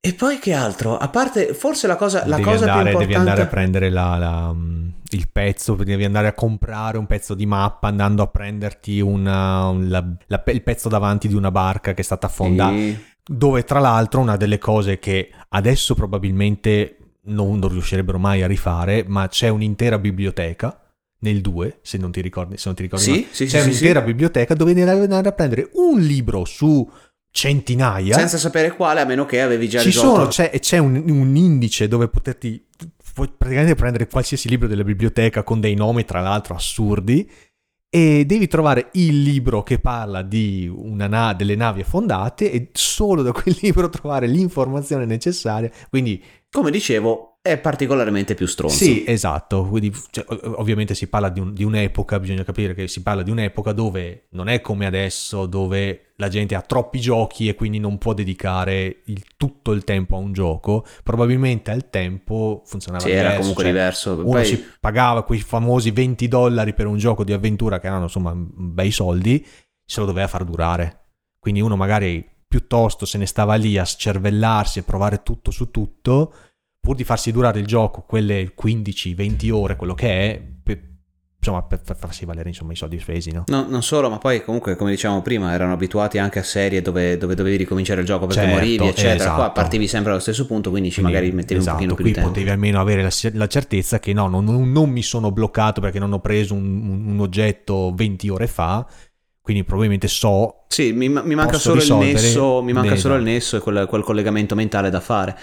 E 0.00 0.12
poi 0.12 0.38
che 0.38 0.52
altro? 0.52 0.98
A 0.98 1.08
parte, 1.08 1.54
forse 1.54 1.86
la 1.86 1.96
cosa, 1.96 2.26
la 2.26 2.38
cosa 2.40 2.66
andare, 2.66 2.90
più 2.90 3.00
importante... 3.00 3.06
Devi 3.06 3.14
andare 3.14 3.42
a 3.42 3.46
prendere 3.46 3.88
la, 3.88 4.18
la, 4.18 4.48
um, 4.50 4.92
il 5.08 5.28
pezzo, 5.32 5.74
devi 5.74 6.04
andare 6.04 6.26
a 6.26 6.34
comprare 6.34 6.98
un 6.98 7.06
pezzo 7.06 7.32
di 7.34 7.46
mappa 7.46 7.88
andando 7.88 8.22
a 8.22 8.26
prenderti 8.26 9.00
una, 9.00 9.72
la, 9.72 10.04
la, 10.26 10.42
il 10.48 10.62
pezzo 10.62 10.90
davanti 10.90 11.28
di 11.28 11.34
una 11.34 11.50
barca 11.50 11.94
che 11.94 12.02
è 12.02 12.04
stata 12.04 12.26
affondata. 12.26 12.74
Sì. 12.74 13.12
Dove 13.26 13.64
tra 13.64 13.80
l'altro 13.80 14.20
una 14.20 14.36
delle 14.36 14.58
cose 14.58 14.98
che 14.98 15.30
adesso 15.48 15.94
probabilmente 15.94 16.98
non, 17.24 17.58
non 17.58 17.70
riuscirebbero 17.70 18.18
mai 18.18 18.42
a 18.42 18.46
rifare, 18.46 19.04
ma 19.06 19.28
c'è 19.28 19.48
un'intera 19.48 19.98
biblioteca 19.98 20.78
nel 21.20 21.40
2, 21.40 21.78
se 21.80 21.96
non 21.96 22.12
ti 22.12 22.20
ricordi, 22.20 22.56
se 22.56 22.64
non 22.66 22.74
ti 22.74 22.82
ricordi 22.82 23.04
sì, 23.04 23.26
sì, 23.30 23.46
c'è 23.46 23.60
sì, 23.60 23.68
un'intera 23.68 24.00
sì. 24.00 24.06
biblioteca 24.06 24.54
dove 24.54 24.74
devi 24.74 24.88
andare 24.88 25.28
a 25.28 25.32
prendere 25.32 25.70
un 25.72 26.00
libro 26.00 26.44
su 26.44 26.88
centinaia. 27.30 28.14
Senza 28.14 28.38
sapere 28.38 28.72
quale, 28.76 29.00
a 29.00 29.04
meno 29.04 29.26
che 29.26 29.40
avevi 29.40 29.68
già 29.68 29.80
Ci 29.80 29.86
risolto. 29.86 30.14
sono, 30.14 30.28
c'è, 30.28 30.58
c'è 30.60 30.78
un, 30.78 31.02
un, 31.08 31.34
indice 31.34 31.88
dove 31.88 32.08
poterti 32.08 32.64
puoi 33.12 33.28
praticamente 33.36 33.74
prendere 33.74 34.06
qualsiasi 34.06 34.48
libro 34.48 34.68
della 34.68 34.84
biblioteca 34.84 35.42
con 35.42 35.60
dei 35.60 35.74
nomi, 35.74 36.04
tra 36.04 36.20
l'altro, 36.20 36.54
assurdi. 36.54 37.28
E 37.94 38.24
devi 38.26 38.48
trovare 38.48 38.88
il 38.94 39.22
libro 39.22 39.62
che 39.62 39.78
parla 39.78 40.22
di 40.22 40.68
una 40.68 41.06
na- 41.06 41.32
delle 41.32 41.54
navi 41.54 41.82
affondate 41.82 42.50
e 42.50 42.70
solo 42.72 43.22
da 43.22 43.30
quel 43.30 43.56
libro 43.62 43.88
trovare 43.88 44.26
l'informazione 44.26 45.04
necessaria. 45.04 45.70
Quindi, 45.88 46.20
come 46.50 46.72
dicevo, 46.72 47.33
è 47.46 47.58
particolarmente 47.58 48.34
più 48.34 48.46
stronzo. 48.46 48.74
Sì, 48.74 49.04
esatto. 49.06 49.68
Quindi, 49.68 49.94
cioè, 50.10 50.24
ovviamente 50.56 50.94
si 50.94 51.08
parla 51.08 51.28
di, 51.28 51.40
un, 51.40 51.52
di, 51.52 51.62
un'epoca, 51.62 52.18
bisogna 52.18 52.42
capire 52.42 52.72
che 52.72 52.88
si 52.88 53.02
parla 53.02 53.22
di 53.22 53.30
un'epoca 53.30 53.72
dove 53.72 54.28
non 54.30 54.48
è 54.48 54.62
come 54.62 54.86
adesso, 54.86 55.44
dove 55.44 56.12
la 56.16 56.28
gente 56.28 56.54
ha 56.54 56.62
troppi 56.62 57.00
giochi 57.00 57.46
e 57.46 57.54
quindi 57.54 57.78
non 57.78 57.98
può 57.98 58.14
dedicare 58.14 59.02
il, 59.04 59.22
tutto 59.36 59.72
il 59.72 59.84
tempo 59.84 60.16
a 60.16 60.20
un 60.20 60.32
gioco. 60.32 60.86
Probabilmente 61.02 61.70
al 61.70 61.90
tempo 61.90 62.62
funzionava 62.64 63.04
sì, 63.04 63.10
diverso. 63.10 63.28
era 63.28 63.38
comunque 63.38 63.62
cioè, 63.62 63.72
diverso. 63.72 64.12
Uno 64.14 64.24
Poi... 64.24 64.44
si 64.46 64.64
pagava 64.80 65.22
quei 65.24 65.40
famosi 65.40 65.90
20 65.90 66.26
dollari 66.28 66.72
per 66.72 66.86
un 66.86 66.96
gioco 66.96 67.24
di 67.24 67.34
avventura 67.34 67.78
che 67.78 67.88
erano 67.88 68.04
insomma 68.04 68.32
bei 68.34 68.90
soldi, 68.90 69.46
se 69.84 70.00
lo 70.00 70.06
doveva 70.06 70.28
far 70.28 70.44
durare. 70.44 71.08
Quindi 71.38 71.60
uno 71.60 71.76
magari 71.76 72.26
piuttosto 72.48 73.04
se 73.04 73.18
ne 73.18 73.26
stava 73.26 73.54
lì 73.56 73.76
a 73.76 73.84
scervellarsi 73.84 74.78
e 74.78 74.82
provare 74.82 75.22
tutto 75.22 75.50
su 75.50 75.70
tutto 75.70 76.32
pur 76.84 76.96
di 76.96 77.04
farsi 77.04 77.32
durare 77.32 77.60
il 77.60 77.66
gioco 77.66 78.04
quelle 78.06 78.52
15-20 78.54 79.50
ore, 79.50 79.74
quello 79.74 79.94
che 79.94 80.08
è, 80.08 80.42
per, 80.62 80.78
insomma, 81.38 81.62
per, 81.62 81.80
farsi 81.96 82.26
valere 82.26 82.50
insomma, 82.50 82.72
i 82.72 82.76
soldi 82.76 83.00
spesi. 83.00 83.32
No? 83.32 83.44
no? 83.46 83.64
non 83.66 83.82
solo, 83.82 84.10
ma 84.10 84.18
poi 84.18 84.44
comunque, 84.44 84.76
come 84.76 84.90
dicevamo 84.90 85.22
prima, 85.22 85.54
erano 85.54 85.72
abituati 85.72 86.18
anche 86.18 86.40
a 86.40 86.42
serie 86.42 86.82
dove, 86.82 87.16
dove 87.16 87.34
dovevi 87.34 87.56
ricominciare 87.56 88.00
il 88.00 88.06
gioco 88.06 88.26
perché 88.26 88.42
certo, 88.42 88.58
morivi, 88.58 88.86
eccetera. 88.86 89.14
Esatto. 89.14 89.34
Qua 89.36 89.50
partivi 89.52 89.88
sempre 89.88 90.12
allo 90.12 90.20
stesso 90.20 90.44
punto, 90.44 90.68
quindi, 90.68 90.92
quindi 90.92 91.10
magari 91.10 91.32
mettevi 91.32 91.60
esatto, 91.60 91.82
un 91.82 91.88
pochino 91.88 91.94
più 91.94 92.04
di 92.04 92.12
tempo. 92.12 92.28
potevi 92.28 92.50
almeno 92.50 92.78
avere 92.78 93.00
la, 93.00 93.10
la 93.32 93.46
certezza 93.46 93.98
che 93.98 94.12
no, 94.12 94.28
non, 94.28 94.44
non, 94.44 94.70
non, 94.70 94.90
mi 94.90 95.02
sono 95.02 95.32
bloccato 95.32 95.80
perché 95.80 95.98
non 95.98 96.12
ho 96.12 96.20
preso 96.20 96.52
un, 96.52 97.06
un 97.06 97.18
oggetto 97.18 97.94
20 97.94 98.28
ore 98.28 98.46
fa 98.46 98.86
quindi 99.40 99.64
probabilmente 99.64 100.08
so. 100.08 100.64
Sì, 100.68 100.92
mi, 100.92 101.08
mi 101.08 101.34
manca, 101.34 101.58
solo 101.58 101.82
il, 101.82 101.94
nesso, 101.94 102.62
mi 102.62 102.72
manca 102.72 102.96
solo 102.96 103.14
il 103.16 103.22
nesso 103.22 103.58
e 103.58 103.60
quel, 103.60 103.86
quel, 103.86 104.02
collegamento 104.02 104.54
mentale 104.54 104.88
da 104.88 105.00
fare 105.00 105.36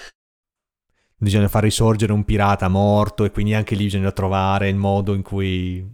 bisogna 1.21 1.47
far 1.47 1.61
risorgere 1.61 2.13
un 2.13 2.23
pirata 2.23 2.67
morto 2.67 3.25
e 3.25 3.31
quindi 3.31 3.53
anche 3.53 3.75
lì 3.75 3.83
bisogna 3.83 4.11
trovare 4.11 4.69
il 4.69 4.75
modo 4.75 5.13
in 5.13 5.21
cui 5.21 5.87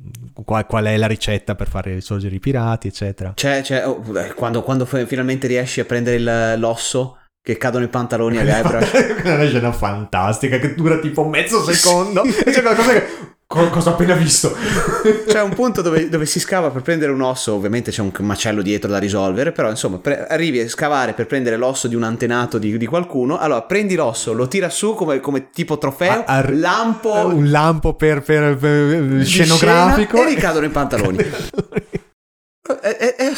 qual, 0.46 0.66
qual 0.66 0.86
è 0.86 0.96
la 0.96 1.08
ricetta 1.08 1.54
per 1.54 1.68
fare 1.68 1.94
risorgere 1.94 2.36
i 2.36 2.40
pirati 2.40 2.88
eccetera. 2.88 3.34
C'è, 3.36 3.62
c'è 3.62 3.86
oh, 3.86 4.02
quando, 4.36 4.64
quando 4.64 4.86
finalmente 4.86 5.48
riesci 5.48 5.82
a 5.82 5.86
prendere 5.86 6.16
il, 6.16 6.60
l'osso 6.60 7.18
che 7.42 7.58
cadono 7.58 7.84
i 7.84 7.90
pantaloni 7.90 8.38
a 8.38 8.44
Guybrush. 8.62 8.92
È 8.92 9.34
una 9.34 9.48
scena 9.48 9.72
fantastica 9.74 10.60
che 10.60 10.76
dura 10.76 10.98
tipo 11.00 11.26
mezzo 11.26 11.62
secondo. 11.62 12.24
Sì. 12.24 12.44
c'è 12.50 12.62
qualcosa 12.62 12.94
che 12.94 13.37
Cosa 13.50 13.92
ho 13.92 13.94
appena 13.94 14.14
visto? 14.14 14.54
c'è 15.26 15.42
un 15.42 15.54
punto 15.54 15.82
dove, 15.82 16.10
dove, 16.10 16.26
si 16.26 16.38
scava 16.38 16.70
per 16.70 16.82
prendere 16.82 17.14
un 17.14 17.22
osso, 17.22 17.54
ovviamente 17.54 17.92
c'è 17.92 18.02
un 18.02 18.12
macello 18.20 18.62
dietro 18.62 18.92
da 18.92 18.98
risolvere, 18.98 19.54
però 19.54 19.70
insomma 19.70 20.00
pre- 20.00 20.28
arrivi 20.28 20.60
a 20.60 20.68
scavare 20.68 21.14
per 21.14 21.28
prendere 21.28 21.56
l'osso 21.56 21.88
di 21.88 21.96
un 21.96 22.04
antenato 22.04 22.58
di, 22.58 22.78
di 22.78 22.86
qualcuno, 22.86 23.38
allora 23.38 23.62
prendi 23.62 23.96
l'osso, 23.96 24.34
lo 24.34 24.50
tira 24.50 24.70
su 24.70 24.96
come, 24.96 25.22
come 25.22 25.50
tipo 25.50 25.78
trofeo, 25.78 26.26
a, 26.26 26.40
a, 26.40 26.52
lampo... 26.52 27.14
Un 27.14 27.50
lampo 27.50 27.94
per, 27.94 28.22
per, 28.22 28.58
per 28.58 29.22
scenografico. 29.24 30.18
E 30.18 30.26
ricadono 30.26 30.66
i 30.66 30.70
pantaloni. 30.70 31.18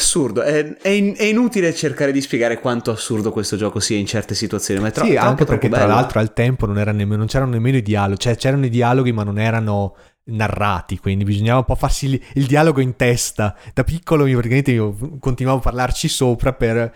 assurdo, 0.00 0.42
è, 0.42 1.24
inutile 1.24 1.74
cercare 1.74 2.10
di 2.12 2.20
spiegare 2.20 2.58
quanto 2.58 2.90
assurdo 2.90 3.30
questo 3.30 3.56
gioco 3.56 3.78
sia 3.80 3.98
in 3.98 4.06
certe 4.06 4.34
situazioni. 4.34 4.80
Ma 4.80 4.88
è 4.88 4.92
tro- 4.92 5.04
sì, 5.04 5.12
troppo, 5.12 5.26
anche 5.26 5.44
perché 5.44 5.68
bello. 5.68 5.84
tra 5.84 5.94
l'altro 5.94 6.18
al 6.20 6.32
tempo 6.32 6.66
non, 6.66 6.76
nemmeno, 6.76 7.16
non, 7.16 7.26
c'erano 7.26 7.52
nemmeno 7.52 7.76
i 7.76 7.82
dialoghi, 7.82 8.18
cioè 8.18 8.36
c'erano 8.36 8.64
i 8.64 8.70
dialoghi 8.70 9.12
ma 9.12 9.22
non 9.22 9.38
erano 9.38 9.94
narrati, 10.24 10.98
quindi 10.98 11.24
bisognava 11.24 11.58
un 11.58 11.64
po' 11.64 11.74
farsi 11.74 12.06
il, 12.06 12.20
il 12.34 12.46
dialogo 12.46 12.80
in 12.80 12.96
testa. 12.96 13.56
Da 13.74 13.84
piccolo 13.84 14.26
io 14.26 14.34
praticamente 14.34 14.72
io 14.72 14.96
continuavo 15.18 15.58
a 15.58 15.62
parlarci 15.62 16.08
sopra 16.08 16.52
per 16.52 16.92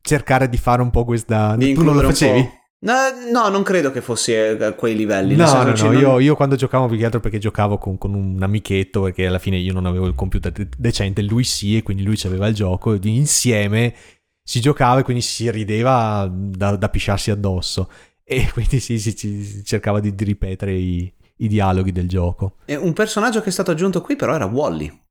cercare 0.00 0.48
di 0.48 0.56
fare 0.56 0.82
un 0.82 0.90
po' 0.90 1.04
questa... 1.04 1.54
Di 1.56 1.74
tu 1.74 1.84
non 1.84 1.94
lo 1.94 2.02
facevi? 2.02 2.56
No, 2.80 2.94
no, 3.32 3.48
non 3.48 3.64
credo 3.64 3.90
che 3.90 4.00
fosse 4.00 4.50
a 4.50 4.66
eh, 4.66 4.74
quei 4.76 4.94
livelli. 4.94 5.34
No, 5.34 5.52
no, 5.52 5.64
no, 5.64 5.74
non... 5.74 5.98
io, 5.98 6.18
io, 6.20 6.36
quando 6.36 6.54
giocavo 6.54 6.86
più 6.86 6.96
che 6.96 7.04
altro 7.04 7.18
perché 7.18 7.38
giocavo 7.38 7.76
con, 7.76 7.98
con, 7.98 8.14
un 8.14 8.40
amichetto, 8.40 9.02
perché 9.02 9.26
alla 9.26 9.40
fine 9.40 9.56
io 9.56 9.72
non 9.72 9.84
avevo 9.84 10.06
il 10.06 10.14
computer 10.14 10.52
decente, 10.76 11.22
lui 11.22 11.42
sì, 11.42 11.76
e 11.76 11.82
quindi 11.82 12.04
lui 12.04 12.18
aveva 12.24 12.46
il 12.46 12.54
gioco, 12.54 12.92
e 12.92 13.00
insieme 13.02 13.94
si 14.48 14.60
giocava 14.60 15.00
e 15.00 15.02
quindi 15.02 15.22
si 15.22 15.50
rideva 15.50 16.26
da, 16.32 16.76
da 16.76 16.88
pisciarsi 16.88 17.30
addosso. 17.30 17.90
E 18.22 18.48
quindi 18.54 18.78
sì, 18.78 18.98
si, 18.98 19.10
si 19.10 19.62
cercava 19.64 19.98
di, 19.98 20.14
di 20.14 20.24
ripetere 20.24 20.72
i, 20.72 21.12
i, 21.38 21.48
dialoghi 21.48 21.90
del 21.90 22.08
gioco. 22.08 22.56
E 22.64 22.76
un 22.76 22.92
personaggio 22.92 23.40
che 23.40 23.48
è 23.48 23.52
stato 23.52 23.72
aggiunto 23.72 24.00
qui 24.00 24.14
però 24.14 24.34
era 24.34 24.46
Wally. 24.46 25.06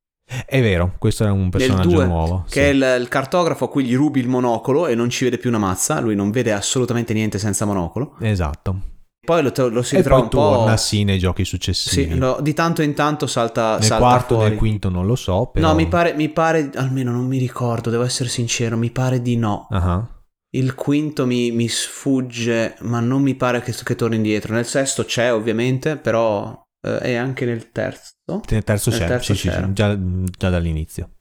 È 0.45 0.61
vero, 0.61 0.93
questo 0.97 1.23
è 1.23 1.29
un 1.29 1.49
personaggio 1.49 1.89
2, 1.89 2.05
nuovo. 2.05 2.43
Che 2.47 2.51
sì. 2.51 2.59
è 2.59 2.67
il, 2.67 2.97
il, 2.99 3.07
cartografo 3.07 3.65
a 3.65 3.69
cui 3.69 3.85
gli 3.85 3.95
rubi 3.95 4.19
il 4.19 4.27
monocolo 4.27 4.87
e 4.87 4.93
non 4.93 5.09
ci 5.09 5.23
vede 5.23 5.37
più 5.37 5.49
una 5.49 5.57
mazza, 5.57 6.01
lui 6.01 6.15
non 6.15 6.31
vede 6.31 6.51
assolutamente 6.51 7.13
niente 7.13 7.39
senza 7.39 7.63
monocolo. 7.63 8.15
Esatto. 8.19 8.95
Poi 9.27 9.41
lo, 9.41 9.51
lo 9.69 9.81
si 9.81 9.97
ritrova 9.97 10.21
un 10.21 10.29
po'... 10.29 10.37
torna 10.37 10.77
sì 10.77 11.03
nei 11.03 11.17
giochi 11.17 11.43
successivi. 11.43 12.13
Sì, 12.13 12.17
lo, 12.17 12.39
di 12.41 12.53
tanto 12.53 12.81
in 12.81 12.93
tanto 12.93 13.27
salta 13.27 13.73
Nel 13.73 13.83
salta 13.83 14.05
quarto 14.05 14.35
fuori. 14.35 14.49
nel 14.49 14.57
quinto 14.57 14.89
non 14.89 15.05
lo 15.05 15.15
so, 15.15 15.49
però... 15.51 15.67
No, 15.67 15.75
mi 15.75 15.87
pare, 15.87 16.13
mi 16.13 16.29
pare, 16.29 16.69
almeno 16.75 17.11
non 17.11 17.25
mi 17.25 17.37
ricordo, 17.37 17.89
devo 17.89 18.03
essere 18.03 18.29
sincero, 18.29 18.77
mi 18.77 18.89
pare 18.89 19.21
di 19.21 19.35
no. 19.35 19.67
Uh-huh. 19.69 20.05
Il 20.51 20.75
quinto 20.75 21.25
mi, 21.25 21.51
mi, 21.51 21.67
sfugge, 21.67 22.75
ma 22.81 23.01
non 23.01 23.21
mi 23.21 23.35
pare 23.35 23.61
che, 23.61 23.73
che 23.73 23.95
torni 23.95 24.15
indietro. 24.15 24.53
Nel 24.53 24.65
sesto 24.65 25.03
c'è 25.03 25.33
ovviamente, 25.33 25.97
però 25.97 26.57
eh, 26.81 27.11
e 27.11 27.15
anche 27.15 27.45
nel 27.45 27.71
terzo. 27.71 28.13
Nel 28.49 28.63
terzo 28.63 28.89
nel 28.89 28.99
c'è, 28.99 29.07
terzo 29.07 29.33
sì, 29.33 29.49
sì, 29.49 29.73
già, 29.73 29.97
già, 29.99 30.49
dall'inizio. 30.49 31.11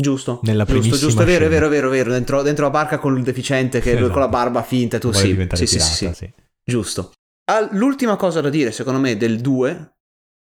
Giusto, 0.00 0.40
Nella 0.44 0.64
giusto, 0.64 0.96
giusto, 0.96 1.22
è 1.22 1.26
vero, 1.26 1.44
è 1.44 1.48
vero, 1.48 1.66
è 1.66 1.68
vero, 1.68 1.90
vero. 1.90 2.10
Dentro, 2.10 2.40
dentro, 2.42 2.64
la 2.64 2.70
barca 2.70 2.98
con 2.98 3.16
il 3.18 3.22
deficiente 3.22 3.80
che 3.80 3.92
esatto. 3.92 4.10
con 4.10 4.20
la 4.20 4.28
barba 4.28 4.62
finta, 4.62 4.98
tu 4.98 5.12
sì, 5.12 5.46
sì, 5.52 5.66
sì, 5.66 5.78
sì, 5.78 6.10
sì, 6.14 6.34
giusto. 6.64 7.12
Ah, 7.50 7.68
l'ultima 7.72 8.16
cosa 8.16 8.40
da 8.40 8.48
dire, 8.48 8.72
secondo 8.72 8.98
me, 8.98 9.16
del 9.16 9.40
2 9.40 9.96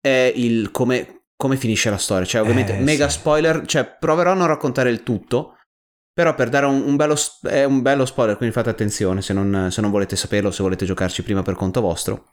è 0.01 0.31
il 0.35 0.71
come, 0.71 1.27
come 1.37 1.55
finisce 1.55 1.89
la 1.89 1.97
storia. 1.97 2.25
Cioè, 2.25 2.41
ovviamente, 2.41 2.77
eh, 2.77 2.81
mega 2.81 3.07
sì. 3.07 3.19
spoiler, 3.19 3.65
cioè, 3.65 3.85
proverò 3.97 4.31
a 4.31 4.35
non 4.35 4.47
raccontare 4.47 4.89
il 4.89 5.03
tutto, 5.03 5.55
però 6.13 6.35
per 6.35 6.49
dare 6.49 6.65
un, 6.65 6.81
un, 6.81 6.95
bello, 6.97 7.15
è 7.43 7.63
un 7.63 7.81
bello 7.81 8.05
spoiler, 8.05 8.35
quindi 8.35 8.53
fate 8.53 8.69
attenzione 8.69 9.21
se 9.21 9.31
non, 9.31 9.69
se 9.71 9.79
non 9.79 9.91
volete 9.91 10.17
saperlo, 10.17 10.51
se 10.51 10.63
volete 10.63 10.85
giocarci 10.85 11.23
prima 11.23 11.43
per 11.43 11.55
conto 11.55 11.79
vostro. 11.79 12.31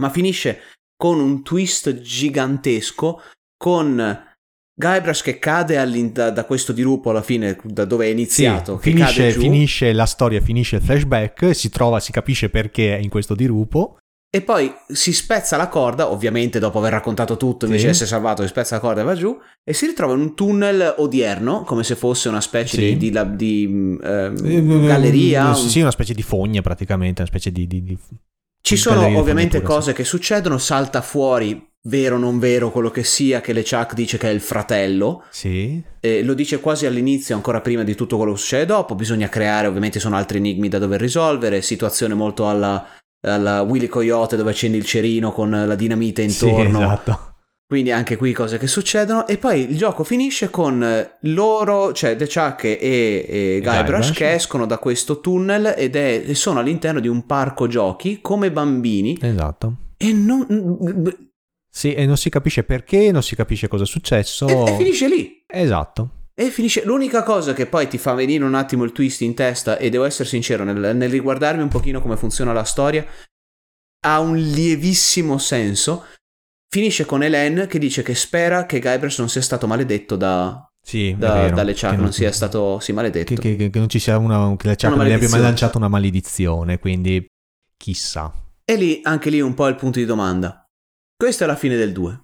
Ma 0.00 0.10
finisce 0.10 0.60
con 1.02 1.18
un 1.18 1.42
twist 1.42 2.00
gigantesco, 2.00 3.20
con 3.56 4.24
Guybrush 4.72 5.22
che 5.22 5.40
cade 5.40 5.74
da, 6.12 6.30
da, 6.30 6.44
questo 6.44 6.72
dirupo 6.72 7.10
alla 7.10 7.22
fine, 7.22 7.58
da 7.64 7.84
dove 7.84 8.06
è 8.06 8.08
iniziato. 8.10 8.78
Sì, 8.80 8.92
finisce, 8.92 9.32
finisce, 9.32 9.92
la 9.92 10.06
storia, 10.06 10.40
finisce 10.40 10.76
il 10.76 10.82
flashback, 10.82 11.56
si 11.56 11.70
trova, 11.70 11.98
si 11.98 12.12
capisce 12.12 12.50
perché 12.50 12.96
è 12.96 13.00
in 13.00 13.08
questo 13.08 13.34
dirupo 13.34 13.96
e 14.30 14.42
poi 14.42 14.72
si 14.92 15.12
spezza 15.12 15.56
la 15.56 15.66
corda, 15.66 16.08
ovviamente 16.08 16.60
dopo 16.60 16.78
aver 16.78 16.92
raccontato 16.92 17.36
tutto, 17.36 17.64
invece 17.64 17.80
Sì. 17.82 17.86
di 17.88 17.92
essere 17.94 18.08
salvato, 18.08 18.42
si 18.42 18.48
spezza 18.48 18.76
la 18.76 18.80
corda 18.80 19.00
e 19.00 19.04
va 19.04 19.16
giù, 19.16 19.36
e 19.68 19.72
si 19.72 19.86
ritrova 19.86 20.14
in 20.14 20.20
un 20.20 20.34
tunnel 20.36 20.94
odierno, 20.98 21.64
come 21.64 21.82
se 21.82 21.96
fosse 21.96 22.28
una 22.28 22.40
specie 22.40 22.76
Sì. 22.76 22.96
di, 22.96 23.10
di 23.10 23.36
di, 23.36 23.66
mm, 23.68 23.96
ehm, 24.00 24.36
Eh, 24.46 24.86
galleria. 24.86 25.52
Sì, 25.52 25.68
sì, 25.68 25.80
una 25.80 25.90
specie 25.90 26.14
di 26.14 26.22
fogna 26.22 26.62
praticamente, 26.62 27.22
una 27.22 27.28
specie 27.28 27.50
di- 27.50 27.66
di- 27.66 27.98
Ci 28.62 28.76
sono 28.76 29.18
ovviamente 29.18 29.60
cose 29.60 29.92
che 29.92 30.04
succedono, 30.04 30.56
salta 30.56 31.02
fuori, 31.02 31.68
vero 31.82 32.14
o 32.14 32.18
non 32.18 32.38
vero, 32.38 32.70
quello 32.70 32.90
che 32.90 33.02
sia, 33.02 33.40
che 33.40 33.52
LeChuck 33.52 33.92
dice 33.94 34.18
che 34.18 34.28
è 34.28 34.32
il 34.32 34.40
fratello, 34.40 35.24
Sì, 35.30 35.82
eh, 36.00 36.22
lo 36.22 36.32
dice 36.34 36.60
quasi 36.60 36.86
all'inizio, 36.86 37.34
ancora 37.34 37.60
prima 37.60 37.82
di 37.82 37.96
tutto 37.96 38.16
quello 38.16 38.32
che 38.32 38.38
succede 38.38 38.66
dopo, 38.66 38.94
bisogna 38.94 39.28
creare, 39.28 39.66
ovviamente 39.66 39.98
sono 39.98 40.16
altri 40.16 40.38
enigmi 40.38 40.68
da 40.68 40.78
dover 40.78 41.00
risolvere, 41.00 41.60
situazione 41.60 42.14
molto 42.14 42.48
alla, 42.48 42.86
alla 43.22 43.62
Willy 43.62 43.88
Coyote 43.88 44.36
dove 44.36 44.50
accendi 44.50 44.78
il 44.78 44.84
cerino 44.84 45.32
con 45.32 45.50
la 45.50 45.74
dinamite 45.74 46.28
sì, 46.28 46.46
intorno, 46.46 46.78
esatto. 46.82 47.31
Quindi 47.66 47.90
anche 47.90 48.16
qui 48.16 48.32
cose 48.32 48.58
che 48.58 48.66
succedono 48.66 49.26
e 49.26 49.38
poi 49.38 49.70
il 49.70 49.76
gioco 49.76 50.04
finisce 50.04 50.50
con 50.50 50.82
eh, 50.84 51.16
loro, 51.22 51.92
cioè 51.92 52.16
LeChuck 52.16 52.64
e, 52.64 52.78
e 52.80 53.60
Guybrush 53.62 54.12
che 54.12 54.32
escono 54.32 54.66
da 54.66 54.78
questo 54.78 55.20
tunnel 55.20 55.74
ed 55.76 55.96
è, 55.96 56.34
sono 56.34 56.60
all'interno 56.60 57.00
di 57.00 57.08
un 57.08 57.24
parco 57.24 57.66
giochi 57.66 58.20
come 58.20 58.52
bambini 58.52 59.18
Esatto. 59.20 59.76
e 59.96 60.12
non... 60.12 61.30
Sì, 61.74 61.94
e 61.94 62.04
non 62.04 62.18
si 62.18 62.28
capisce 62.28 62.64
perché, 62.64 63.10
non 63.10 63.22
si 63.22 63.34
capisce 63.34 63.66
cosa 63.66 63.84
è 63.84 63.86
successo. 63.86 64.46
E, 64.46 64.72
e 64.72 64.76
finisce 64.76 65.08
lì. 65.08 65.42
Esatto. 65.46 66.26
E 66.34 66.50
finisce. 66.50 66.84
L'unica 66.84 67.22
cosa 67.22 67.54
che 67.54 67.64
poi 67.64 67.88
ti 67.88 67.96
fa 67.96 68.12
venire 68.12 68.44
un 68.44 68.54
attimo 68.54 68.84
il 68.84 68.92
twist 68.92 69.22
in 69.22 69.34
testa, 69.34 69.78
e 69.78 69.88
devo 69.88 70.04
essere 70.04 70.28
sincero, 70.28 70.64
nel, 70.64 70.94
nel 70.94 71.08
riguardarmi 71.08 71.62
un 71.62 71.70
pochino 71.70 72.02
come 72.02 72.18
funziona 72.18 72.52
la 72.52 72.64
storia, 72.64 73.06
ha 74.04 74.20
un 74.20 74.36
lievissimo 74.36 75.38
senso. 75.38 76.04
Finisce 76.72 77.04
con 77.04 77.20
Hélène 77.20 77.66
che 77.66 77.78
dice 77.78 78.02
che 78.02 78.14
spera 78.14 78.64
che 78.64 78.80
Guybrush 78.80 79.18
non 79.18 79.28
sia 79.28 79.42
stato 79.42 79.66
maledetto 79.66 80.16
da, 80.16 80.66
Sì, 80.82 81.14
da, 81.18 81.34
vero. 81.34 81.56
dalle 81.56 81.74
Chuck, 81.74 81.90
Che 81.90 81.96
non 81.96 82.14
sia 82.14 82.32
stato 82.32 82.80
sì, 82.80 82.92
maledetto. 82.92 83.34
Che, 83.34 83.56
che- 83.56 83.68
che 83.68 83.78
non 83.78 83.90
ci 83.90 83.98
sia 83.98 84.16
una... 84.16 84.56
che 84.56 84.68
la 84.68 84.88
non 84.88 85.04
gli 85.04 85.12
abbia 85.12 85.28
mai 85.28 85.42
lanciato 85.42 85.76
una 85.76 85.88
maledizione, 85.88 86.78
quindi 86.78 87.26
chissà. 87.76 88.32
E 88.64 88.76
lì, 88.76 89.00
anche 89.02 89.28
lì, 89.28 89.42
un 89.42 89.52
po' 89.52 89.66
il 89.66 89.74
punto 89.74 89.98
di 89.98 90.06
domanda. 90.06 90.64
Questa 91.14 91.44
è 91.44 91.46
la 91.46 91.56
fine 91.56 91.76
del 91.76 91.92
2. 91.92 92.22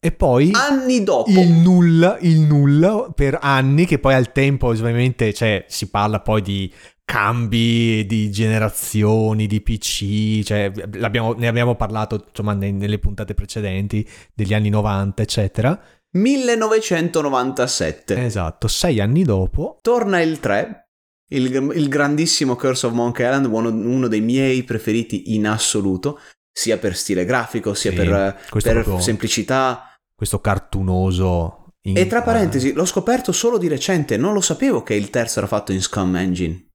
E 0.00 0.12
poi... 0.12 0.50
Anni 0.54 1.04
dopo, 1.04 1.28
il 1.28 1.50
nulla, 1.50 2.16
il 2.20 2.40
nulla 2.40 3.12
per 3.14 3.36
anni, 3.38 3.84
che 3.84 3.98
poi 3.98 4.14
al 4.14 4.32
tempo 4.32 4.68
ovviamente 4.68 5.34
cioè, 5.34 5.66
si 5.68 5.90
parla 5.90 6.20
poi 6.20 6.40
di 6.40 6.72
cambi 7.10 8.04
di 8.04 8.30
generazioni 8.30 9.46
di 9.46 9.62
PC, 9.62 10.42
cioè, 10.44 10.70
l'abbiamo- 10.92 11.32
ne 11.32 11.48
abbiamo 11.48 11.74
parlato 11.74 12.26
insomma, 12.28 12.52
ne- 12.52 12.70
nelle 12.70 12.98
puntate 12.98 13.32
precedenti 13.32 14.06
degli 14.34 14.52
anni 14.52 14.68
90, 14.68 15.22
eccetera. 15.22 15.80
1997. 16.10 18.22
Esatto, 18.24 18.68
sei 18.68 19.00
anni 19.00 19.22
dopo, 19.24 19.78
Torna 19.80 20.20
il 20.20 20.38
3, 20.38 20.88
il, 21.30 21.46
il 21.74 21.88
grandissimo 21.88 22.56
Curse 22.56 22.86
of 22.86 22.92
Monkey 22.92 23.24
Island, 23.26 23.46
uno, 23.46 23.70
uno 23.70 24.06
dei 24.06 24.20
miei 24.20 24.62
preferiti 24.64 25.34
in 25.34 25.46
assoluto, 25.46 26.20
sia 26.52 26.76
per 26.76 26.94
stile 26.94 27.24
grafico, 27.24 27.72
sia 27.72 27.90
Sì, 27.90 27.96
per, 27.96 28.38
per 28.50 28.72
proprio- 28.72 29.00
semplicità. 29.00 29.94
questo 30.14 30.40
cartunoso... 30.40 31.68
in- 31.86 31.96
E 31.96 32.06
tra 32.06 32.20
parentesi, 32.20 32.74
l'ho 32.74 32.84
scoperto 32.84 33.32
solo 33.32 33.56
di 33.56 33.66
recente, 33.68 34.18
non 34.18 34.34
lo 34.34 34.42
sapevo 34.42 34.82
che 34.82 34.92
il 34.94 35.08
terzo 35.08 35.38
era 35.38 35.48
fatto 35.48 35.72
in 35.72 35.80
Scum 35.80 36.14
Engine. 36.16 36.66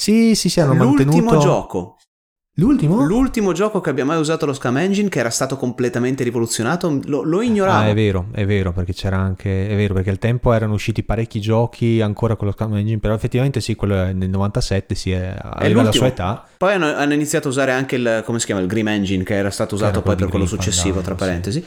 Sì, 0.00 0.34
sì, 0.34 0.48
sì, 0.48 0.60
hanno 0.60 0.72
L'ultimo 0.72 1.12
mantenuto... 1.12 1.38
gioco, 1.38 1.96
L'ultimo? 2.54 3.04
l'ultimo 3.04 3.52
gioco 3.52 3.82
che 3.82 3.90
abbia 3.90 4.06
mai 4.06 4.18
usato 4.18 4.46
lo 4.46 4.54
Scum 4.54 4.78
Engine, 4.78 5.10
che 5.10 5.18
era 5.18 5.28
stato 5.28 5.58
completamente 5.58 6.24
rivoluzionato, 6.24 7.00
lo, 7.04 7.22
lo 7.22 7.42
ignoravo. 7.42 7.84
Ah, 7.84 7.88
è 7.88 7.92
vero, 7.92 8.28
è 8.32 8.46
vero, 8.46 8.72
perché 8.72 8.94
c'era 8.94 9.18
anche. 9.18 9.68
È 9.68 9.76
vero, 9.76 9.92
perché 9.92 10.08
al 10.08 10.18
tempo 10.18 10.54
erano 10.54 10.72
usciti 10.72 11.02
parecchi 11.02 11.38
giochi 11.38 12.00
ancora 12.00 12.36
con 12.36 12.46
lo 12.46 12.54
Scam 12.54 12.76
Engine, 12.76 12.98
però 12.98 13.12
effettivamente 13.12 13.60
sì, 13.60 13.74
quello 13.74 14.10
nel 14.10 14.30
97 14.30 14.94
si 14.94 15.10
è, 15.10 15.36
aveva 15.38 15.82
la 15.82 15.92
sua 15.92 16.06
età. 16.06 16.48
Poi 16.56 16.72
hanno, 16.72 16.94
hanno 16.94 17.12
iniziato 17.12 17.48
a 17.48 17.50
usare 17.50 17.72
anche 17.72 17.96
il, 17.96 18.22
come 18.24 18.38
si 18.38 18.46
chiama, 18.46 18.62
il 18.62 18.68
Grim 18.68 18.88
Engine, 18.88 19.22
che 19.22 19.34
era 19.34 19.50
stato 19.50 19.74
usato 19.74 19.98
era 19.98 20.02
poi 20.02 20.16
per 20.16 20.28
quello 20.28 20.46
successivo, 20.46 21.02
tra 21.02 21.14
parentesi. 21.14 21.62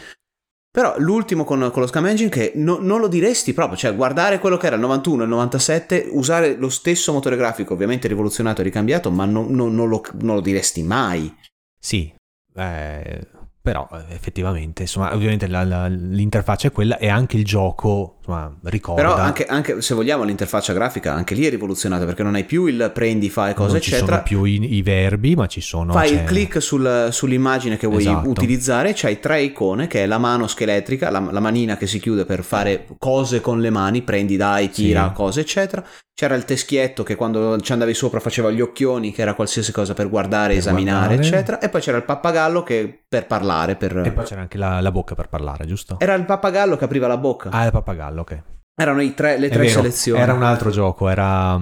Però 0.74 0.96
l'ultimo 0.98 1.44
con, 1.44 1.70
con 1.72 1.84
lo 1.84 1.88
Scam 1.88 2.08
Engine 2.08 2.30
che 2.30 2.54
no- 2.56 2.80
non 2.82 3.00
lo 3.00 3.08
diresti 3.08 3.54
proprio, 3.54 3.78
cioè 3.78 3.96
guardare 3.96 4.40
quello 4.40 4.58
che 4.58 4.66
era 4.66 4.76
il 4.76 4.82
91 4.82 5.22
e 5.22 5.26
il 5.26 5.30
97, 5.30 6.08
usare 6.10 6.56
lo 6.56 6.70
stesso 6.70 7.14
motore 7.14 7.38
grafico, 7.38 7.76
ovviamente 7.76 8.08
rivoluzionato 8.08 8.62
e 8.62 8.64
ricambiato, 8.64 9.12
ma 9.12 9.26
non, 9.26 9.52
non- 9.52 9.76
non 9.76 9.88
lo, 9.88 10.02
non 10.22 10.34
lo 10.34 10.42
diresti 10.42 10.82
mai. 10.82 11.32
Sì, 11.80 12.12
eh, 12.56 13.28
però 13.64 13.88
eh, 13.94 14.14
effettivamente, 14.14 14.82
insomma, 14.82 15.14
ovviamente 15.16 15.48
la- 15.48 15.64
la- 15.64 15.88
l'interfaccia 15.88 16.68
è 16.68 16.72
quella 16.74 16.98
e 16.98 17.08
anche 17.08 17.38
il 17.38 17.46
gioco, 17.46 18.16
insomma, 18.18 18.54
ricorda. 18.64 19.02
Però 19.02 19.16
anche, 19.16 19.46
anche 19.46 19.82
se 19.82 19.96
vogliamo 19.96 20.26
l'interfaccia 20.26 20.74
grafica, 20.74 21.14
anche 21.14 21.34
lì 21.34 21.46
è 21.46 21.50
rivoluzionata 21.50 22.04
perché 22.04 22.24
non 22.24 22.36
hai 22.36 22.44
più 22.44 22.66
il 22.66 22.92
prendi, 22.94 23.30
fai 23.30 23.54
cose, 23.54 23.72
non 23.72 23.82
ci 23.82 23.92
eccetera. 23.92 24.12
sono 24.16 24.24
più 24.24 24.44
i, 24.44 24.76
i 24.76 24.82
verbi, 24.82 25.36
ma 25.38 25.48
ci 25.48 25.62
sono... 25.62 25.94
Fai 25.94 26.10
c'è- 26.10 26.16
il 26.16 26.24
click 26.26 26.62
sul- 26.62 27.08
sull'immagine 27.10 27.78
che 27.78 27.88
vuoi 27.88 28.02
Esatto. 28.02 28.28
utilizzare, 28.28 28.92
c'hai 28.94 29.22
tre 29.22 29.42
icone 29.44 29.88
che 29.88 30.04
è 30.04 30.08
la 30.08 30.18
mano 30.18 30.46
scheletrica, 30.48 31.10
la, 31.10 31.26
la 31.32 31.40
manina 31.40 31.78
che 31.78 31.88
si 31.88 32.00
chiude 32.02 32.26
per 32.26 32.44
fare 32.44 32.86
cose 32.98 33.40
con 33.40 33.62
le 33.62 33.70
mani, 33.70 34.02
prendi, 34.02 34.36
dai, 34.36 34.70
tira, 34.72 35.08
Sì. 35.08 35.14
cose 35.14 35.40
eccetera. 35.40 35.82
C'era 36.16 36.36
il 36.36 36.46
teschietto 36.46 37.02
che 37.02 37.16
quando 37.16 37.60
ci 37.60 37.72
andavi 37.72 37.94
sopra 37.96 38.20
faceva 38.20 38.52
gli 38.52 38.62
occhioni, 38.62 39.12
che 39.12 39.24
era 39.24 39.34
qualsiasi 39.34 39.72
cosa 39.72 39.94
per 39.96 40.10
guardare, 40.10 40.50
Per 40.50 40.58
esaminare, 40.58 41.16
guardare. 41.16 41.28
eccetera. 41.28 41.60
E 41.60 41.70
poi 41.70 41.82
c'era 41.82 41.98
il 41.98 42.04
pappagallo 42.04 42.62
che 42.62 43.04
per 43.08 43.26
parlare, 43.26 43.76
per... 43.76 43.98
E 43.98 44.12
poi 44.12 44.24
c'era 44.24 44.42
anche 44.42 44.58
la, 44.60 44.80
la 44.80 44.92
bocca 44.92 45.16
per 45.16 45.28
parlare, 45.28 45.66
giusto? 45.66 45.98
Era 46.00 46.14
il 46.14 46.26
pappagallo 46.26 46.78
che 46.78 46.84
apriva 46.84 47.08
la 47.08 47.18
bocca. 47.18 47.50
Ah, 47.50 47.66
il 47.66 47.72
pappagallo, 47.72 48.22
ok. 48.22 48.44
Erano 48.76 49.02
i 49.02 49.14
tre- 49.16 49.40
le 49.40 49.48
È 49.48 49.50
tre 49.50 49.60
vero, 49.64 49.74
selezioni. 49.74 50.22
Era 50.22 50.34
un 50.34 50.44
altro 50.44 50.70
gioco, 50.70 51.10
era. 51.10 51.60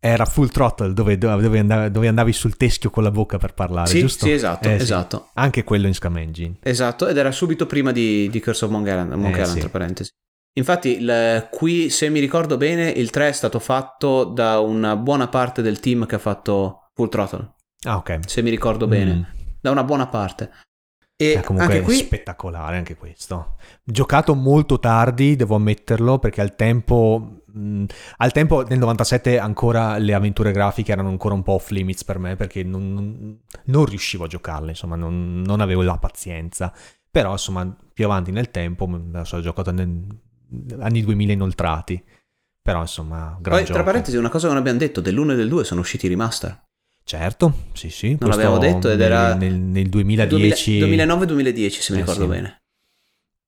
Era 0.00 0.24
Full 0.26 0.48
Throttle 0.50 0.92
dove, 0.92 1.18
dove 1.18 1.58
andavi, 1.58 1.90
dove 1.90 2.06
andavi 2.08 2.32
sul 2.32 2.56
teschio 2.56 2.88
con 2.90 3.02
la 3.02 3.10
bocca 3.10 3.36
per 3.38 3.54
parlare, 3.54 3.88
Sì, 3.88 4.00
giusto? 4.00 4.26
sì, 4.26 4.32
esatto, 4.32 4.68
Eh, 4.68 4.76
sì. 4.76 4.82
esatto. 4.82 5.30
Anche 5.34 5.64
quello 5.64 5.88
in 5.88 5.94
Scam 5.94 6.16
Engine. 6.18 6.56
Esatto, 6.62 7.08
ed 7.08 7.16
era 7.16 7.32
subito 7.32 7.66
prima 7.66 7.90
di, 7.90 8.28
di 8.30 8.40
Curse 8.40 8.64
of 8.66 8.70
Monkey 8.70 8.92
Island, 8.92 9.12
Monkey 9.12 9.30
Eh, 9.38 9.42
Island, 9.42 9.52
sì. 9.54 9.60
tra 9.60 9.68
parentesi. 9.68 10.10
Infatti, 10.54 10.96
il- 10.96 11.48
qui, 11.50 11.88
se 11.90 12.08
mi 12.08 12.18
ricordo 12.20 12.56
bene, 12.56 12.88
il 12.90 13.10
3 13.10 13.28
è 13.28 13.32
stato 13.32 13.58
fatto 13.58 14.24
da 14.24 14.58
una 14.58 14.96
buona 14.96 15.28
parte 15.28 15.62
del 15.62 15.78
team 15.80 16.04
che 16.06 16.16
ha 16.16 16.18
fatto 16.18 16.88
Full 16.94 17.08
Throttle, 17.08 17.54
Ah, 17.86 17.96
ok. 17.96 18.20
se 18.26 18.42
mi 18.42 18.50
ricordo 18.50 18.86
bene, 18.88 19.14
Mm. 19.14 19.22
da 19.60 19.70
una 19.70 19.84
buona 19.84 20.08
parte. 20.08 20.50
E 21.20 21.32
Eh, 21.32 21.40
comunque 21.42 21.72
anche 21.74 21.78
è 21.80 21.82
qui, 21.84 21.94
spettacolare 21.96 22.76
anche 22.76 22.96
questo. 22.96 23.56
Giocato 23.84 24.34
molto 24.34 24.78
tardi, 24.78 25.34
devo 25.36 25.56
ammetterlo, 25.56 26.18
perché 26.20 26.40
al 26.40 26.54
tempo, 26.54 27.42
mh, 27.46 27.84
al 28.18 28.30
tempo 28.32 28.62
nel 28.62 28.78
97 28.78 29.36
ancora 29.38 29.98
le 29.98 30.14
avventure 30.14 30.52
grafiche 30.52 30.92
erano 30.92 31.08
ancora 31.08 31.34
un 31.34 31.42
po' 31.42 31.52
off 31.54 31.70
limits 31.70 32.04
per 32.04 32.18
me, 32.18 32.36
perché 32.36 32.62
non, 32.62 32.92
non- 32.92 33.40
non 33.64 33.84
riuscivo 33.84 34.24
a 34.24 34.28
giocarle, 34.28 34.70
insomma, 34.70 34.94
non, 34.96 35.42
non 35.44 35.60
avevo 35.60 35.82
la 35.82 35.98
pazienza. 35.98 36.72
Però, 37.10 37.32
insomma, 37.32 37.76
più 37.92 38.04
avanti 38.04 38.30
nel 38.30 38.50
tempo, 38.52 38.86
me 38.86 39.02
la 39.10 39.24
so, 39.24 39.36
ho 39.36 39.40
giocato 39.40 39.72
negli 39.72 40.06
anni 40.80 41.02
2000 41.02 41.32
inoltrati. 41.32 42.02
Però, 42.62 42.80
insomma, 42.82 43.36
gran 43.40 43.54
poi, 43.56 43.62
gioco. 43.64 43.72
tra 43.74 43.82
parentesi, 43.82 44.16
una 44.16 44.28
cosa 44.28 44.46
che 44.46 44.52
non 44.52 44.60
abbiamo 44.60 44.78
detto, 44.78 45.00
dell'1 45.00 45.30
e 45.30 45.36
del 45.36 45.48
2 45.48 45.64
sono 45.64 45.80
usciti 45.80 46.06
i 46.06 46.08
remaster. 46.10 46.64
Certo, 47.02 47.54
sì, 47.72 47.88
sì. 47.88 48.16
Non 48.20 48.28
l'abbiamo 48.28 48.58
detto 48.58 48.90
ed 48.90 48.98
nel, 48.98 49.06
era- 49.06 49.34
nel, 49.34 49.54
nel 49.54 49.88
2010. 49.88 50.78
2009-2010, 50.80 51.70
se 51.80 51.92
mi 51.94 51.98
Eh, 51.98 52.02
ricordo 52.02 52.22
sì. 52.24 52.28
bene. 52.28 52.56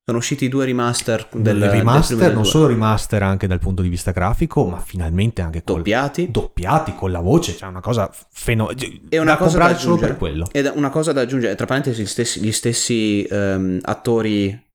Sono 0.03 0.17
usciti 0.17 0.45
i 0.45 0.49
due 0.49 0.65
remaster 0.65 1.27
del, 1.31 1.59
del 1.59 1.69
remaster, 1.69 2.17
del 2.17 2.33
non 2.33 2.43
solo 2.47 2.65
remaster 2.65 3.21
anche 3.21 3.45
dal 3.45 3.59
punto 3.59 3.83
di 3.83 3.89
vista 3.89 4.09
grafico, 4.09 4.65
ma 4.67 4.79
finalmente 4.79 5.43
anche 5.43 5.63
col, 5.63 5.75
doppiati. 5.77 6.31
doppiati 6.31 6.95
con 6.95 7.11
la 7.11 7.19
voce, 7.19 7.55
cioè 7.55 7.69
una 7.69 7.81
cosa 7.81 8.09
fenomenale. 8.31 9.01
E 9.09 9.19
una 9.19 9.33
da 9.33 9.37
cosa 9.37 9.57
da 9.59 9.65
comprare 9.65 9.75
solo 9.75 9.93
aggiungere. 9.93 10.07
per 10.07 10.17
quello. 10.17 10.47
Ed 10.51 10.71
una 10.73 10.89
cosa 10.89 11.11
da 11.13 11.21
aggiungere, 11.21 11.53
tra 11.53 11.67
parentesi, 11.67 12.01
gli 12.01 12.05
stessi, 12.07 12.41
gli 12.41 12.51
stessi, 12.51 13.23
ehm, 13.29 13.79
attori 13.83 14.69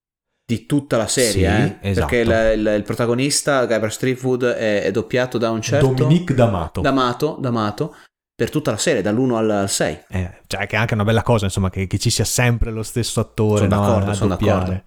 di 0.46 0.64
tutta 0.64 0.96
la 0.96 1.08
serie, 1.08 1.78
Sì, 1.80 1.86
eh? 1.86 1.90
esatto. 1.90 2.06
perché 2.06 2.18
il, 2.54 2.58
il- 2.60 2.74
il 2.76 2.82
protagonista, 2.84 3.66
Guybrush 3.66 3.94
Streetwood, 3.94 4.44
è, 4.44 4.82
è 4.84 4.90
doppiato 4.92 5.38
da 5.38 5.50
un 5.50 5.60
certo 5.60 5.92
Dominique 5.92 6.34
D'Amato. 6.36 6.80
D'Amato, 6.82 7.36
D'Amato 7.40 7.96
per 8.32 8.50
tutta 8.50 8.70
la 8.70 8.76
serie, 8.76 9.02
dall'1 9.02 9.34
al, 9.34 9.50
al 9.50 9.68
6. 9.68 9.98
Eh, 10.08 10.40
cioè, 10.46 10.66
che 10.68 10.76
è 10.76 10.78
anche 10.78 10.94
una 10.94 11.02
bella 11.04 11.22
cosa, 11.22 11.46
insomma, 11.46 11.68
che, 11.68 11.86
che 11.88 11.98
ci 11.98 12.10
sia 12.10 12.24
sempre 12.24 12.70
lo 12.70 12.82
stesso 12.84 13.18
attore 13.18 13.62
Sono 13.68 13.74
no, 13.74 13.80
d'accordo, 13.86 14.10
a 14.10 14.14
sono 14.14 14.28
doppiare. 14.30 14.58
d'accordo. 14.60 14.84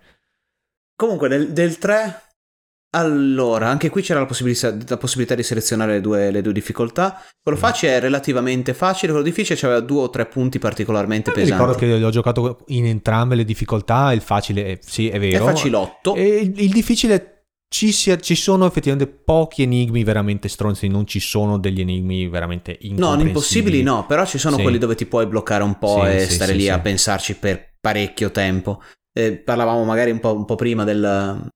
Comunque, 0.95 1.27
del, 1.27 1.51
del 1.51 1.77
3, 1.77 2.21
allora, 2.91 3.67
anche 3.69 3.89
qui 3.89 4.01
c'era 4.01 4.19
la 4.19 4.25
possibilità, 4.25 4.75
la 4.87 4.97
possibilità 4.97 5.35
di 5.35 5.43
selezionare 5.43 5.93
le 5.93 6.01
due, 6.01 6.31
le 6.31 6.41
due 6.41 6.53
difficoltà. 6.53 7.21
Quello 7.41 7.57
Mm. 7.57 7.61
facile 7.61 7.97
è 7.97 7.99
relativamente 7.99 8.73
facile, 8.73 9.11
quello 9.11 9.27
difficile 9.27 9.59
aveva 9.61 9.79
due 9.79 10.01
o 10.01 10.09
tre 10.09 10.25
punti 10.25 10.57
particolarmente 10.59 11.29
Eh, 11.31 11.33
Mi 11.35 11.41
pesanti. 11.43 11.61
ricordo 11.61 11.79
che 11.79 12.03
ho 12.03 12.09
giocato 12.09 12.63
in 12.67 12.85
entrambe 12.87 13.35
le 13.35 13.43
difficoltà, 13.45 14.11
il 14.13 14.21
facile, 14.21 14.65
eh, 14.65 14.79
sì, 14.81 15.07
è 15.09 15.13
È 15.13 15.19
vero. 15.19 15.45
facilotto. 15.45 16.15
E 16.15 16.25
il, 16.39 16.53
il 16.61 16.71
difficile 16.71 17.43
ci, 17.71 17.91
sia, 17.91 18.17
ci, 18.17 18.33
sono 18.33 18.65
effettivamente 18.65 19.11
pochi 19.23 19.61
enigmi 19.61 20.03
veramente 20.03 20.47
stronzi, 20.47 20.87
non 20.87 21.05
ci 21.05 21.19
sono 21.19 21.59
degli 21.59 21.81
enigmi 21.81 22.27
veramente 22.27 22.71
incomprensibili. 22.71 23.21
No, 23.21 23.27
impossibili 23.27 23.83
no, 23.83 24.05
però 24.07 24.25
ci 24.25 24.39
sono 24.39 24.55
sì. 24.55 24.63
quelli 24.63 24.79
dove 24.79 24.95
ti 24.95 25.05
puoi 25.05 25.27
bloccare 25.27 25.61
un 25.61 25.77
po' 25.77 26.01
sì, 26.05 26.09
e 26.15 26.19
sì, 26.25 26.33
stare 26.33 26.53
lì 26.53 26.67
a 26.67 26.79
pensarci 26.79 27.35
per 27.35 27.75
parecchio 27.79 28.31
tempo. 28.31 28.81
Eh, 29.13 29.33
parlavamo 29.37 29.83
magari 29.83 30.09
un 30.09 30.19
po', 30.19 30.33
un 30.35 30.45
po 30.45 30.55
prima 30.55 30.83
del, 30.83 31.47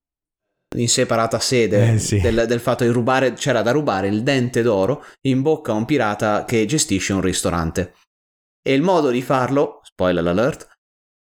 in 0.75 0.87
separata 0.87 1.39
sede 1.39 1.93
eh, 1.93 2.21
del, 2.21 2.45
del, 2.47 2.59
fatto 2.59 2.83
di 2.83 2.89
rubare, 2.89 3.33
c'era 3.33 3.61
da 3.61 3.71
rubare 3.71 4.07
il 4.07 4.23
dente 4.23 4.61
d'oro 4.61 5.03
in 5.21 5.41
bocca 5.41 5.71
a 5.71 5.75
un 5.75 5.85
pirata 5.85 6.45
che 6.45 6.65
gestisce 6.65 7.13
un 7.13 7.21
ristorante. 7.21 7.93
E 8.61 8.73
il 8.73 8.81
modo 8.81 9.09
di 9.09 9.21
farlo, 9.21 9.79
spoiler 9.83 10.25
alert, 10.25 10.67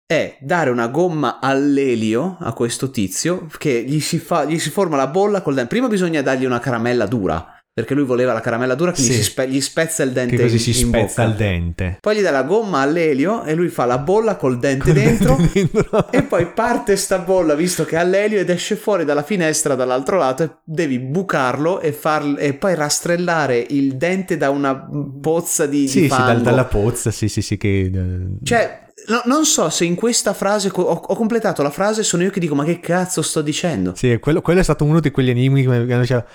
è 0.05 0.37
dare 0.41 0.69
una 0.69 0.87
gomma 0.87 1.39
all'elio 1.39 2.37
a 2.39 2.53
questo 2.53 2.91
tizio 2.91 3.47
che 3.57 3.83
gli 3.83 3.99
si, 3.99 4.19
fa, 4.19 4.45
gli 4.45 4.59
si 4.59 4.69
forma 4.69 4.95
la 4.95 5.07
bolla 5.07 5.41
col 5.41 5.55
dente. 5.55 5.69
Prima 5.69 5.87
bisogna 5.87 6.21
dargli 6.21 6.45
una 6.45 6.59
caramella 6.59 7.07
dura 7.07 7.54
perché 7.75 7.93
lui 7.93 8.05
voleva 8.05 8.31
la 8.31 8.39
caramella 8.39 8.73
dura, 8.73 8.93
quindi 8.93 9.15
sì. 9.15 9.23
spe- 9.23 9.49
gli 9.49 9.59
spezza 9.59 10.01
il 10.01 10.13
dente 10.13 10.37
che 10.37 10.43
così 10.43 10.55
in, 10.55 10.61
si 10.61 10.71
spezza 10.71 11.23
il 11.23 11.33
dente. 11.33 11.97
Poi 11.99 12.15
gli 12.15 12.21
dà 12.21 12.31
la 12.31 12.43
gomma 12.43 12.79
all'elio 12.79 13.43
e 13.43 13.53
lui 13.53 13.67
fa 13.67 13.83
la 13.83 13.97
bolla 13.97 14.37
col 14.37 14.59
dente 14.59 14.85
col 14.85 14.93
dentro, 14.93 15.35
dente 15.35 15.69
dentro. 15.73 16.09
e 16.09 16.23
poi 16.23 16.47
parte 16.53 16.95
sta 16.95 17.19
bolla 17.19 17.53
visto 17.53 17.83
che 17.83 17.97
ha 17.97 18.03
l'elio 18.03 18.39
ed 18.39 18.49
esce 18.49 18.77
fuori 18.77 19.03
dalla 19.03 19.23
finestra 19.23 19.75
dall'altro 19.75 20.17
lato 20.17 20.43
e 20.43 20.51
devi 20.63 20.99
bucarlo 20.99 21.81
e, 21.81 21.91
far, 21.91 22.35
e 22.37 22.53
poi 22.53 22.75
rastrellare 22.75 23.65
il 23.67 23.97
dente 23.97 24.37
da 24.37 24.51
una 24.51 24.87
pozza 25.19 25.65
di, 25.65 25.89
sì, 25.89 26.03
di. 26.03 26.09
Sì, 26.09 26.41
dalla 26.41 26.63
pozza, 26.63 27.11
sì, 27.11 27.27
sì, 27.27 27.41
sì 27.41 27.57
che... 27.57 27.91
Eh, 27.93 28.37
cioè 28.41 28.83
No, 29.07 29.21
non 29.25 29.45
so 29.45 29.69
se 29.69 29.85
in 29.85 29.93
questa 29.93 30.33
frase 30.33 30.71
ho, 30.73 30.81
ho, 30.81 31.15
completato 31.15 31.61
la 31.61 31.69
frase 31.69 32.01
sono 32.01 32.23
io 32.23 32.31
che 32.31 32.39
dico 32.39 32.55
ma 32.55 32.63
che 32.63 32.79
cazzo 32.79 33.21
sto 33.21 33.43
dicendo 33.43 33.93
sì 33.93 34.17
quello, 34.19 34.41
quello 34.41 34.61
è 34.61 34.63
stato 34.63 34.83
uno 34.83 34.99
di 34.99 35.11
quegli 35.11 35.29
enigmi 35.29 35.61
che 35.61 35.67
mi 35.67 35.85
detto 35.85 36.25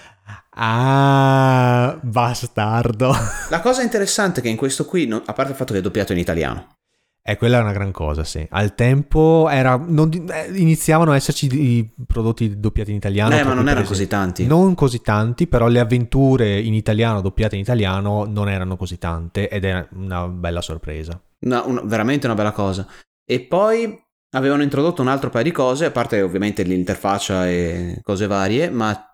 ah 0.61 1.99
bastardo 2.03 3.15
la 3.49 3.61
cosa 3.61 3.83
interessante 3.83 4.41
è 4.41 4.43
che 4.43 4.49
in 4.49 4.57
questo 4.57 4.85
qui 4.85 5.11
a 5.11 5.33
parte 5.33 5.53
il 5.53 5.57
fatto 5.57 5.73
che 5.73 5.79
è 5.79 5.83
doppiato 5.83 6.13
in 6.13 6.19
italiano 6.19 6.75
eh, 7.23 7.37
quella 7.37 7.59
è 7.59 7.61
una 7.61 7.73
gran 7.73 7.93
cosa, 7.93 8.25
sì. 8.25 8.45
Al 8.51 8.75
tempo 8.75 9.47
era, 9.51 9.77
non, 9.77 10.11
eh, 10.11 10.51
iniziavano 10.53 11.13
a 11.13 11.17
esserci 11.17 11.49
i 11.53 11.95
prodotti 12.07 12.59
doppiati 12.59 12.91
in 12.91 12.97
italiano. 12.97 13.37
Eh, 13.37 13.45
ma 13.45 13.53
non 13.53 13.69
erano 13.69 13.87
così 13.87 14.07
tanti. 14.07 14.47
Non 14.47 14.75
così 14.75 15.03
tanti, 15.03 15.47
però 15.47 15.69
le 15.69 15.81
avventure 15.81 16.59
in 16.59 16.73
italiano, 16.73 17.21
doppiate 17.21 17.57
in 17.57 17.61
italiano, 17.61 18.25
non 18.25 18.49
erano 18.49 18.77
così 18.77 18.97
tante 18.97 19.49
ed 19.49 19.65
è 19.65 19.87
una 19.93 20.29
bella 20.29 20.63
sorpresa. 20.63 21.21
No, 21.41 21.63
una, 21.67 21.83
veramente 21.85 22.27
una 22.27 22.35
bella 22.35 22.53
cosa. 22.53 22.87
E 23.25 23.41
poi 23.41 23.97
avevano 24.31 24.63
introdotto 24.63 25.03
un 25.03 25.09
altro 25.09 25.29
paio 25.29 25.45
di 25.45 25.53
cose, 25.53 25.85
a 25.85 25.91
parte 25.91 26.23
ovviamente 26.23 26.63
l'interfaccia 26.63 27.49
e 27.49 28.01
cose 28.03 28.27
varie, 28.27 28.71
ma 28.71 29.10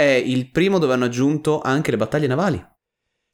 è 0.00 0.22
il 0.24 0.50
primo 0.50 0.78
dove 0.78 0.94
hanno 0.94 1.04
aggiunto 1.04 1.60
anche 1.60 1.90
le 1.90 1.96
battaglie 1.96 2.26
navali. 2.26 2.64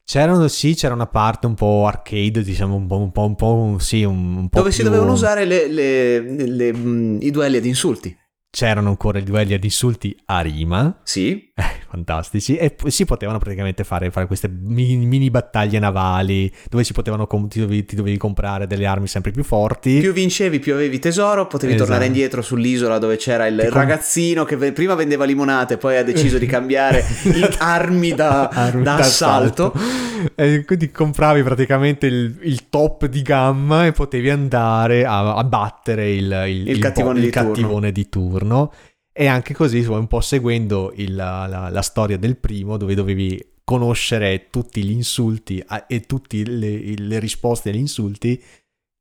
C'erano, 0.05 0.47
sì, 0.49 0.75
c'era 0.75 0.95
una 0.95 1.09
parte 1.09 1.47
un 1.47 1.55
po' 1.55 1.87
arcade, 1.87 2.43
diciamo, 2.43 2.77
un 2.77 2.87
po', 2.87 2.99
un 2.99 3.11
po', 3.11 3.25
un 3.25 3.35
po', 3.35 3.77
sì, 3.81 4.05
un, 4.05 4.37
un 4.37 4.49
po 4.49 4.59
Dove 4.59 4.69
più... 4.69 4.79
si 4.79 4.85
dovevano 4.85 5.13
usare 5.13 5.45
le, 5.45 5.67
le, 5.69 6.47
le, 6.47 6.69
i 6.69 7.31
duelli 7.31 7.57
ad 7.57 7.65
insulti. 7.65 8.17
C'erano 8.57 8.89
ancora 8.89 9.19
i 9.19 9.23
duelli 9.23 9.53
ad 9.53 9.63
insulti 9.65 10.17
a 10.25 10.41
rima. 10.41 11.01
Sì. 11.03 11.53
Eh, 11.59 11.81
fantastici. 11.89 12.57
E 12.57 12.77
si 12.89 13.07
potevano 13.07 13.39
praticamente 13.39 13.83
fare, 13.83 14.11
fare 14.11 14.27
queste 14.27 14.47
mini, 14.47 15.07
mini, 15.07 15.31
battaglie 15.31 15.79
navali 15.79 16.53
dove 16.69 16.85
si 16.85 16.93
potevano, 16.93 17.27
ti 17.49 17.61
dovevi, 17.61 17.87
ti, 17.87 17.97
dovevi, 17.97 18.19
comprare 18.19 18.67
delle 18.67 18.85
armi 18.85 19.07
sempre 19.07 19.31
più 19.31 19.43
forti. 19.43 20.01
Più 20.01 20.13
vincevi, 20.13 20.59
più 20.59 20.75
avevi 20.75 20.99
tesoro. 20.99 21.47
Potevi 21.47 21.73
esatto. 21.73 21.89
tornare 21.89 22.09
indietro 22.09 22.43
sull'isola 22.43 22.99
dove 22.99 23.17
c'era 23.17 23.47
il 23.47 23.57
com- 23.71 23.73
ragazzino 23.73 24.45
che 24.45 24.59
prima 24.73 24.95
vendeva 24.95 25.25
limonate, 25.25 25.79
poi 25.79 25.97
ha 25.97 26.05
deciso 26.05 26.37
di 26.37 26.45
cambiare 26.45 27.03
armi 27.57 28.15
da, 28.15 28.51
armi 28.53 28.83
da 28.83 28.97
assalto. 28.97 29.73
E 30.35 30.65
quindi 30.67 30.91
compravi 30.91 31.43
praticamente 31.43 32.07
il, 32.07 32.37
il, 32.43 32.69
top 32.69 33.07
di 33.07 33.23
gamma 33.23 33.87
e 33.87 33.93
potevi 33.93 34.29
andare 34.29 35.07
a, 35.07 35.35
a 35.35 35.45
battere 35.45 36.13
il, 36.13 36.45
il, 36.49 36.69
il 36.69 36.79
cattivone, 36.79 37.21
bo- 37.21 37.25
di, 37.25 37.31
cattivone 37.31 37.93
di 37.93 38.09
turno 38.11 38.46
e 39.19 39.27
anche 39.27 39.55
così, 39.55 39.79
un 39.79 40.07
po' 40.07 40.21
seguendo 40.21 40.93
il, 40.95 41.15
la, 41.15 41.69
la, 41.71 41.83
storia 41.83 42.19
del 42.19 42.37
primo, 42.37 42.77
dove 42.77 42.95
dovevi 42.95 43.55
conoscere 43.65 44.49
tutti 44.51 44.85
gli 44.85 44.91
insulti 44.91 45.65
e 45.87 46.03
tutte 46.03 46.45
le, 46.45 46.95
le, 46.97 47.19
risposte 47.19 47.71
agli 47.71 47.79
insulti 47.79 48.43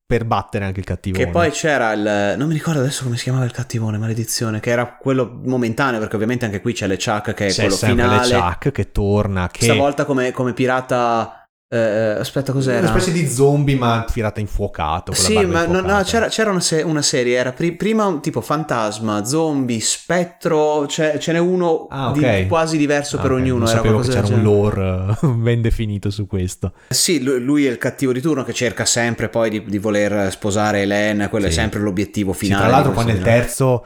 per 0.06 0.24
battere 0.24 0.66
anche 0.66 0.80
il 0.80 0.86
cattivone. 0.86 1.26
Che 1.26 1.32
poi 1.32 1.52
c'era 1.52 1.92
il... 1.92 2.38
non 2.38 2.48
mi 2.48 2.54
ricordo 2.54 2.80
adesso 2.80 3.04
come 3.04 3.18
si 3.18 3.24
chiamava 3.24 3.44
il 3.44 3.52
cattivone, 3.52 3.98
maledizione, 3.98 4.60
che 4.62 4.70
era 4.70 4.96
quello 4.96 5.40
momentaneo, 5.44 6.00
perché 6.00 6.16
ovviamente 6.16 6.46
anche 6.46 6.62
qui 6.62 6.74
c'è 6.74 6.88
le 6.88 6.98
Chuck 6.98 7.34
che 7.34 7.48
è 7.48 7.50
c'è 7.50 7.62
quello 7.64 7.76
finale. 7.76 8.28
C'è 8.28 8.40
Chuck 8.40 8.72
che 8.72 8.92
torna, 8.92 9.50
che... 9.50 9.66
Stavolta 9.66 10.06
come, 10.06 10.32
come 10.32 10.54
pirata 10.54 11.45
eh, 11.76 12.16
eh, 12.16 12.20
aspetta, 12.20 12.54
cos'era? 12.54 12.80
Una 12.80 13.00
specie 13.00 13.12
di 13.12 13.28
zombie, 13.28 13.76
ma 13.76 14.06
pirata 14.12 14.40
infuocato. 14.40 15.14
Sì, 15.14 15.44
ma 15.46 15.66
no, 15.66 15.82
no, 15.82 16.02
c'era, 16.04 16.28
c'era 16.30 16.50
una, 16.50 16.62
se- 16.62 16.82
una, 16.82 17.02
serie. 17.02 17.38
Era 17.38 17.52
pri- 17.52 17.74
prima 17.74 18.18
tipo 18.22 18.40
fantasma, 18.40 19.26
zombie, 19.26 19.82
spettro. 19.82 20.88
Ce, 20.88 21.20
ce 21.20 21.34
n'è 21.34 21.40
uno 21.40 21.88
ah, 21.90 22.12
okay. 22.12 22.44
di, 22.44 22.48
quasi 22.48 22.78
diverso 22.78 23.18
ah, 23.18 23.22
per 23.22 23.32
okay. 23.32 23.44
ognuno. 23.44 23.60
Non 23.60 23.68
era 23.68 23.78
sapevo 23.78 24.00
che 24.00 24.10
c'era 24.10 24.28
un 24.28 24.42
lore 24.42 25.18
ben 25.36 25.62
definito 25.62 26.10
su 26.10 26.28
questo. 26.28 26.72
Sì, 26.90 27.22
lui, 27.22 27.66
è 27.66 27.70
il 27.70 27.78
cattivo 27.78 28.14
di 28.14 28.22
turno 28.22 28.44
che 28.44 28.54
cerca 28.54 28.86
sempre 28.86 29.28
poi 29.28 29.50
di, 29.50 29.64
di 29.66 29.78
voler 29.78 30.32
sposare 30.32 30.82
Helen. 30.82 31.28
Quello 31.30 31.46
sì. 31.46 31.52
è 31.52 31.54
sempre 31.56 31.82
l'obiettivo 31.82 32.32
finale. 32.32 32.64
Sì, 32.64 32.68
tra 32.70 32.78
l'altro, 32.78 32.94
poi 32.94 33.06
nel 33.06 33.22
terzo 33.22 33.86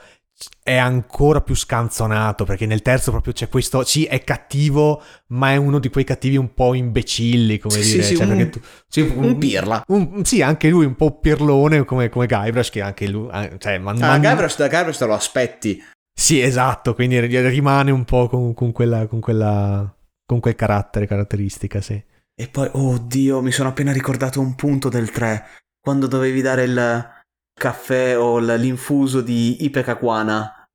è 0.63 0.75
ancora 0.75 1.41
più 1.41 1.55
scanzonato 1.55 2.45
perché 2.45 2.65
nel 2.65 2.81
terzo 2.81 3.11
proprio 3.11 3.33
c'è 3.33 3.49
questo 3.49 3.83
sì 3.83 4.05
è 4.05 4.23
cattivo 4.23 5.01
ma 5.27 5.51
è 5.51 5.57
uno 5.57 5.79
di 5.79 5.89
quei 5.89 6.05
cattivi 6.05 6.37
un 6.37 6.53
po' 6.53 6.73
imbecilli 6.73 7.57
come 7.57 7.81
sì, 7.81 7.91
dire 7.91 8.03
sì, 8.03 8.15
cioè, 8.15 8.25
un, 8.25 8.49
tu, 8.49 8.61
sì, 8.87 9.01
un, 9.01 9.23
un 9.23 9.37
pirla. 9.37 9.83
un, 9.87 10.23
sì 10.23 10.41
anche 10.41 10.69
lui 10.69 10.85
un 10.85 10.95
po' 10.95 11.19
pirlone 11.19 11.83
come, 11.83 12.07
come 12.09 12.27
Guybrush 12.27 12.69
che 12.69 12.81
anche 12.81 13.07
lui 13.09 13.29
eh, 13.33 13.55
cioè, 13.57 13.79
man, 13.79 14.01
ah, 14.01 14.07
man... 14.07 14.21
Guybrush, 14.21 14.57
da 14.57 14.67
Guybrush 14.69 14.97
te 14.97 15.05
lo 15.05 15.13
aspetti. 15.13 15.83
Sì 16.13 16.41
esatto 16.41 16.93
quindi 16.93 17.19
rimane 17.19 17.91
un 17.91 18.05
po' 18.05 18.27
con, 18.27 18.53
con 18.53 18.71
quella 18.71 19.07
con 19.07 19.19
quella 19.19 19.93
con 20.25 20.39
quel 20.39 20.55
carattere 20.55 21.07
caratteristica 21.07 21.81
sì. 21.81 22.01
E 22.33 22.47
poi 22.47 22.69
oddio 22.71 23.41
mi 23.41 23.51
sono 23.51 23.69
appena 23.69 23.91
ricordato 23.91 24.39
un 24.39 24.55
punto 24.55 24.87
del 24.87 25.11
3 25.11 25.45
quando 25.81 26.07
dovevi 26.07 26.41
dare 26.41 26.63
il 26.63 27.17
caffè 27.59 28.17
o 28.17 28.39
l'infuso 28.39 29.21
di 29.21 29.63
Ipecacuana 29.65 30.67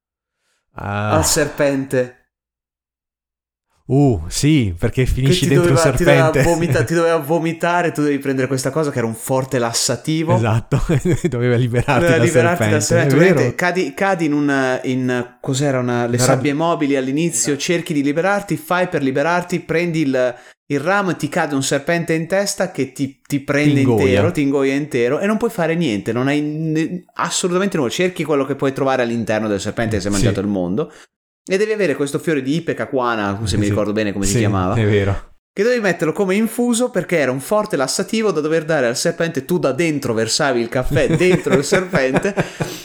ah. 0.74 1.10
al 1.16 1.24
serpente. 1.24 2.23
Uh, 3.86 4.22
sì, 4.28 4.74
perché 4.78 5.04
finisci 5.04 5.46
dentro 5.46 5.74
doveva, 5.74 5.88
il 5.90 5.96
serpente. 5.96 6.38
Ti 6.38 6.44
doveva, 6.44 6.54
vomita- 6.54 6.84
ti 6.84 6.94
doveva, 6.94 7.16
vomitare, 7.24 7.92
tu 7.92 8.02
devi 8.02 8.18
prendere 8.18 8.46
questa 8.46 8.70
cosa 8.70 8.90
che 8.90 8.96
era 8.96 9.06
un 9.06 9.14
forte 9.14 9.58
lassativo. 9.58 10.34
Esatto, 10.34 10.80
doveva 11.28 11.56
liberarti, 11.56 11.92
doveva 11.92 12.16
dal, 12.16 12.26
liberarti 12.26 12.62
serpente. 12.62 12.94
dal 12.94 13.10
serpente. 13.10 13.54
Cadi, 13.54 13.92
cadi, 13.92 14.24
in 14.24 14.32
un... 14.32 14.80
In, 14.84 15.36
cos'era? 15.38 15.80
Una, 15.80 16.06
le 16.06 16.16
sabbie 16.16 16.54
mobili 16.54 16.96
all'inizio, 16.96 17.52
esatto. 17.52 17.72
cerchi 17.72 17.92
di 17.92 18.02
liberarti, 18.02 18.56
fai 18.56 18.88
per 18.88 19.02
liberarti, 19.02 19.60
prendi 19.60 20.00
il, 20.00 20.34
il 20.66 20.80
ramo 20.80 21.10
e 21.10 21.16
ti 21.16 21.28
cade 21.28 21.54
un 21.54 21.62
serpente 21.62 22.14
in 22.14 22.26
testa 22.26 22.70
che 22.70 22.92
ti, 22.92 23.20
ti 23.26 23.40
prende 23.40 23.82
ti 23.82 23.90
intero, 23.90 24.30
ti 24.30 24.40
ingoia 24.40 24.72
intero 24.72 25.18
e 25.18 25.26
non 25.26 25.36
puoi 25.36 25.50
fare 25.50 25.74
niente, 25.74 26.10
non 26.10 26.28
hai 26.28 26.40
n- 26.40 27.04
assolutamente 27.16 27.76
nulla. 27.76 27.90
Cerchi 27.90 28.24
quello 28.24 28.46
che 28.46 28.54
puoi 28.54 28.72
trovare 28.72 29.02
all'interno 29.02 29.46
del 29.46 29.60
serpente 29.60 29.96
che 29.96 30.00
si 30.00 30.08
è 30.08 30.10
mangiato 30.10 30.40
sì. 30.40 30.46
il 30.46 30.50
mondo 30.50 30.90
e 31.44 31.58
devi 31.58 31.72
avere 31.72 31.94
questo 31.94 32.18
fiore 32.18 32.42
di 32.42 32.56
Ipecacuana, 32.56 33.40
se 33.42 33.48
sì. 33.48 33.56
mi 33.58 33.68
ricordo 33.68 33.92
bene 33.92 34.12
come 34.12 34.24
sì, 34.24 34.32
si 34.32 34.38
chiamava. 34.38 34.74
È 34.74 34.84
vero 34.84 35.32
che 35.54 35.62
dovevi 35.62 35.82
metterlo 35.82 36.12
come 36.12 36.34
infuso 36.34 36.90
perché 36.90 37.18
era 37.18 37.30
un 37.30 37.38
forte 37.38 37.76
lassativo 37.76 38.32
da 38.32 38.40
dover 38.40 38.64
dare 38.64 38.88
al 38.88 38.96
serpente. 38.96 39.44
Tu 39.44 39.60
da 39.60 39.70
dentro 39.70 40.12
versavi 40.12 40.60
il 40.60 40.68
caffè 40.68 41.06
dentro 41.16 41.54
il 41.54 41.62
serpente 41.62 42.34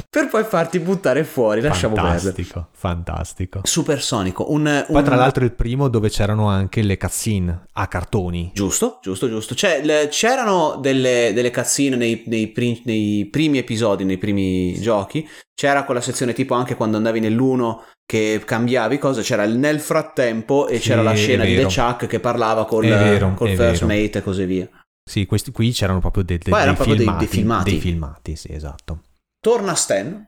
per 0.10 0.28
poi 0.28 0.44
farti 0.44 0.80
buttare 0.80 1.24
fuori. 1.24 1.62
Lasciamo 1.62 1.96
fantastico, 1.96 2.52
perdere. 2.54 2.68
Fantastico, 2.72 3.62
Supersonico. 3.64 4.52
Un, 4.52 4.66
un... 4.66 4.86
Poi, 4.88 5.04
tra 5.04 5.16
l'altro, 5.16 5.44
il 5.44 5.54
primo 5.54 5.88
dove 5.88 6.10
c'erano 6.10 6.48
anche 6.48 6.82
le 6.82 6.98
cutscene 6.98 7.66
a 7.74 7.88
cartoni. 7.88 8.52
Giusto, 8.54 9.00
giusto, 9.04 9.30
giusto. 9.30 9.54
Cioè, 9.54 9.82
le, 9.84 10.08
c'erano 10.10 10.78
delle, 10.82 11.32
delle 11.34 11.52
cutscene 11.52 11.96
nei, 11.96 12.24
nei, 12.26 12.48
prim, 12.48 12.80
nei 12.86 13.28
primi 13.32 13.60
episodi, 13.60 14.04
nei 14.04 14.18
primi 14.18 14.80
giochi. 14.82 15.28
C'era 15.54 15.84
quella 15.84 16.02
sezione 16.02 16.34
tipo 16.34 16.56
anche 16.56 16.76
quando 16.76 16.98
andavi 16.98 17.20
nell'uno 17.20 17.84
che 18.10 18.42
cambiavi 18.44 18.98
cosa, 18.98 19.22
c'era 19.22 19.44
il 19.44 19.56
nel 19.56 19.80
frattempo 19.80 20.68
e 20.68 20.80
sì, 20.80 20.88
c'era 20.88 21.04
la 21.04 21.14
scena 21.14 21.44
di 21.44 21.56
The 21.56 21.66
Chuck 21.66 22.08
che 22.08 22.20
parlava 22.20 22.66
col, 22.66 22.88
vero, 22.88 23.36
col 23.36 23.50
first 23.50 23.86
vero. 23.86 24.02
mate 24.02 24.18
e 24.18 24.24
così 24.24 24.46
via. 24.46 24.68
Sì, 25.08 25.28
questi, 25.28 25.52
qui 25.52 25.72
c'erano 25.72 26.00
proprio, 26.00 26.24
de, 26.24 26.40
de, 26.40 26.50
dei, 26.50 26.76
filmati, 26.76 26.96
dei, 26.96 27.18
dei, 27.18 27.28
filmati, 27.28 27.70
dei 27.70 27.80
filmati. 27.80 28.36
sì, 28.36 28.52
esatto. 28.52 29.02
Torna 29.40 29.74
Stan, 29.74 30.28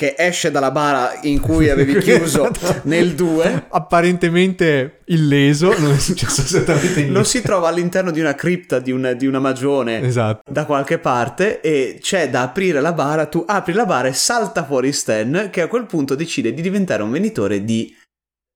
che 0.00 0.14
esce 0.16 0.50
dalla 0.50 0.70
bara 0.70 1.20
in 1.24 1.40
cui 1.40 1.68
avevi 1.68 1.98
chiuso 2.00 2.50
nel 2.84 3.14
2. 3.14 3.66
Apparentemente 3.68 5.00
illeso, 5.06 5.78
non 5.78 5.92
è 5.92 5.98
successo 5.98 6.40
assolutamente 6.40 6.94
niente. 6.94 7.12
Lo 7.12 7.22
si 7.22 7.42
trova 7.42 7.68
all'interno 7.68 8.10
di 8.10 8.18
una 8.18 8.34
cripta 8.34 8.78
di 8.78 8.92
una, 8.92 9.12
di 9.12 9.26
una 9.26 9.40
magione 9.40 10.00
esatto. 10.00 10.50
da 10.50 10.64
qualche 10.64 10.98
parte 10.98 11.60
e 11.60 11.98
c'è 12.00 12.30
da 12.30 12.40
aprire 12.40 12.80
la 12.80 12.94
bara, 12.94 13.26
tu 13.26 13.44
apri 13.46 13.74
la 13.74 13.84
bara 13.84 14.08
e 14.08 14.14
salta 14.14 14.64
fuori 14.64 14.90
Stan 14.92 15.50
che 15.52 15.60
a 15.60 15.68
quel 15.68 15.84
punto 15.84 16.14
decide 16.14 16.54
di 16.54 16.62
diventare 16.62 17.02
un 17.02 17.10
venditore 17.10 17.62
di, 17.62 17.94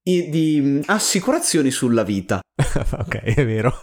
di 0.02 0.80
assicurazioni 0.86 1.70
sulla 1.70 2.04
vita. 2.04 2.40
ok, 2.56 3.16
è 3.18 3.44
vero 3.44 3.82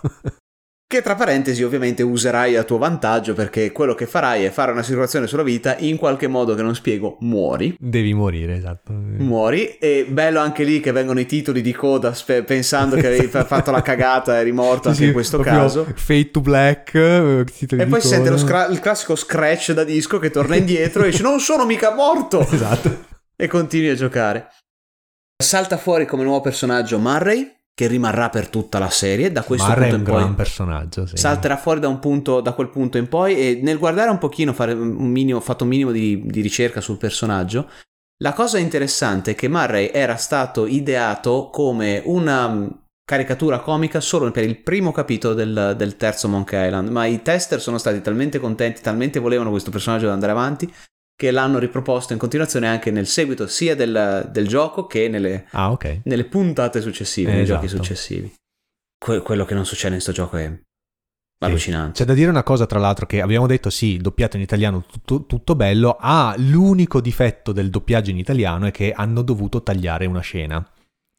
che 0.92 1.02
tra 1.02 1.16
parentesi 1.16 1.64
ovviamente 1.64 2.04
userai 2.04 2.58
a 2.58 2.64
tuo 2.64 2.78
vantaggio 2.78 3.34
perché 3.34 3.72
quello 3.72 3.96
che 3.96 4.06
farai 4.06 4.44
è 4.44 4.50
fare 4.50 4.74
un'assicurazione 4.74 5.26
sulla 5.26 5.42
vita 5.42 5.78
in 5.78 5.96
qualche 5.96 6.28
modo 6.28 6.54
che 6.54 6.62
non 6.62 6.76
spiego 6.76 7.16
muori. 7.22 7.74
Devi 7.80 8.14
morire 8.14 8.56
esatto. 8.56 8.92
Muori 8.92 9.78
e 9.78 10.06
bello 10.10 10.42
anche 10.42 10.66
lì 10.66 10.82
che 10.82 10.92
vengono 10.92 11.22
i 11.22 11.26
titoli 11.26 11.62
di 11.62 11.72
coda 11.72 12.14
spe- 12.14 12.44
pensando 12.44 12.98
che 12.98 13.08
avevi 13.08 13.28
fatto 13.28 13.72
la 13.72 13.80
cagata 13.82 14.36
e 14.36 14.42
eri 14.42 14.52
morto 14.52 14.89
anche 14.89 15.00
sì, 15.00 15.08
in 15.08 15.14
questo 15.14 15.39
caso. 15.39 15.88
Fade 15.96 16.32
to 16.32 16.42
Black 16.42 16.94
eh, 16.96 17.46
e 17.70 17.86
poi 17.86 18.02
si 18.02 18.08
sente 18.08 18.38
scra- 18.38 18.68
il 18.68 18.82
classico 18.82 19.16
scratch 19.16 19.72
da 19.72 19.86
disco 19.86 20.20
che 20.20 20.30
torna 20.30 20.58
indietro 20.58 21.04
e 21.04 21.12
dice 21.12 21.24
non 21.24 21.39
sono 21.39 21.66
mica 21.66 21.94
morto! 21.96 22.46
Esatto. 22.52 23.06
E 23.38 23.48
continui 23.48 23.89
a 23.89 23.96
giocare. 23.96 24.50
Salta 25.42 25.78
fuori 25.78 26.06
come 26.06 26.24
nuovo 26.24 26.42
personaggio 26.42 27.00
Murray 27.00 27.50
che 27.74 27.88
rimarrà 27.88 28.30
per 28.30 28.50
tutta 28.50 28.80
la 28.80 28.90
serie. 28.90 29.32
Da 29.32 29.44
questo 29.44 29.68
Marra 29.68 29.88
punto 29.88 29.96
è 29.96 30.00
un 30.00 30.06
in 30.06 30.12
gran 30.12 30.28
poi 30.28 30.36
personaggio. 30.36 31.06
Sì. 31.06 31.18
Salterà 31.18 31.58
fuori 31.58 31.80
da, 31.80 31.88
un 31.88 32.00
punto, 32.00 32.42
da 32.42 32.54
quel 32.54 32.70
punto 32.70 32.98
in 32.98 33.08
poi. 33.08 33.36
E 33.36 33.60
nel 33.62 33.78
guardare 33.78 34.10
un 34.10 34.18
pochino, 34.18 34.54
fare 34.54 34.74
un 34.74 35.10
minimo, 35.10 35.40
fatto 35.40 35.64
un 35.64 35.70
minimo 35.70 35.92
di, 35.92 36.22
di 36.26 36.42
ricerca 36.42 36.82
sul 36.82 36.98
personaggio. 36.98 37.68
La 38.22 38.34
cosa 38.34 38.60
interessante 38.60 39.32
è 39.32 39.36
che 39.36 39.48
Murray 39.48 39.90
era 39.92 40.16
stato 40.16 40.68
ideato 40.68 41.50
come 41.52 42.02
una 42.06 42.48
mm, 42.48 42.68
caricatura 43.04 43.60
comica 43.60 44.00
solo 44.00 44.30
per 44.30 44.44
il 44.44 44.62
primo 44.62 44.92
capitolo 44.92 45.34
del, 45.34 45.74
del, 45.76 45.98
terzo 45.98 46.28
Monkey 46.28 46.68
Island, 46.68 46.90
ma 46.90 47.06
i 47.06 47.24
tester 47.24 47.60
sono 47.60 47.80
stati 47.80 48.00
talmente 48.00 48.40
contenti, 48.40 48.82
talmente 48.82 49.20
volevano 49.20 49.50
questo 49.50 49.72
personaggio 49.72 50.06
da 50.06 50.14
andare 50.14 50.32
avanti, 50.34 50.72
che 51.22 51.30
l'hanno 51.30 51.60
riproposto 51.60 52.14
in 52.14 52.20
continuazione 52.20 52.68
anche 52.68 52.90
nel 52.90 53.06
seguito 53.06 53.46
sia 53.46 53.76
del, 53.76 54.28
del 54.32 54.48
gioco 54.48 54.88
che 54.88 55.08
nelle, 55.08 55.46
ah, 55.52 55.70
okay. 55.70 56.02
nelle, 56.06 56.24
puntate 56.24 56.82
successive, 56.82 57.30
eh, 57.30 57.34
nei 57.36 57.44
esatto. 57.44 57.68
giochi 57.68 57.76
successivi. 57.76 58.34
Que- 58.98 59.22
quello 59.22 59.46
che 59.46 59.54
non 59.54 59.64
succede 59.64 59.90
in 59.94 60.02
questo 60.02 60.14
gioco 60.14 60.38
è 60.38 60.52
allucinante. 61.46 62.00
C'è 62.00 62.06
da 62.06 62.16
dire 62.16 62.32
una 62.32 62.42
cosa, 62.42 62.66
tra 62.66 62.80
l'altro, 62.80 63.06
che 63.06 63.22
abbiamo 63.22 63.46
detto 63.46 63.70
sì, 63.70 63.98
doppiato 63.98 64.36
in 64.38 64.42
italiano 64.42 64.84
tutto, 64.84 65.28
tutto 65.28 65.56
bello. 65.56 65.96
Ah, 66.00 66.34
l'unico 66.40 67.00
difetto 67.00 67.52
del 67.52 67.70
doppiaggio 67.70 68.10
in 68.10 68.18
italiano 68.18 68.66
è 68.66 68.72
che 68.72 68.92
hanno 68.92 69.22
dovuto 69.22 69.62
tagliare 69.62 70.08
una 70.08 70.22
scena. 70.22 70.68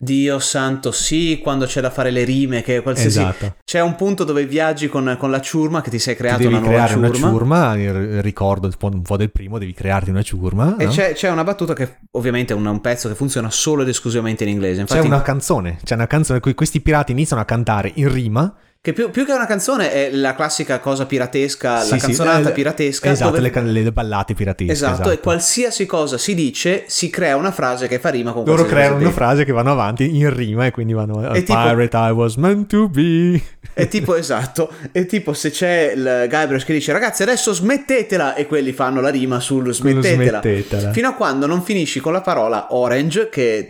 Dio 0.04 0.40
santo, 0.40 0.90
sì, 0.90 1.38
quando 1.40 1.64
c'è 1.64 1.80
da 1.80 1.88
fare 1.88 2.10
le 2.10 2.24
rime, 2.24 2.60
che 2.62 2.82
qualsiasi... 2.82 3.20
Esatto. 3.20 3.54
C'è 3.64 3.80
un 3.80 3.94
punto 3.94 4.24
dove 4.24 4.46
viaggi 4.46 4.88
con, 4.88 5.14
con 5.16 5.30
la 5.30 5.40
ciurma, 5.40 5.80
che 5.80 5.90
ti 5.90 6.00
sei 6.00 6.16
creato 6.16 6.48
una 6.48 6.58
nuova 6.58 6.88
ciurma. 6.88 7.06
una 7.06 7.14
ciurma, 7.14 8.20
ricordo 8.20 8.68
un 8.80 9.02
po' 9.02 9.16
del 9.16 9.30
primo, 9.30 9.58
devi 9.58 9.72
crearti 9.72 10.10
una 10.10 10.22
ciurma. 10.22 10.74
E 10.76 10.86
no? 10.86 10.90
c'è, 10.90 11.12
c'è, 11.12 11.30
una 11.30 11.44
battuta 11.44 11.72
che 11.72 11.98
ovviamente 12.10 12.52
è 12.52 12.56
un, 12.56 12.66
un, 12.66 12.80
pezzo 12.80 13.06
che 13.06 13.14
funziona 13.14 13.48
solo 13.48 13.82
ed 13.82 13.88
esclusivamente 13.88 14.42
in 14.42 14.50
inglese. 14.50 14.80
Infatti, 14.80 15.00
c'è 15.00 15.06
una 15.06 15.22
canzone, 15.22 15.78
c'è 15.84 15.94
una 15.94 16.08
canzone, 16.08 16.40
questi 16.40 16.80
pirati 16.80 17.12
iniziano 17.12 17.40
a 17.40 17.44
cantare 17.44 17.92
in 17.94 18.12
rima 18.12 18.52
che 18.84 18.92
più, 18.92 19.10
più, 19.10 19.24
che 19.24 19.32
una 19.32 19.46
canzone 19.46 19.92
è 19.92 20.10
la 20.10 20.34
classica 20.34 20.80
cosa 20.80 21.06
piratesca, 21.06 21.82
sì, 21.82 21.90
la 21.90 21.96
canzonata 21.98 22.48
sì, 22.48 22.52
piratesca. 22.52 23.12
Esatto, 23.12 23.36
dove... 23.36 23.48
le, 23.48 23.80
le, 23.80 23.92
ballate 23.92 24.34
piratesche. 24.34 24.72
Esatto, 24.72 24.92
esatto, 24.94 25.10
e 25.12 25.20
qualsiasi 25.20 25.86
cosa 25.86 26.18
si 26.18 26.34
dice, 26.34 26.82
si 26.88 27.08
crea 27.08 27.36
una 27.36 27.52
frase 27.52 27.86
che 27.86 28.00
fa 28.00 28.08
rima 28.08 28.32
con 28.32 28.44
Loro 28.44 28.64
creano 28.64 28.96
una 28.96 29.12
frase 29.12 29.44
che 29.44 29.52
vanno 29.52 29.70
avanti 29.70 30.16
in 30.16 30.34
rima 30.34 30.66
e 30.66 30.72
quindi 30.72 30.94
vanno 30.94 31.24
a 31.24 31.32
tipo, 31.34 31.52
Pirate 31.52 31.96
I 31.96 32.10
was 32.10 32.34
meant 32.34 32.66
to 32.70 32.88
be. 32.88 33.40
È 33.72 33.86
tipo, 33.86 34.16
esatto, 34.16 34.68
è 34.90 35.06
tipo 35.06 35.32
se 35.32 35.50
c'è 35.52 35.92
il 35.94 36.26
Guybrush 36.28 36.64
che 36.64 36.72
dice 36.72 36.90
ragazzi 36.90 37.22
adesso 37.22 37.52
smettetela 37.52 38.34
e 38.34 38.46
quelli 38.46 38.72
fanno 38.72 39.00
la 39.00 39.10
rima 39.10 39.38
sul 39.38 39.72
smettetela. 39.72 40.40
smettetela. 40.40 40.90
Fino 40.90 41.06
a 41.06 41.14
quando 41.14 41.46
non 41.46 41.62
finisci 41.62 42.00
con 42.00 42.12
la 42.12 42.20
parola 42.20 42.66
orange 42.70 43.28
che 43.28 43.68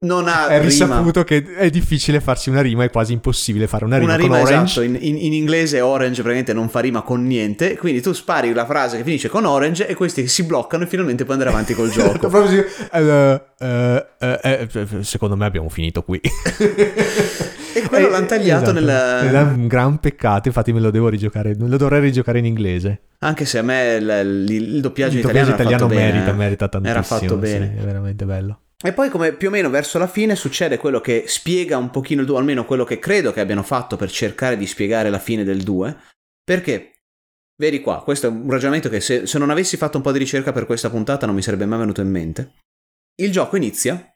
non 0.00 0.28
ha 0.28 0.46
è 0.46 0.60
risaputo 0.60 1.24
che 1.24 1.44
è 1.56 1.70
difficile 1.70 2.20
farsi 2.20 2.50
una 2.50 2.60
rima, 2.60 2.84
è 2.84 2.90
quasi 2.90 3.12
impossibile 3.12 3.66
fare 3.66 3.84
una 3.84 3.98
rima, 3.98 4.14
una 4.14 4.22
rima. 4.22 4.40
Esatto, 4.40 4.82
in, 4.82 4.96
in, 5.00 5.16
in, 5.16 5.32
inglese 5.32 5.80
orange 5.80 6.22
praticamente 6.22 6.52
non 6.52 6.68
fa 6.68 6.78
rima 6.78 7.02
con 7.02 7.24
niente, 7.24 7.76
quindi 7.76 8.00
tu 8.00 8.12
spari 8.12 8.52
la 8.52 8.64
frase 8.64 8.96
che 8.98 9.02
finisce 9.02 9.28
con 9.28 9.44
orange 9.44 9.88
e 9.88 9.94
questi 9.94 10.28
si 10.28 10.44
bloccano 10.44 10.84
e 10.84 10.86
finalmente 10.86 11.24
puoi 11.24 11.36
andare 11.36 11.52
avanti 11.52 11.74
col 11.74 11.90
gioco. 11.90 12.28
Proprio 12.28 12.64
uh, 12.92 13.64
uh, 13.64 14.04
uh, 14.24 15.02
secondo 15.02 15.36
me 15.36 15.46
abbiamo 15.46 15.68
finito 15.68 16.02
qui. 16.02 16.20
e 17.74 17.82
quello 17.88 18.06
eh, 18.06 18.10
l'hanno 18.10 18.26
tagliato 18.26 18.70
esatto. 18.70 18.78
nel... 18.78 19.34
È 19.34 19.40
un 19.40 19.66
gran 19.66 19.98
peccato, 19.98 20.46
infatti 20.46 20.72
me 20.72 20.78
lo 20.78 20.92
devo 20.92 21.08
rigiocare, 21.08 21.56
me 21.58 21.68
lo 21.68 21.76
dovrei 21.76 22.00
rigiocare 22.00 22.38
in 22.38 22.44
inglese. 22.44 23.00
Anche 23.18 23.44
se 23.44 23.58
a 23.58 23.62
me 23.62 23.96
il, 23.96 24.46
il, 24.48 24.74
il 24.74 24.80
doppiaggio 24.80 25.14
il 25.14 25.24
italiano, 25.24 25.50
italiano 25.50 25.88
merita, 25.88 26.24
bene, 26.26 26.36
merita 26.36 26.68
tantissimo. 26.68 26.98
Era 26.98 27.04
fatto 27.04 27.36
bene. 27.36 27.72
Sì, 27.74 27.82
è 27.82 27.84
veramente 27.84 28.24
bello. 28.24 28.60
E 28.80 28.92
poi 28.92 29.08
come 29.08 29.32
più 29.32 29.48
o 29.48 29.50
meno 29.50 29.70
verso 29.70 29.98
la 29.98 30.06
fine 30.06 30.36
succede 30.36 30.78
quello 30.78 31.00
che 31.00 31.24
spiega 31.26 31.76
un 31.76 31.90
pochino 31.90 32.20
il 32.20 32.28
2, 32.28 32.38
almeno 32.38 32.64
quello 32.64 32.84
che 32.84 33.00
credo 33.00 33.32
che 33.32 33.40
abbiano 33.40 33.64
fatto 33.64 33.96
per 33.96 34.08
cercare 34.08 34.56
di 34.56 34.66
spiegare 34.66 35.10
la 35.10 35.18
fine 35.18 35.42
del 35.42 35.64
2, 35.64 35.96
perché, 36.44 37.02
vedi 37.56 37.80
qua, 37.80 38.04
questo 38.04 38.28
è 38.28 38.30
un 38.30 38.48
ragionamento 38.48 38.88
che 38.88 39.00
se, 39.00 39.26
se 39.26 39.38
non 39.38 39.50
avessi 39.50 39.76
fatto 39.76 39.96
un 39.96 40.04
po' 40.04 40.12
di 40.12 40.18
ricerca 40.18 40.52
per 40.52 40.64
questa 40.64 40.90
puntata 40.90 41.26
non 41.26 41.34
mi 41.34 41.42
sarebbe 41.42 41.66
mai 41.66 41.80
venuto 41.80 42.02
in 42.02 42.10
mente. 42.10 42.52
Il 43.20 43.32
gioco 43.32 43.56
inizia 43.56 44.14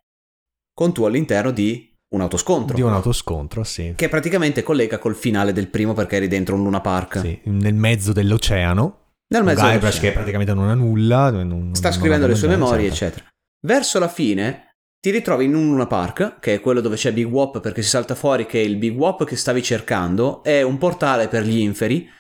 con 0.73 0.93
tu 0.93 1.03
all'interno 1.03 1.51
di 1.51 1.93
un 2.15 2.21
autoscontro. 2.21 2.77
Di 2.77 2.83
un 2.83 2.93
autoscontro, 2.93 3.65
sì. 3.65 3.95
Che 3.97 4.09
praticamente 4.09 4.63
collega 4.63 4.99
col 4.99 5.17
finale 5.17 5.53
del 5.53 5.71
primo 5.71 5.93
perché 5.93 6.17
eri 6.17 6.29
dentro 6.29 6.55
un 6.55 6.63
Luna 6.63 6.81
Park. 6.81 7.19
Sì, 7.19 7.41
nel 7.47 7.75
mezzo 7.75 8.13
dell'oceano. 8.13 8.99
Nel 9.33 9.43
mezzo 9.43 9.63
Guybrush 9.63 9.99
che 9.99 10.13
praticamente 10.13 10.55
non 10.55 10.69
ha 10.69 10.75
nulla. 10.75 11.31
Non, 11.31 11.75
Sta 11.75 11.89
non 11.89 11.99
scrivendo 11.99 12.27
le 12.29 12.37
sue 12.37 12.49
memorie, 12.49 12.87
eccetera. 12.87 13.25
Verso 13.65 14.01
la 14.01 14.09
fine 14.09 14.75
ti 14.99 15.11
ritrovi 15.11 15.45
in 15.45 15.55
un 15.55 15.67
Luna 15.69 15.87
Park, 15.87 16.41
che 16.41 16.55
è 16.55 16.61
quello 16.61 16.81
dove 16.81 16.97
c'è 16.97 17.13
Big 17.13 17.27
Wop 17.27 17.61
perché 17.61 17.83
si 17.83 17.91
salta 17.91 18.17
fuori 18.17 18.45
che 18.45 18.59
il 18.59 18.77
Big 18.77 18.97
Wop 18.97 19.25
che 19.25 19.37
stavi 19.37 19.63
cercando 19.63 20.43
è 20.43 20.63
un 20.63 20.79
portale 20.79 21.29
per 21.29 21.45
gli 21.45 21.59
inferi 21.59 22.11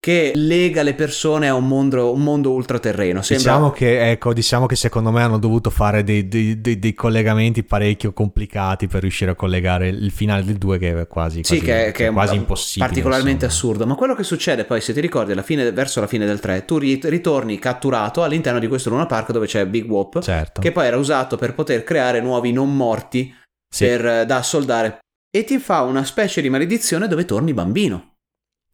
che 0.00 0.30
lega 0.34 0.82
le 0.82 0.94
persone 0.94 1.48
a 1.48 1.54
un 1.54 1.66
mondo, 1.66 2.12
un 2.12 2.22
mondo 2.22 2.52
ultraterreno. 2.52 3.20
Sembra... 3.20 3.52
Diciamo, 3.52 3.70
che, 3.70 4.10
ecco, 4.10 4.32
diciamo 4.32 4.66
che 4.66 4.76
secondo 4.76 5.10
me 5.10 5.22
hanno 5.22 5.38
dovuto 5.38 5.70
fare 5.70 6.04
dei, 6.04 6.28
dei, 6.28 6.60
dei, 6.60 6.78
dei, 6.78 6.94
collegamenti 6.94 7.64
parecchio 7.64 8.12
complicati 8.12 8.86
per 8.86 9.02
riuscire 9.02 9.32
a 9.32 9.34
collegare 9.34 9.88
il 9.88 10.12
finale 10.12 10.44
del 10.44 10.56
2 10.56 10.78
che 10.78 11.00
è 11.00 11.06
quasi, 11.08 11.42
quasi, 11.42 11.42
sì, 11.42 11.60
che, 11.60 11.90
che 11.92 12.06
è 12.06 12.12
quasi 12.12 12.36
impossibile. 12.36 12.86
Particolarmente 12.86 13.46
insomma. 13.46 13.52
assurdo. 13.52 13.86
Ma 13.86 13.94
quello 13.96 14.14
che 14.14 14.22
succede 14.22 14.64
poi, 14.64 14.80
se 14.80 14.92
ti 14.92 15.00
ricordi, 15.00 15.32
alla 15.32 15.42
fine, 15.42 15.72
verso 15.72 16.00
la 16.00 16.06
fine 16.06 16.26
del 16.26 16.38
3, 16.38 16.64
tu 16.64 16.78
ritorni 16.78 17.58
catturato 17.58 18.22
all'interno 18.22 18.60
di 18.60 18.68
questo 18.68 18.90
Luna 18.90 19.06
Park 19.06 19.32
dove 19.32 19.46
c'è 19.46 19.66
Big 19.66 19.88
Wop, 19.88 20.20
certo. 20.20 20.60
che 20.60 20.70
poi 20.70 20.86
era 20.86 20.96
usato 20.96 21.36
per 21.36 21.54
poter 21.54 21.82
creare 21.82 22.20
nuovi 22.20 22.52
non 22.52 22.74
morti 22.74 23.34
sì. 23.68 23.84
per, 23.84 24.26
da 24.26 24.42
soldare. 24.42 24.98
E 25.30 25.44
ti 25.44 25.58
fa 25.58 25.82
una 25.82 26.04
specie 26.04 26.40
di 26.40 26.48
maledizione 26.48 27.08
dove 27.08 27.24
torni 27.24 27.52
bambino. 27.52 28.07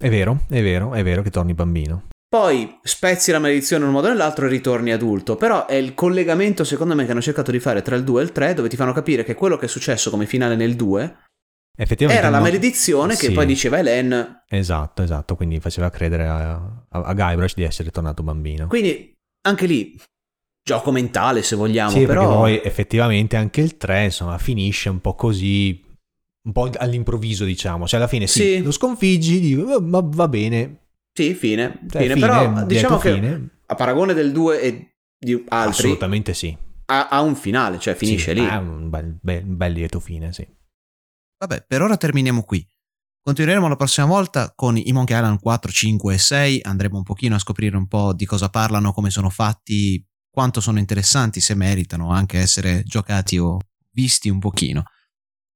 È 0.05 0.11
vero, 0.11 0.41
è 0.51 0.63
vero, 0.63 0.93
è 0.93 1.03
vero 1.03 1.23
che 1.23 1.31
torni 1.31 1.55
bambino. 1.55 2.09
Poi 2.29 2.79
spezzi 2.83 3.31
la 3.31 3.39
maledizione 3.39 3.85
in 3.85 3.89
un 3.89 3.95
modo 3.95 4.09
o 4.09 4.11
nell'altro 4.11 4.45
e 4.45 4.51
ritorni 4.51 4.93
adulto. 4.93 5.37
Però 5.37 5.65
è 5.65 5.77
il 5.77 5.95
collegamento, 5.95 6.63
secondo 6.63 6.95
me, 6.95 7.07
che 7.07 7.13
hanno 7.13 7.23
cercato 7.23 7.51
di 7.51 7.59
fare 7.59 7.81
tra 7.81 7.97
il 7.97 8.05
2 8.05 8.21
e 8.21 8.25
il 8.25 8.33
3, 8.33 8.53
dove 8.53 8.69
ti 8.69 8.77
fanno 8.77 8.93
capire 8.93 9.25
che 9.25 9.35
quello 9.35 9.57
che 9.57 9.65
è 9.65 9.69
successo 9.69 10.11
come 10.11 10.27
finale 10.27 10.57
nel 10.57 10.77
2 10.77 11.17
era 11.75 12.29
la 12.29 12.41
maledizione 12.41 13.17
che 13.17 13.33
poi 13.33 13.47
diceva 13.47 13.79
Helen. 13.79 14.43
Esatto, 14.47 15.03
esatto. 15.03 15.37
Quindi 15.37 15.59
faceva 15.59 15.89
credere 15.89 16.27
a, 16.27 16.53
a, 16.53 17.01
a 17.01 17.15
Guybrush 17.15 17.55
di 17.55 17.63
essere 17.63 17.91
tornato 17.91 18.23
bambino. 18.23 18.67
Quindi 18.67 19.11
anche 19.49 19.65
lì 19.65 19.99
gioco 20.63 20.93
mentale 20.93 21.43
se 21.43 21.57
vogliamo. 21.57 21.93
Sì, 21.93 22.05
però 22.05 22.41
poi 22.41 22.61
effettivamente 22.63 23.37
anche 23.37 23.63
il 23.63 23.79
3 23.79 24.05
insomma 24.05 24.37
finisce 24.37 24.91
un 24.91 25.01
po' 25.01 25.15
così 25.15 25.83
un 26.45 26.53
po' 26.53 26.71
all'improvviso, 26.77 27.45
diciamo. 27.45 27.87
Cioè, 27.87 27.99
alla 27.99 28.09
fine 28.09 28.27
sì, 28.27 28.41
sì. 28.41 28.63
lo 28.63 28.71
sconfiggi, 28.71 29.41
dico, 29.41 29.81
ma 29.81 30.01
va 30.03 30.29
bene. 30.29 30.81
Sì, 31.13 31.35
fine. 31.35 31.81
Cioè, 31.89 32.03
fine. 32.03 32.15
fine. 32.15 32.27
Però 32.27 32.65
diciamo 32.65 32.99
che 32.99 33.15
fine. 33.15 33.49
a 33.67 33.75
paragone 33.75 34.15
del 34.15 34.33
2 34.33 34.61
e 34.61 34.95
di 35.19 35.33
altri... 35.49 35.71
Assolutamente 35.71 36.35
sì. 36.35 36.57
Ha, 36.87 37.09
ha 37.09 37.21
un 37.23 37.35
finale, 37.35 37.79
cioè 37.79 37.95
finisce 37.95 38.35
sì, 38.35 38.41
lì. 38.41 38.47
Ha 38.47 38.59
un 38.59 38.91
bel, 38.91 39.19
bel, 39.21 39.45
bel 39.45 39.73
lieto 39.73 40.01
fine, 40.01 40.33
sì. 40.33 40.47
Vabbè, 41.39 41.65
per 41.67 41.83
ora 41.83 41.97
terminiamo 41.97 42.43
qui. 42.43 42.67
Continueremo 43.23 43.69
la 43.69 43.77
prossima 43.77 44.07
volta 44.07 44.53
con 44.55 44.77
i 44.77 44.93
Monkey 44.93 45.17
Island 45.17 45.41
4, 45.41 45.71
5 45.73 46.15
e 46.15 46.19
6. 46.19 46.61
Andremo 46.63 46.99
un 46.99 47.05
pochino 47.05 47.37
a 47.37 47.39
scoprire 47.39 47.75
un 47.75 47.87
po' 47.87 48.13
di 48.13 48.27
cosa 48.27 48.51
parlano, 48.51 48.93
come 48.93 49.09
sono 49.09 49.31
fatti, 49.31 50.07
quanto 50.29 50.61
sono 50.61 50.79
interessanti, 50.79 51.41
se 51.41 51.55
meritano 51.55 52.11
anche 52.11 52.39
essere 52.39 52.83
giocati 52.83 53.39
o 53.39 53.59
visti 53.93 54.29
un 54.29 54.41
pochino 54.41 54.85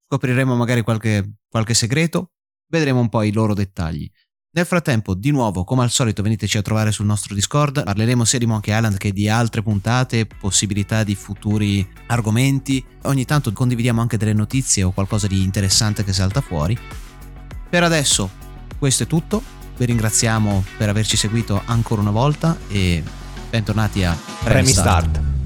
scopriremo 0.08 0.56
magari 0.56 0.82
qualche, 0.82 1.36
qualche 1.48 1.74
segreto, 1.74 2.32
vedremo 2.68 3.00
un 3.00 3.08
po' 3.08 3.22
i 3.22 3.32
loro 3.32 3.54
dettagli. 3.54 4.10
Nel 4.50 4.64
frattempo, 4.64 5.14
di 5.14 5.30
nuovo, 5.30 5.62
come 5.62 5.82
al 5.82 5.90
solito, 5.90 6.22
veniteci 6.22 6.56
a 6.56 6.62
trovare 6.62 6.90
sul 6.90 7.04
nostro 7.04 7.34
Discord. 7.34 7.84
Parleremo 7.84 8.24
sia 8.24 8.38
di 8.38 8.46
Monkey 8.46 8.74
Island 8.74 8.96
che 8.96 9.12
di 9.12 9.28
altre 9.28 9.62
puntate, 9.62 10.26
possibilità 10.26 11.04
di 11.04 11.14
futuri 11.14 11.86
argomenti. 12.06 12.82
Ogni 13.02 13.26
tanto 13.26 13.52
condividiamo 13.52 14.00
anche 14.00 14.16
delle 14.16 14.32
notizie 14.32 14.82
o 14.82 14.90
qualcosa 14.90 15.26
di 15.26 15.42
interessante 15.42 16.02
che 16.02 16.14
salta 16.14 16.40
fuori. 16.40 16.76
Per 17.68 17.82
adesso, 17.82 18.30
questo 18.78 19.02
è 19.02 19.06
tutto. 19.06 19.42
Vi 19.76 19.84
ringraziamo 19.84 20.64
per 20.78 20.88
averci 20.88 21.16
seguito 21.16 21.62
ancora 21.66 22.00
una 22.00 22.10
volta 22.10 22.56
e 22.68 23.02
bentornati 23.50 24.02
a 24.02 24.16
Premi 24.42 24.66
Start. 24.66 25.37